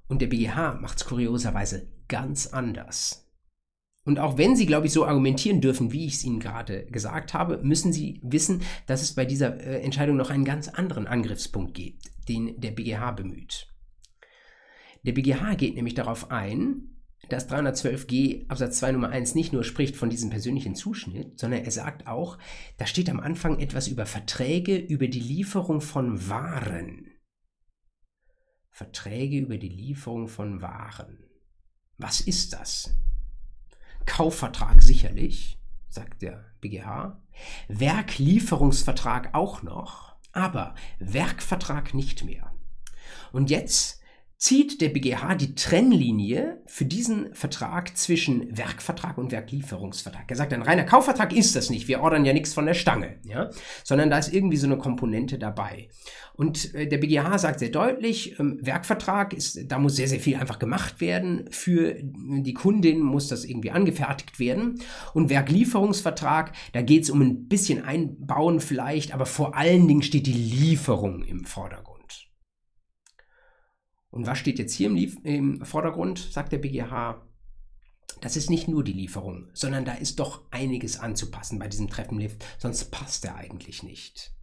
Und 0.09 0.23
der 0.23 0.27
BGH 0.27 0.75
macht 0.75 0.99
es 0.99 1.05
kurioserweise 1.05 1.89
ganz 2.09 2.49
anders. 2.49 3.30
Und 4.05 4.19
auch 4.19 4.39
wenn 4.39 4.57
Sie, 4.57 4.67
glaube 4.67 4.87
ich, 4.87 4.93
so 4.93 5.05
argumentieren 5.05 5.61
dürfen, 5.61 5.93
wie 5.93 6.07
ich 6.07 6.15
es 6.15 6.25
Ihnen 6.25 6.41
gerade 6.41 6.87
gesagt 6.87 7.35
habe, 7.35 7.61
müssen 7.63 7.93
Sie 7.93 8.21
wissen, 8.23 8.63
dass 8.87 9.03
es 9.03 9.15
bei 9.15 9.25
dieser 9.25 9.61
äh, 9.61 9.83
Entscheidung 9.83 10.17
noch 10.17 10.31
einen 10.31 10.45
ganz 10.45 10.69
anderen 10.69 11.07
Angriffspunkt 11.07 11.75
gibt, 11.75 12.11
den 12.29 12.59
der 12.61 12.71
BGH 12.71 13.13
bemüht. 13.13 13.69
Der 15.05 15.13
BGH 15.13 15.55
geht 15.55 15.75
nämlich 15.75 15.95
darauf 15.95 16.31
ein, 16.31 17.01
dass 17.29 17.49
312g 17.49 18.49
Absatz 18.49 18.79
2 18.79 18.93
Nummer 18.93 19.11
1 19.11 19.35
nicht 19.35 19.53
nur 19.53 19.65
spricht 19.65 19.97
von 19.97 20.11
diesem 20.11 20.31
persönlichen 20.31 20.75
Zuschnitt, 20.75 21.39
sondern 21.39 21.65
er 21.65 21.71
sagt 21.71 22.07
auch, 22.07 22.39
da 22.79 22.87
steht 22.87 23.11
am 23.11 23.21
Anfang 23.21 23.61
etwas 23.61 23.89
über 23.89 24.07
Verträge 24.07 24.77
über 24.77 25.09
die 25.09 25.21
Lieferung 25.21 25.81
von 25.81 26.29
Waren. 26.29 27.07
Verträge 28.71 29.39
über 29.39 29.59
die 29.59 29.69
Lieferung 29.69 30.27
von 30.29 30.63
Waren. 30.63 31.19
Was 31.99 32.21
ist 32.21 32.55
das? 32.55 32.95
Kaufvertrag 34.07 34.83
sicherlich, 34.83 35.59
sagt 35.89 36.23
der 36.23 36.45
BGH. 36.61 37.21
Werklieferungsvertrag 37.69 39.35
auch 39.35 39.63
noch, 39.63 40.15
aber 40.33 40.75
Werkvertrag 40.99 41.95
nicht 41.95 42.25
mehr. 42.25 42.53
Und 43.33 43.51
jetzt 43.51 44.00
zieht 44.41 44.81
der 44.81 44.89
BGH 44.89 45.35
die 45.35 45.55
Trennlinie 45.55 46.63
für 46.65 46.87
diesen 46.87 47.35
Vertrag 47.35 47.95
zwischen 47.99 48.57
Werkvertrag 48.57 49.19
und 49.19 49.33
Werklieferungsvertrag. 49.33 50.25
Er 50.29 50.37
sagt, 50.37 50.55
ein 50.55 50.63
reiner 50.63 50.85
Kaufvertrag 50.85 51.35
ist 51.35 51.57
das 51.57 51.69
nicht. 51.69 51.89
Wir 51.89 52.01
ordern 52.01 52.25
ja 52.25 52.33
nichts 52.33 52.55
von 52.55 52.65
der 52.65 52.73
Stange, 52.73 53.17
ja? 53.23 53.51
sondern 53.85 54.09
da 54.09 54.17
ist 54.17 54.33
irgendwie 54.33 54.57
so 54.57 54.67
eine 54.67 54.79
Komponente 54.79 55.39
dabei. 55.39 55.89
Und 56.33 56.75
äh, 56.75 56.89
der 56.89 56.97
BGH 56.97 57.37
sagt 57.37 57.59
sehr 57.59 57.69
deutlich, 57.69 58.41
ähm, 58.41 58.59
Werkvertrag 58.63 59.35
ist, 59.35 59.71
da 59.71 59.79
muss 59.79 59.97
sehr, 59.97 60.09
sehr 60.09 60.21
viel 60.21 60.37
einfach 60.37 60.59
gemacht 60.59 61.03
werden. 61.03 61.45
Für 61.51 61.97
die 62.01 62.55
Kundin 62.55 63.01
muss 63.01 63.29
das 63.29 63.45
irgendwie 63.45 63.73
angefertigt 63.73 64.41
werden. 64.41 64.81
Und 65.13 65.29
Werklieferungsvertrag, 65.29 66.53
da 66.73 66.81
geht 66.81 67.03
es 67.03 67.11
um 67.11 67.21
ein 67.21 67.47
bisschen 67.47 67.85
Einbauen 67.85 68.61
vielleicht, 68.61 69.13
aber 69.13 69.27
vor 69.27 69.55
allen 69.55 69.87
Dingen 69.87 70.03
steht 70.03 70.27
die 70.27 70.33
Lieferung 70.33 71.25
im 71.25 71.45
Vordergrund. 71.45 71.90
Und 74.11 74.27
was 74.27 74.39
steht 74.39 74.59
jetzt 74.59 74.75
hier 74.75 74.89
im, 74.89 74.97
Lief 74.97 75.19
im 75.25 75.65
Vordergrund, 75.65 76.19
sagt 76.19 76.53
der 76.53 76.59
BGH? 76.59 77.23
Das 78.21 78.37
ist 78.37 78.51
nicht 78.51 78.69
nur 78.69 78.85
die 78.85 78.93
Lieferung, 78.93 79.49
sondern 79.55 79.85
da 79.85 79.93
ist 79.93 80.19
doch 80.19 80.43
einiges 80.51 80.99
anzupassen 80.99 81.59
bei 81.59 81.69
diesem 81.69 81.89
Treppenlift, 81.89 82.45
sonst 82.59 82.91
passt 82.91 83.25
er 83.25 83.37
eigentlich 83.37 83.83
nicht. 83.83 84.35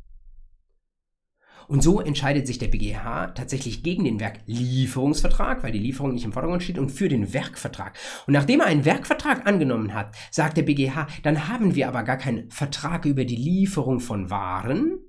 Und 1.68 1.84
so 1.84 2.00
entscheidet 2.00 2.48
sich 2.48 2.60
der 2.60 2.70
BGH 2.70 3.28
tatsächlich 3.36 3.84
gegen 3.84 4.06
den 4.06 4.22
Werklieferungsvertrag, 4.22 5.64
weil 5.64 5.74
die 5.74 5.80
Lieferung 5.80 6.14
nicht 6.14 6.24
im 6.24 6.32
Vordergrund 6.32 6.64
steht, 6.64 6.80
und 6.80 6.90
für 6.90 7.10
den 7.10 7.34
Werkvertrag. 7.34 7.98
Und 8.26 8.34
nachdem 8.34 8.62
er 8.62 8.68
einen 8.68 8.86
Werkvertrag 8.86 9.46
angenommen 9.46 9.94
hat, 9.94 10.16
sagt 10.32 10.56
der 10.56 10.64
BGH, 10.64 11.08
dann 11.24 11.50
haben 11.50 11.76
wir 11.76 11.90
aber 11.90 12.04
gar 12.04 12.18
keinen 12.18 12.50
Vertrag 12.52 13.04
über 13.06 13.26
die 13.26 13.36
Lieferung 13.36 14.00
von 14.00 14.30
Waren, 14.30 15.00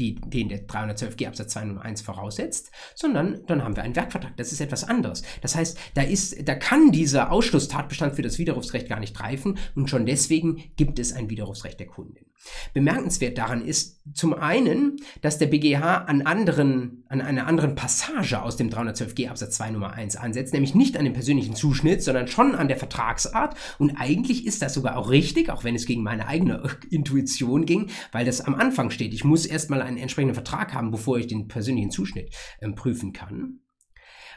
die, 0.00 0.14
den 0.14 0.48
der 0.48 0.66
312g 0.66 1.28
Absatz 1.28 1.52
2 1.52 1.64
Nummer 1.66 1.82
1 1.82 2.02
voraussetzt, 2.02 2.70
sondern 2.94 3.44
dann 3.46 3.62
haben 3.62 3.76
wir 3.76 3.82
einen 3.82 3.94
Werkvertrag. 3.94 4.36
Das 4.36 4.52
ist 4.52 4.60
etwas 4.60 4.84
anderes. 4.84 5.22
Das 5.42 5.54
heißt, 5.54 5.78
da, 5.94 6.02
ist, 6.02 6.48
da 6.48 6.54
kann 6.54 6.90
dieser 6.90 7.30
Ausschlusstatbestand 7.30 8.16
für 8.16 8.22
das 8.22 8.38
Widerrufsrecht 8.38 8.88
gar 8.88 9.00
nicht 9.00 9.16
greifen 9.16 9.58
und 9.74 9.90
schon 9.90 10.06
deswegen 10.06 10.72
gibt 10.76 10.98
es 10.98 11.12
ein 11.12 11.30
Widerrufsrecht 11.30 11.78
der 11.78 11.86
Kundin. 11.86 12.29
Bemerkenswert 12.72 13.38
daran 13.38 13.64
ist 13.64 14.00
zum 14.14 14.34
einen, 14.34 14.96
dass 15.20 15.38
der 15.38 15.46
BGH 15.46 16.04
an, 16.04 16.22
anderen, 16.22 17.04
an 17.08 17.20
einer 17.20 17.46
anderen 17.46 17.74
Passage 17.74 18.40
aus 18.42 18.56
dem 18.56 18.70
312g 18.70 19.28
Absatz 19.28 19.56
2 19.56 19.70
Nummer 19.70 19.92
1 19.92 20.16
ansetzt, 20.16 20.52
nämlich 20.52 20.74
nicht 20.74 20.96
an 20.96 21.04
dem 21.04 21.12
persönlichen 21.12 21.54
Zuschnitt, 21.54 22.02
sondern 22.02 22.28
schon 22.28 22.54
an 22.54 22.68
der 22.68 22.76
Vertragsart. 22.76 23.56
Und 23.78 23.96
eigentlich 23.96 24.46
ist 24.46 24.62
das 24.62 24.74
sogar 24.74 24.96
auch 24.96 25.10
richtig, 25.10 25.50
auch 25.50 25.64
wenn 25.64 25.74
es 25.74 25.86
gegen 25.86 26.02
meine 26.02 26.26
eigene 26.26 26.62
Intuition 26.90 27.66
ging, 27.66 27.90
weil 28.12 28.24
das 28.24 28.40
am 28.40 28.54
Anfang 28.54 28.90
steht. 28.90 29.14
Ich 29.14 29.24
muss 29.24 29.46
erstmal 29.46 29.82
einen 29.82 29.98
entsprechenden 29.98 30.34
Vertrag 30.34 30.74
haben, 30.74 30.90
bevor 30.90 31.18
ich 31.18 31.26
den 31.26 31.48
persönlichen 31.48 31.90
Zuschnitt 31.90 32.34
äh, 32.60 32.68
prüfen 32.70 33.12
kann. 33.12 33.60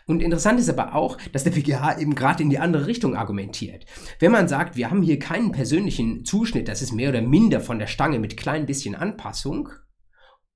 Und 0.05 0.21
interessant 0.21 0.59
ist 0.59 0.69
aber 0.69 0.95
auch, 0.95 1.17
dass 1.31 1.43
der 1.43 1.51
BGH 1.51 1.99
eben 1.99 2.15
gerade 2.15 2.43
in 2.43 2.49
die 2.49 2.59
andere 2.59 2.87
Richtung 2.87 3.15
argumentiert. 3.15 3.85
Wenn 4.19 4.31
man 4.31 4.47
sagt, 4.47 4.75
wir 4.75 4.89
haben 4.89 5.01
hier 5.01 5.19
keinen 5.19 5.51
persönlichen 5.51 6.25
Zuschnitt, 6.25 6.67
das 6.67 6.81
ist 6.81 6.91
mehr 6.91 7.09
oder 7.09 7.21
minder 7.21 7.61
von 7.61 7.79
der 7.79 7.87
Stange 7.87 8.19
mit 8.19 8.37
klein 8.37 8.65
bisschen 8.65 8.95
Anpassung, 8.95 9.69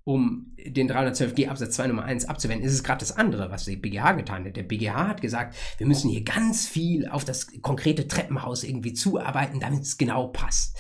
um 0.04 0.54
den 0.58 0.90
312g 0.90 1.50
Absatz 1.50 1.76
2 1.76 1.88
Nummer 1.88 2.06
1 2.06 2.26
abzuwenden, 2.26 2.66
ist 2.66 2.74
es 2.74 2.84
gerade 2.84 3.00
das 3.00 3.18
andere, 3.18 3.52
was 3.52 3.66
der 3.66 3.76
BGH 3.76 4.14
getan 4.14 4.46
hat. 4.46 4.56
Der 4.56 4.64
BGH 4.64 5.08
hat 5.08 5.22
gesagt, 5.22 5.56
wir 5.78 5.86
müssen 5.86 6.10
hier 6.10 6.24
ganz 6.24 6.66
viel 6.66 7.10
auf 7.10 7.26
das 7.26 7.48
konkrete 7.62 8.08
Treppenhaus 8.08 8.64
irgendwie 8.64 8.94
zuarbeiten, 8.94 9.60
damit 9.60 9.82
es 9.82 9.98
genau 9.98 10.28
passt. 10.28 10.78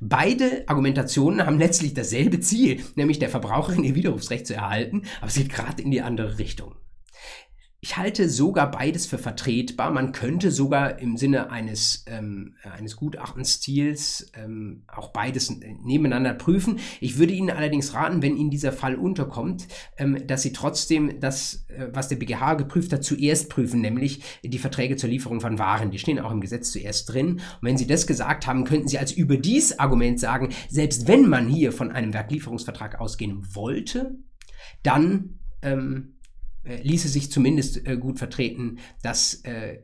Beide 0.00 0.62
Argumentationen 0.68 1.44
haben 1.44 1.58
letztlich 1.58 1.92
dasselbe 1.92 2.38
Ziel, 2.38 2.80
nämlich 2.94 3.18
der 3.18 3.30
Verbraucherin 3.30 3.82
ihr 3.82 3.96
Widerrufsrecht 3.96 4.46
zu 4.46 4.54
erhalten, 4.54 5.02
aber 5.18 5.26
es 5.26 5.34
geht 5.34 5.50
gerade 5.50 5.82
in 5.82 5.90
die 5.90 6.02
andere 6.02 6.38
Richtung. 6.38 6.76
Ich 7.80 7.96
halte 7.96 8.28
sogar 8.28 8.72
beides 8.72 9.06
für 9.06 9.18
vertretbar. 9.18 9.92
Man 9.92 10.10
könnte 10.10 10.50
sogar 10.50 10.98
im 10.98 11.16
Sinne 11.16 11.52
eines, 11.52 12.04
ähm, 12.08 12.56
eines 12.64 12.96
Gutachtenstils 12.96 14.32
ähm, 14.34 14.82
auch 14.88 15.10
beides 15.10 15.48
nebeneinander 15.84 16.34
prüfen. 16.34 16.80
Ich 17.00 17.18
würde 17.18 17.34
Ihnen 17.34 17.50
allerdings 17.50 17.94
raten, 17.94 18.20
wenn 18.20 18.36
Ihnen 18.36 18.50
dieser 18.50 18.72
Fall 18.72 18.96
unterkommt, 18.96 19.68
ähm, 19.96 20.26
dass 20.26 20.42
Sie 20.42 20.52
trotzdem 20.52 21.20
das, 21.20 21.66
äh, 21.68 21.86
was 21.92 22.08
der 22.08 22.16
BGH 22.16 22.54
geprüft 22.54 22.92
hat, 22.92 23.04
zuerst 23.04 23.48
prüfen, 23.48 23.80
nämlich 23.80 24.22
die 24.42 24.58
Verträge 24.58 24.96
zur 24.96 25.10
Lieferung 25.10 25.40
von 25.40 25.60
Waren. 25.60 25.92
Die 25.92 26.00
stehen 26.00 26.18
auch 26.18 26.32
im 26.32 26.40
Gesetz 26.40 26.72
zuerst 26.72 27.12
drin. 27.12 27.34
Und 27.34 27.42
wenn 27.62 27.78
Sie 27.78 27.86
das 27.86 28.08
gesagt 28.08 28.48
haben, 28.48 28.64
könnten 28.64 28.88
Sie 28.88 28.98
als 28.98 29.12
überdies 29.12 29.78
Argument 29.78 30.18
sagen, 30.18 30.48
selbst 30.68 31.06
wenn 31.06 31.28
man 31.28 31.46
hier 31.46 31.70
von 31.70 31.92
einem 31.92 32.12
Werklieferungsvertrag 32.12 33.00
ausgehen 33.00 33.54
wollte, 33.54 34.18
dann 34.82 35.38
ähm, 35.62 36.14
äh, 36.14 36.17
ließe 36.76 37.08
sich 37.08 37.30
zumindest 37.30 37.86
äh, 37.86 37.96
gut 37.96 38.18
vertreten, 38.18 38.78
dass 39.02 39.34
äh, 39.44 39.78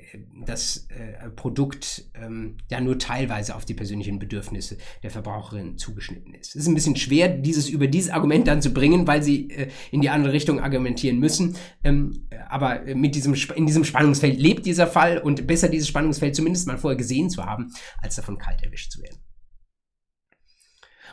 das 0.45 0.87
äh, 0.89 1.31
Produkt 1.31 2.05
ähm, 2.15 2.57
ja 2.71 2.81
nur 2.81 2.99
teilweise 2.99 3.57
auf 3.57 3.65
die 3.65 3.75
persönlichen 3.75 4.19
Bedürfnisse 4.19 4.77
der 5.03 5.11
Verbraucherin 5.11 5.79
zugeschnitten 5.79 6.35
ist. 6.35 6.51
Es 6.51 6.63
ist 6.63 6.69
ein 6.69 6.75
bisschen 6.75 6.97
schwer, 6.97 7.29
dieses 7.29 7.69
über 7.69 7.87
dieses 7.87 8.11
Argument 8.11 8.47
dann 8.47 8.63
zu 8.63 8.73
bringen, 8.73 9.07
weil 9.07 9.23
sie 9.23 9.51
äh, 9.51 9.69
in 9.91 10.01
die 10.01 10.11
andere 10.11 10.33
Richtung 10.33 10.61
argumentieren 10.61 11.19
müssen. 11.19 11.57
Ähm, 11.83 12.27
aber 12.49 12.83
mit 12.95 13.15
diesem, 13.15 13.35
in 13.55 13.67
diesem 13.67 13.85
Spannungsfeld 13.85 14.39
lebt 14.39 14.67
dieser 14.67 14.87
Fall 14.87 15.19
und 15.19 15.47
besser 15.47 15.69
dieses 15.69 15.89
Spannungsfeld 15.89 16.37
zumindest 16.37 16.67
mal 16.67 16.79
vorher 16.79 16.97
gesehen 16.97 17.31
zu 17.31 17.45
haben, 17.45 17.73
als 17.99 18.17
davon 18.17 18.39
kalt 18.39 18.63
erwischt 18.63 18.93
zu 18.93 19.03
werden. 19.03 19.19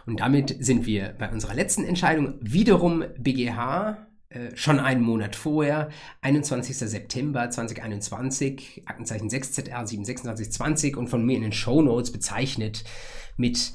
Und 0.05 0.19
damit 0.19 0.55
sind 0.59 0.85
wir 0.85 1.15
bei 1.17 1.31
unserer 1.31 1.53
letzten 1.53 1.83
Entscheidung 1.83 2.35
wiederum 2.41 3.03
BGH 3.19 4.07
äh, 4.31 4.55
schon 4.55 4.79
einen 4.79 5.01
Monat 5.01 5.35
vorher, 5.35 5.89
21. 6.21 6.77
September 6.77 7.49
2021, 7.49 8.83
Aktenzeichen 8.85 9.29
6ZR 9.29 9.85
72620 9.85 10.95
und 10.95 11.09
von 11.09 11.25
mir 11.25 11.35
in 11.35 11.41
den 11.41 11.51
Show 11.51 11.81
Notes 11.81 12.11
bezeichnet 12.11 12.85
mit 13.35 13.73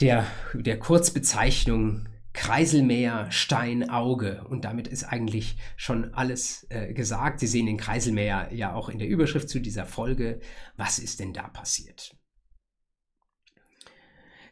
der, 0.00 0.26
der 0.54 0.78
Kurzbezeichnung 0.78 2.08
Kreiselmäher 2.32 3.30
Stein 3.30 3.90
Auge 3.90 4.44
und 4.48 4.64
damit 4.64 4.86
ist 4.86 5.04
eigentlich 5.04 5.56
schon 5.76 6.14
alles 6.14 6.66
äh, 6.70 6.94
gesagt. 6.94 7.40
Sie 7.40 7.48
sehen 7.48 7.66
den 7.66 7.76
Kreiselmäher 7.76 8.50
ja 8.54 8.72
auch 8.72 8.88
in 8.88 8.98
der 8.98 9.08
Überschrift 9.08 9.48
zu 9.48 9.60
dieser 9.60 9.84
Folge. 9.84 10.40
Was 10.76 10.98
ist 10.98 11.20
denn 11.20 11.32
da 11.32 11.48
passiert? 11.48 12.16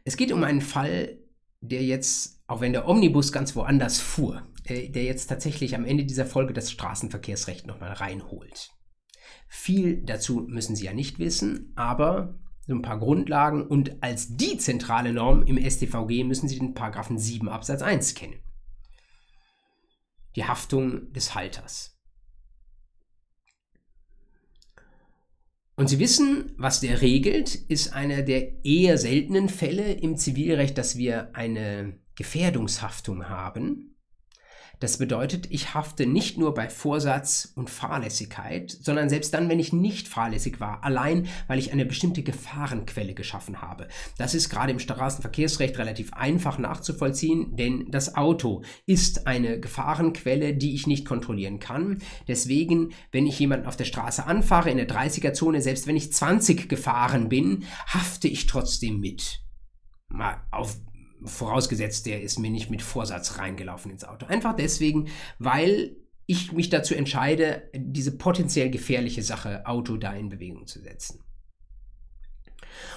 Es 0.05 0.17
geht 0.17 0.33
um 0.33 0.43
einen 0.43 0.61
Fall, 0.61 1.19
der 1.61 1.83
jetzt, 1.83 2.43
auch 2.47 2.61
wenn 2.61 2.73
der 2.73 2.89
Omnibus 2.89 3.31
ganz 3.31 3.55
woanders 3.55 4.01
fuhr, 4.01 4.43
äh, 4.69 4.89
der 4.89 5.05
jetzt 5.05 5.27
tatsächlich 5.27 5.75
am 5.75 5.85
Ende 5.85 6.05
dieser 6.05 6.27
Folge 6.27 6.53
das 6.53 6.71
Straßenverkehrsrecht 6.71 7.67
nochmal 7.67 7.93
reinholt. 7.93 8.71
Viel 9.49 10.03
dazu 10.03 10.47
müssen 10.49 10.77
Sie 10.77 10.85
ja 10.85 10.93
nicht 10.93 11.19
wissen, 11.19 11.73
aber 11.75 12.39
so 12.67 12.75
ein 12.75 12.83
paar 12.83 12.99
Grundlagen 12.99 13.67
und 13.67 14.03
als 14.03 14.37
die 14.37 14.59
zentrale 14.59 15.13
Norm 15.13 15.43
im 15.43 15.59
StVG 15.59 16.25
müssen 16.25 16.49
Sie 16.49 16.59
den 16.59 16.75
Paragraphen 16.75 17.19
7 17.19 17.49
Absatz 17.49 17.81
1 17.81 18.15
kennen. 18.15 18.41
Die 20.37 20.45
Haftung 20.45 21.13
des 21.15 21.35
Halters. 21.35 21.99
Und 25.77 25.89
Sie 25.89 25.99
wissen, 25.99 26.53
was 26.57 26.81
der 26.81 27.01
regelt, 27.03 27.55
ist 27.55 27.93
einer 27.93 28.23
der 28.23 28.65
eher 28.65 28.99
seltenen 28.99 29.49
Fälle 29.49 29.93
im 29.93 30.17
Zivilrecht, 30.17 30.77
dass 30.77 30.99
wir 30.99 31.35
eine 31.37 32.01
Gefährdungshaftung 32.17 33.29
haben. 33.29 33.97
Das 34.81 34.99
bedeutet, 34.99 35.49
ich 35.51 35.75
hafte 35.75 36.07
nicht 36.07 36.39
nur 36.39 36.55
bei 36.55 36.69
Vorsatz 36.69 37.53
und 37.57 37.69
Fahrlässigkeit, 37.69 38.71
sondern 38.71 39.09
selbst 39.09 39.35
dann, 39.35 39.49
wenn 39.49 39.59
ich 39.59 39.73
nicht 39.73 40.07
fahrlässig 40.07 40.61
war, 40.61 40.85
allein 40.85 41.27
weil 41.49 41.59
ich 41.59 41.73
eine 41.73 41.85
bestimmte 41.85 42.23
Gefahrenquelle 42.23 43.15
geschaffen 43.15 43.61
habe. 43.61 43.89
Das 44.19 44.35
ist 44.35 44.51
gerade 44.51 44.73
im 44.73 44.79
Straßenverkehrsrecht 44.79 45.79
relativ 45.79 46.13
einfach 46.13 46.59
nachzuvollziehen, 46.59 47.57
denn 47.57 47.91
das 47.91 48.15
Auto 48.15 48.63
ist 48.87 49.27
eine 49.27 49.59
Gefahrenquelle, 49.59 50.55
die 50.55 50.75
ich 50.75 50.87
nicht 50.87 51.05
kontrollieren 51.05 51.59
kann. 51.59 52.01
Deswegen, 52.29 52.93
wenn 53.11 53.27
ich 53.27 53.39
jemanden 53.39 53.67
auf 53.67 53.77
der 53.77 53.85
Straße 53.85 54.27
anfahre 54.27 54.71
in 54.71 54.77
der 54.77 54.89
30er-Zone, 54.89 55.61
selbst 55.61 55.87
wenn 55.87 55.97
ich 55.97 56.13
20 56.13 56.69
gefahren 56.69 57.29
bin, 57.29 57.65
hafte 57.87 58.29
ich 58.29 58.47
trotzdem 58.47 59.01
mit. 59.01 59.41
Mal 60.09 60.43
auf 60.51 60.79
vorausgesetzt, 61.25 62.07
der 62.07 62.23
ist 62.23 62.39
mir 62.39 62.51
nicht 62.51 62.71
mit 62.71 62.83
Vorsatz 62.83 63.39
reingelaufen 63.39 63.91
ins 63.91 64.05
Auto. 64.05 64.27
Einfach 64.27 64.55
deswegen, 64.55 65.09
weil 65.39 65.97
ich 66.27 66.53
mich 66.53 66.69
dazu 66.69 66.95
entscheide, 66.95 67.71
diese 67.75 68.17
potenziell 68.17 68.71
gefährliche 68.71 69.23
Sache 69.23 69.67
Auto 69.67 69.97
da 69.97 70.13
in 70.13 70.29
Bewegung 70.29 70.67
zu 70.67 70.81
setzen. 70.81 71.21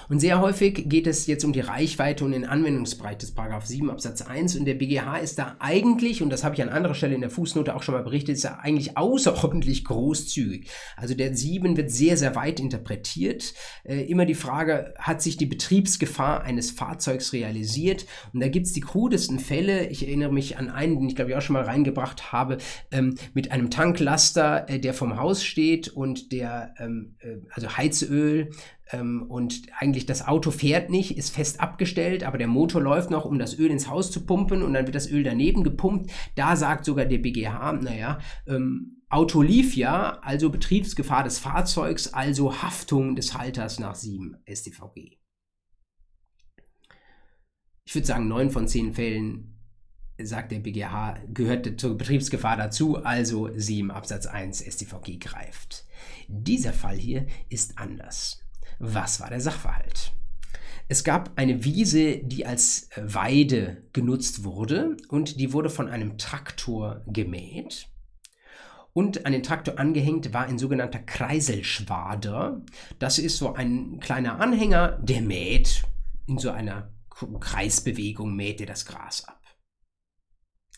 Und 0.09 0.19
sehr 0.19 0.41
häufig 0.41 0.89
geht 0.89 1.07
es 1.07 1.27
jetzt 1.27 1.43
um 1.43 1.53
die 1.53 1.59
Reichweite 1.59 2.25
und 2.25 2.31
den 2.31 2.45
Anwendungsbereich 2.45 3.17
des 3.17 3.33
7 3.63 3.89
Absatz 3.89 4.21
1 4.21 4.55
und 4.57 4.65
der 4.65 4.75
BGH 4.75 5.17
ist 5.17 5.39
da 5.39 5.55
eigentlich, 5.59 6.21
und 6.21 6.29
das 6.29 6.43
habe 6.43 6.55
ich 6.55 6.61
an 6.61 6.69
anderer 6.69 6.93
Stelle 6.93 7.15
in 7.15 7.21
der 7.21 7.29
Fußnote 7.29 7.75
auch 7.75 7.83
schon 7.83 7.95
mal 7.95 8.03
berichtet, 8.03 8.35
ist 8.35 8.43
er 8.43 8.61
eigentlich 8.61 8.97
außerordentlich 8.97 9.85
großzügig. 9.85 10.69
Also 10.97 11.15
der 11.15 11.35
7 11.35 11.77
wird 11.77 11.91
sehr, 11.91 12.17
sehr 12.17 12.35
weit 12.35 12.59
interpretiert. 12.59 13.53
Äh, 13.83 14.03
immer 14.03 14.25
die 14.25 14.35
Frage, 14.35 14.93
hat 14.97 15.21
sich 15.21 15.37
die 15.37 15.45
Betriebsgefahr 15.45 16.43
eines 16.43 16.71
Fahrzeugs 16.71 17.33
realisiert? 17.33 18.05
Und 18.33 18.41
da 18.41 18.47
gibt 18.47 18.67
es 18.67 18.73
die 18.73 18.81
krudesten 18.81 19.39
Fälle. 19.39 19.87
Ich 19.87 20.05
erinnere 20.05 20.33
mich 20.33 20.57
an 20.57 20.69
einen, 20.69 20.99
den 20.99 21.07
ich 21.07 21.15
glaube 21.15 21.31
ich 21.31 21.37
auch 21.37 21.41
schon 21.41 21.53
mal 21.53 21.63
reingebracht 21.63 22.31
habe, 22.31 22.57
ähm, 22.91 23.15
mit 23.33 23.51
einem 23.51 23.69
Tanklaster, 23.69 24.69
äh, 24.69 24.79
der 24.79 24.93
vom 24.93 25.17
Haus 25.17 25.43
steht 25.43 25.89
und 25.89 26.31
der, 26.31 26.73
ähm, 26.79 27.15
äh, 27.19 27.37
also 27.51 27.77
Heizöl, 27.77 28.51
ähm, 28.91 29.23
und 29.23 29.63
eigentlich 29.77 30.05
das 30.05 30.27
Auto 30.27 30.51
fährt 30.51 30.89
nicht, 30.89 31.17
ist 31.17 31.33
fest 31.33 31.59
abgestellt, 31.59 32.23
aber 32.23 32.37
der 32.37 32.47
Motor 32.47 32.81
läuft 32.81 33.09
noch, 33.09 33.25
um 33.25 33.39
das 33.39 33.57
Öl 33.57 33.69
ins 33.69 33.87
Haus 33.89 34.11
zu 34.11 34.25
pumpen 34.25 34.61
und 34.61 34.73
dann 34.73 34.85
wird 34.85 34.95
das 34.95 35.09
Öl 35.09 35.23
daneben 35.23 35.63
gepumpt. 35.63 36.11
Da 36.35 36.55
sagt 36.55 36.85
sogar 36.85 37.05
der 37.05 37.19
BGH, 37.19 37.73
naja, 37.73 38.19
ähm, 38.47 39.01
Auto 39.09 39.41
lief 39.41 39.75
ja, 39.75 40.19
also 40.21 40.49
Betriebsgefahr 40.49 41.23
des 41.23 41.37
Fahrzeugs, 41.37 42.13
also 42.13 42.61
Haftung 42.61 43.15
des 43.15 43.37
Halters 43.37 43.77
nach 43.79 43.95
7 43.95 44.37
StVG. 44.47 45.17
Ich 47.83 47.95
würde 47.95 48.07
sagen, 48.07 48.29
9 48.29 48.51
von 48.51 48.67
10 48.69 48.93
Fällen 48.93 49.59
sagt 50.17 50.51
der 50.51 50.59
BGH, 50.59 51.17
gehört 51.33 51.79
zur 51.79 51.97
Betriebsgefahr 51.97 52.55
dazu, 52.55 53.03
also 53.03 53.49
7 53.53 53.91
Absatz 53.91 54.27
1 54.27 54.61
StVG 54.61 55.17
greift. 55.19 55.85
Dieser 56.27 56.73
Fall 56.73 56.97
hier 56.97 57.27
ist 57.49 57.77
anders. 57.77 58.41
Was 58.83 59.19
war 59.19 59.29
der 59.29 59.39
Sachverhalt? 59.39 60.11
Es 60.87 61.03
gab 61.03 61.31
eine 61.35 61.63
Wiese, 61.63 62.17
die 62.17 62.47
als 62.47 62.89
Weide 62.97 63.83
genutzt 63.93 64.43
wurde 64.43 64.97
und 65.07 65.39
die 65.39 65.53
wurde 65.53 65.69
von 65.69 65.87
einem 65.87 66.17
Traktor 66.17 67.03
gemäht. 67.05 67.87
Und 68.91 69.25
an 69.27 69.33
den 69.33 69.43
Traktor 69.43 69.77
angehängt 69.77 70.33
war 70.33 70.45
ein 70.45 70.57
sogenannter 70.57 70.97
Kreiselschwader. 70.97 72.61
Das 72.97 73.19
ist 73.19 73.37
so 73.37 73.53
ein 73.53 73.99
kleiner 73.99 74.41
Anhänger, 74.41 74.97
der 75.01 75.21
mäht. 75.21 75.83
In 76.27 76.39
so 76.39 76.49
einer 76.49 76.91
Kreisbewegung 77.39 78.35
mäht 78.35 78.61
er 78.61 78.67
das 78.67 78.87
Gras 78.87 79.25
ab. 79.25 79.40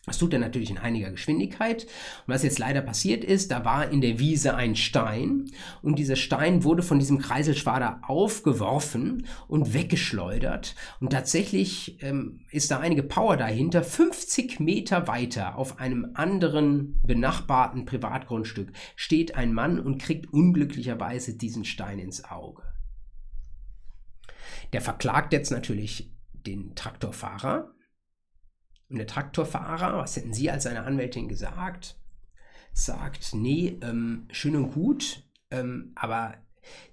Das 0.06 0.18
tut 0.18 0.34
er 0.34 0.39
natürlich 0.39 0.70
in 0.70 0.78
einiger 0.78 1.12
Geschwindigkeit. 1.12 1.84
Und 1.84 2.34
was 2.34 2.43
jetzt 2.43 2.60
leider 2.60 2.82
passiert 2.82 3.24
ist, 3.24 3.51
da 3.51 3.64
war 3.64 3.89
in 3.89 4.01
der 4.01 4.20
Wiese 4.20 4.54
ein 4.54 4.76
Stein 4.76 5.49
und 5.82 5.97
dieser 5.97 6.18
Stein 6.18 6.66
wurde 6.66 6.84
von 6.84 6.99
diesem 6.99 7.20
Kreiselschwader 7.20 8.01
aufgeworfen 8.06 9.26
und 9.47 9.74
weggeschleudert. 9.74 10.76
Und 10.99 11.12
tatsächlich 11.14 12.04
ähm, 12.04 12.41
ist 12.51 12.70
da 12.70 12.80
einige 12.80 13.04
Power 13.04 13.38
dahinter. 13.38 13.82
50 13.82 14.60
Meter 14.60 15.08
weiter 15.08 15.58
auf 15.58 15.80
einem 15.80 16.12
anderen 16.16 16.99
benachbarten 17.04 17.86
Privatgrundstück 17.86 18.74
steht 18.97 19.36
ein 19.36 19.54
Mann 19.54 19.80
und 19.80 20.01
kriegt 20.01 20.34
unglücklicherweise 20.34 21.38
diesen 21.38 21.64
Stein 21.64 21.99
ins 21.99 22.26
Auge. 22.26 22.64
Der 24.74 24.82
verklagt 24.82 25.32
jetzt 25.32 25.51
natürlich 25.51 26.12
den 26.45 26.76
Traktorfahrer 26.76 27.74
der 28.98 29.08
Traktorfahrer, 29.08 29.98
was 29.98 30.16
hätten 30.16 30.34
Sie 30.34 30.50
als 30.50 30.64
seine 30.64 30.84
Anwältin 30.84 31.28
gesagt? 31.28 31.98
Sagt, 32.74 33.34
nee, 33.34 33.78
ähm, 33.82 34.28
schön 34.32 34.56
und 34.56 34.74
gut, 34.74 35.24
ähm, 35.52 35.91
aber 35.96 36.36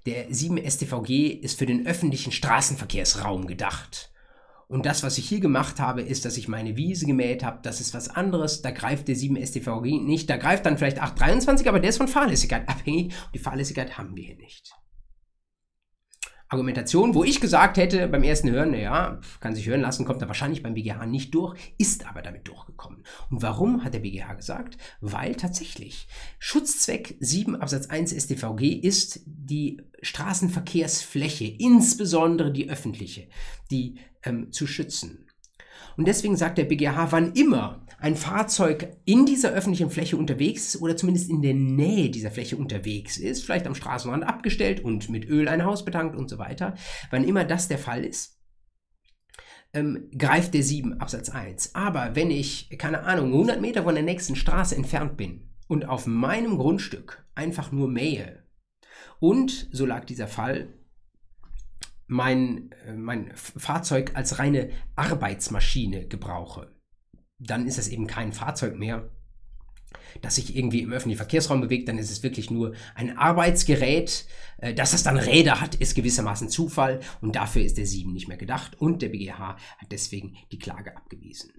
der 0.07 0.32
7 0.32 0.59
StVG 0.59 1.28
ist 1.28 1.59
für 1.59 1.66
den 1.66 1.86
öffentlichen 1.86 2.32
Straßenverkehrsraum 2.32 3.46
gedacht. 3.46 4.11
Und 4.70 4.86
das, 4.86 5.03
was 5.03 5.18
ich 5.18 5.28
hier 5.28 5.40
gemacht 5.40 5.80
habe, 5.80 6.01
ist, 6.01 6.24
dass 6.24 6.36
ich 6.36 6.46
meine 6.46 6.76
Wiese 6.76 7.05
gemäht 7.05 7.42
habe. 7.42 7.59
Das 7.62 7.80
ist 7.80 7.92
was 7.92 8.09
anderes. 8.09 8.62
Da 8.62 8.70
greift 8.70 9.09
der 9.09 9.16
7 9.16 9.44
StVG 9.44 9.98
nicht. 9.98 10.30
Da 10.30 10.36
greift 10.36 10.64
dann 10.64 10.78
vielleicht 10.78 11.03
823, 11.03 11.68
aber 11.68 11.80
der 11.80 11.90
ist 11.90 11.96
von 11.96 12.07
Fahrlässigkeit 12.07 12.68
abhängig. 12.68 13.07
Und 13.07 13.34
die 13.34 13.40
Fahrlässigkeit 13.40 13.98
haben 13.98 14.14
wir 14.14 14.22
hier 14.22 14.36
nicht. 14.36 14.70
Argumentation, 16.51 17.14
wo 17.14 17.22
ich 17.22 17.40
gesagt 17.40 17.76
hätte 17.76 18.09
beim 18.09 18.24
ersten 18.24 18.51
Hören, 18.51 18.72
naja, 18.72 19.20
kann 19.38 19.55
sich 19.55 19.66
hören 19.66 19.80
lassen, 19.80 20.05
kommt 20.05 20.20
er 20.20 20.26
wahrscheinlich 20.26 20.64
beim 20.64 20.74
BGH 20.74 21.07
nicht 21.07 21.32
durch, 21.32 21.57
ist 21.78 22.09
aber 22.09 22.22
damit 22.22 22.48
durchgekommen. 22.48 23.05
Und 23.30 23.40
warum 23.40 23.84
hat 23.84 23.94
der 23.94 24.01
BGH 24.01 24.34
gesagt? 24.34 24.76
Weil 25.01 25.36
tatsächlich 25.36 26.09
Schutzzweck 26.40 27.16
7 27.20 27.55
Absatz 27.55 27.86
1 27.86 28.12
StVG 28.12 28.80
ist 28.82 29.20
die 29.26 29.80
Straßenverkehrsfläche, 30.03 31.44
insbesondere 31.44 32.53
die 32.53 32.68
öffentliche, 32.68 33.28
die 33.70 33.98
ähm, 34.24 34.51
zu 34.51 34.66
schützen. 34.66 35.26
Und 35.96 36.09
deswegen 36.09 36.36
sagt 36.36 36.59
der 36.59 36.64
BGH, 36.64 37.12
wann 37.12 37.32
immer 37.32 37.86
ein 38.01 38.16
Fahrzeug 38.16 38.96
in 39.05 39.26
dieser 39.26 39.51
öffentlichen 39.51 39.90
Fläche 39.90 40.16
unterwegs 40.16 40.74
ist 40.74 40.80
oder 40.80 40.96
zumindest 40.96 41.28
in 41.28 41.42
der 41.42 41.55
Nähe 41.55 42.09
dieser 42.09 42.30
Fläche 42.30 42.57
unterwegs 42.57 43.18
ist, 43.18 43.44
vielleicht 43.44 43.66
am 43.66 43.74
Straßenrand 43.74 44.24
abgestellt 44.24 44.82
und 44.82 45.11
mit 45.11 45.28
Öl 45.28 45.48
ein 45.48 45.64
Haus 45.64 45.84
betankt 45.84 46.16
und 46.16 46.30
so 46.30 46.38
weiter, 46.38 46.74
wann 47.11 47.24
immer 47.24 47.44
das 47.44 47.68
der 47.68 47.78
Fall 47.78 48.05
ist, 48.05 48.40
ähm, 49.74 50.11
greift 50.16 50.55
der 50.55 50.62
7 50.62 51.01
Absatz 51.01 51.28
1. 51.28 51.74
Aber 51.74 52.16
wenn 52.16 52.30
ich, 52.30 52.70
keine 52.78 53.03
Ahnung, 53.03 53.32
100 53.32 53.61
Meter 53.61 53.82
von 53.82 53.94
der 53.94 54.05
nächsten 54.05 54.34
Straße 54.34 54.74
entfernt 54.74 55.18
bin 55.18 55.51
und 55.68 55.86
auf 55.86 56.07
meinem 56.07 56.57
Grundstück 56.57 57.26
einfach 57.34 57.70
nur 57.70 57.86
mähe 57.86 58.44
und, 59.20 59.68
so 59.72 59.84
lag 59.84 60.07
dieser 60.07 60.26
Fall, 60.26 60.72
mein, 62.07 62.72
äh, 62.86 62.94
mein 62.94 63.30
Fahrzeug 63.36 64.12
als 64.14 64.38
reine 64.38 64.70
Arbeitsmaschine 64.96 66.09
gebrauche, 66.09 66.79
dann 67.41 67.66
ist 67.66 67.78
es 67.78 67.88
eben 67.88 68.07
kein 68.07 68.32
Fahrzeug 68.32 68.76
mehr, 68.78 69.11
das 70.22 70.36
sich 70.36 70.57
irgendwie 70.57 70.82
im 70.82 70.93
öffentlichen 70.93 71.18
Verkehrsraum 71.18 71.61
bewegt, 71.61 71.88
dann 71.88 71.99
ist 71.99 72.11
es 72.11 72.22
wirklich 72.22 72.51
nur 72.51 72.74
ein 72.95 73.16
Arbeitsgerät. 73.16 74.26
Äh, 74.59 74.74
dass 74.74 74.93
es 74.93 75.03
dann 75.03 75.16
Räder 75.16 75.61
hat, 75.61 75.74
ist 75.74 75.95
gewissermaßen 75.95 76.49
Zufall 76.49 77.01
und 77.20 77.34
dafür 77.36 77.62
ist 77.62 77.78
der 77.78 77.86
7 77.86 78.12
nicht 78.12 78.28
mehr 78.28 78.36
gedacht 78.36 78.80
und 78.80 79.03
der 79.03 79.09
BGH 79.09 79.57
hat 79.57 79.93
deswegen 79.93 80.36
die 80.53 80.59
Klage 80.59 80.97
abgewiesen. 80.97 81.53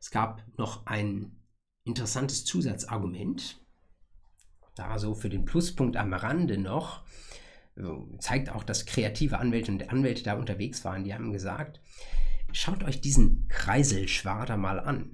Es 0.00 0.10
gab 0.10 0.42
noch 0.56 0.86
ein 0.86 1.36
interessantes 1.84 2.44
Zusatzargument, 2.44 3.60
da 4.74 4.98
so 4.98 5.14
für 5.14 5.28
den 5.28 5.44
Pluspunkt 5.44 5.96
am 5.96 6.12
Rande 6.12 6.58
noch, 6.58 7.04
zeigt 8.18 8.50
auch, 8.50 8.64
dass 8.64 8.86
kreative 8.86 9.38
Anwälte 9.38 9.72
und 9.72 9.90
Anwälte 9.90 10.22
da 10.22 10.34
unterwegs 10.34 10.84
waren. 10.84 11.04
Die 11.04 11.14
haben 11.14 11.32
gesagt, 11.32 11.80
schaut 12.52 12.82
euch 12.84 13.00
diesen 13.00 13.48
Kreiselschwader 13.48 14.56
mal 14.56 14.80
an. 14.80 15.10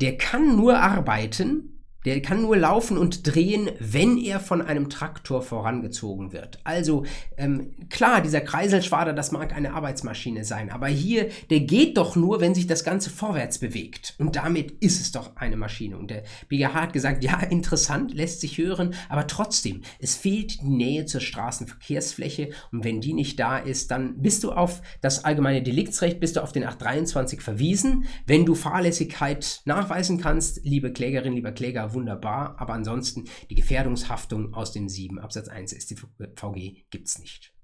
Der 0.00 0.16
kann 0.16 0.56
nur 0.56 0.78
arbeiten, 0.78 1.79
der 2.04 2.22
kann 2.22 2.42
nur 2.42 2.56
laufen 2.56 2.96
und 2.96 3.34
drehen, 3.34 3.70
wenn 3.78 4.16
er 4.18 4.40
von 4.40 4.62
einem 4.62 4.88
Traktor 4.88 5.42
vorangezogen 5.42 6.32
wird. 6.32 6.60
Also 6.64 7.04
ähm, 7.36 7.74
klar, 7.88 8.20
dieser 8.20 8.40
Kreiselschwader, 8.40 9.12
das 9.12 9.32
mag 9.32 9.54
eine 9.54 9.74
Arbeitsmaschine 9.74 10.44
sein, 10.44 10.70
aber 10.70 10.88
hier, 10.88 11.28
der 11.50 11.60
geht 11.60 11.96
doch 11.96 12.16
nur, 12.16 12.40
wenn 12.40 12.54
sich 12.54 12.66
das 12.66 12.84
Ganze 12.84 13.10
vorwärts 13.10 13.58
bewegt. 13.58 14.14
Und 14.18 14.36
damit 14.36 14.72
ist 14.82 15.00
es 15.00 15.12
doch 15.12 15.36
eine 15.36 15.56
Maschine. 15.56 15.98
Und 15.98 16.10
der 16.10 16.22
BGH 16.48 16.74
hat 16.74 16.92
gesagt, 16.92 17.22
ja, 17.24 17.38
interessant, 17.40 18.14
lässt 18.14 18.40
sich 18.40 18.58
hören, 18.58 18.94
aber 19.08 19.26
trotzdem, 19.26 19.82
es 19.98 20.16
fehlt 20.16 20.62
die 20.62 20.68
Nähe 20.68 21.04
zur 21.04 21.20
Straßenverkehrsfläche. 21.20 22.50
Und 22.72 22.84
wenn 22.84 23.00
die 23.00 23.12
nicht 23.12 23.38
da 23.38 23.58
ist, 23.58 23.90
dann 23.90 24.22
bist 24.22 24.44
du 24.44 24.52
auf 24.52 24.82
das 25.00 25.24
allgemeine 25.24 25.62
Deliktsrecht, 25.62 26.20
bist 26.20 26.36
du 26.36 26.42
auf 26.42 26.52
den 26.52 26.64
823 26.64 27.40
verwiesen. 27.40 28.04
Wenn 28.26 28.46
du 28.46 28.54
Fahrlässigkeit 28.54 29.62
nachweisen 29.64 30.20
kannst, 30.20 30.64
liebe 30.64 30.92
Klägerin, 30.92 31.34
lieber 31.34 31.52
Kläger, 31.52 31.89
wunderbar, 31.94 32.60
aber 32.60 32.74
ansonsten 32.74 33.24
die 33.48 33.54
Gefährdungshaftung 33.54 34.54
aus 34.54 34.72
dem 34.72 34.88
7 34.88 35.18
Absatz 35.18 35.48
1 35.48 35.72
StVG 35.72 36.84
gibt 36.90 37.08
es 37.08 37.18
nicht. 37.18 37.54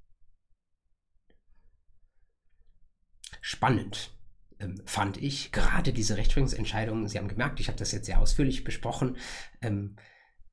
Spannend 3.41 4.13
ähm, 4.59 4.81
fand 4.85 5.19
ich 5.19 5.53
gerade 5.53 5.93
diese 5.93 6.17
Rechtsprechungsentscheidungen. 6.17 7.07
Sie 7.09 7.19
haben 7.19 7.29
gemerkt, 7.29 7.61
ich 7.61 7.69
habe 7.69 7.79
das 7.79 7.93
jetzt 7.93 8.07
sehr 8.07 8.21
ausführlich 8.21 8.65
besprochen. 8.65 9.17
Ähm, 9.61 9.97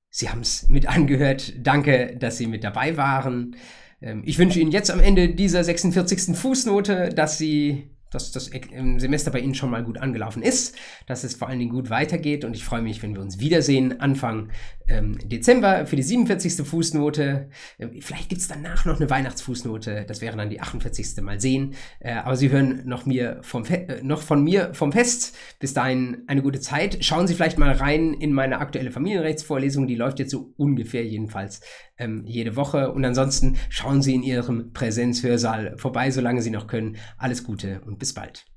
Sie 0.10 0.30
haben 0.30 0.42
es 0.42 0.70
mit 0.70 0.88
angehört. 0.88 1.54
Danke, 1.58 2.16
dass 2.18 2.38
Sie 2.38 2.46
mit 2.46 2.64
dabei 2.64 2.98
waren. 2.98 3.56
Ähm, 4.02 4.22
ich 4.26 4.38
wünsche 4.38 4.60
Ihnen 4.60 4.72
jetzt 4.72 4.92
am 4.92 5.00
Ende 5.00 5.34
dieser 5.34 5.64
46. 5.64 6.36
Fußnote, 6.38 7.10
dass 7.10 7.38
Sie 7.38 7.93
dass 8.14 8.32
das 8.32 8.46
Semester 8.98 9.32
bei 9.32 9.40
Ihnen 9.40 9.56
schon 9.56 9.70
mal 9.70 9.84
gut 9.84 9.98
angelaufen 9.98 10.44
ist, 10.44 10.76
dass 11.08 11.24
es 11.24 11.36
vor 11.36 11.48
allen 11.50 11.60
Dingen 11.60 11.72
gut 11.72 11.90
weitergeht. 11.90 12.46
Und 12.46 12.56
ich 12.56 12.64
freue 12.64 12.82
mich, 12.82 13.02
wenn 13.04 13.16
wir 13.16 13.22
uns 13.22 13.40
wiedersehen 13.40 14.00
Anfang 14.00 14.50
ähm, 14.88 15.18
Dezember 15.24 15.86
für 15.86 15.96
die 15.96 16.04
47. 16.04 16.66
Fußnote. 16.66 17.50
Äh, 17.78 17.88
vielleicht 18.02 18.30
gibt 18.30 18.42
es 18.42 18.48
danach 18.48 18.86
noch 18.86 19.00
eine 19.00 19.10
Weihnachtsfußnote. 19.10 20.06
Das 20.08 20.22
wäre 20.22 20.38
dann 20.38 20.50
die 20.50 20.62
48. 20.62 21.22
Mal 21.22 21.40
sehen. 21.40 21.76
Äh, 22.00 22.14
aber 22.14 22.36
Sie 22.36 22.50
hören 22.50 22.84
noch, 22.86 23.06
mir 23.06 23.40
vom 23.42 23.66
äh, 23.66 24.02
noch 24.04 24.22
von 24.22 24.44
mir 24.44 24.74
vom 24.74 24.92
Fest. 24.92 25.36
Bis 25.60 25.74
dahin 25.74 26.24
eine 26.28 26.42
gute 26.42 26.60
Zeit. 26.60 27.04
Schauen 27.04 27.28
Sie 27.28 27.36
vielleicht 27.36 27.58
mal 27.58 27.72
rein 27.72 28.14
in 28.14 28.34
meine 28.34 28.60
aktuelle 28.60 28.92
Familienrechtsvorlesung. 28.92 29.88
Die 29.88 29.96
läuft 29.96 30.20
jetzt 30.20 30.32
so 30.32 30.54
ungefähr 30.58 31.06
jedenfalls 31.06 31.62
ähm, 31.98 32.24
jede 32.26 32.56
Woche. 32.56 32.92
Und 32.92 33.06
ansonsten 33.06 33.58
schauen 33.70 34.02
Sie 34.02 34.16
in 34.16 34.24
Ihrem 34.24 34.74
Präsenzhörsaal 34.74 35.78
vorbei, 35.78 36.12
solange 36.12 36.42
Sie 36.42 36.52
noch 36.52 36.68
können. 36.68 36.98
Alles 37.18 37.44
Gute 37.44 37.82
und 37.86 38.00
bis 38.00 38.14
bald. 38.14 38.53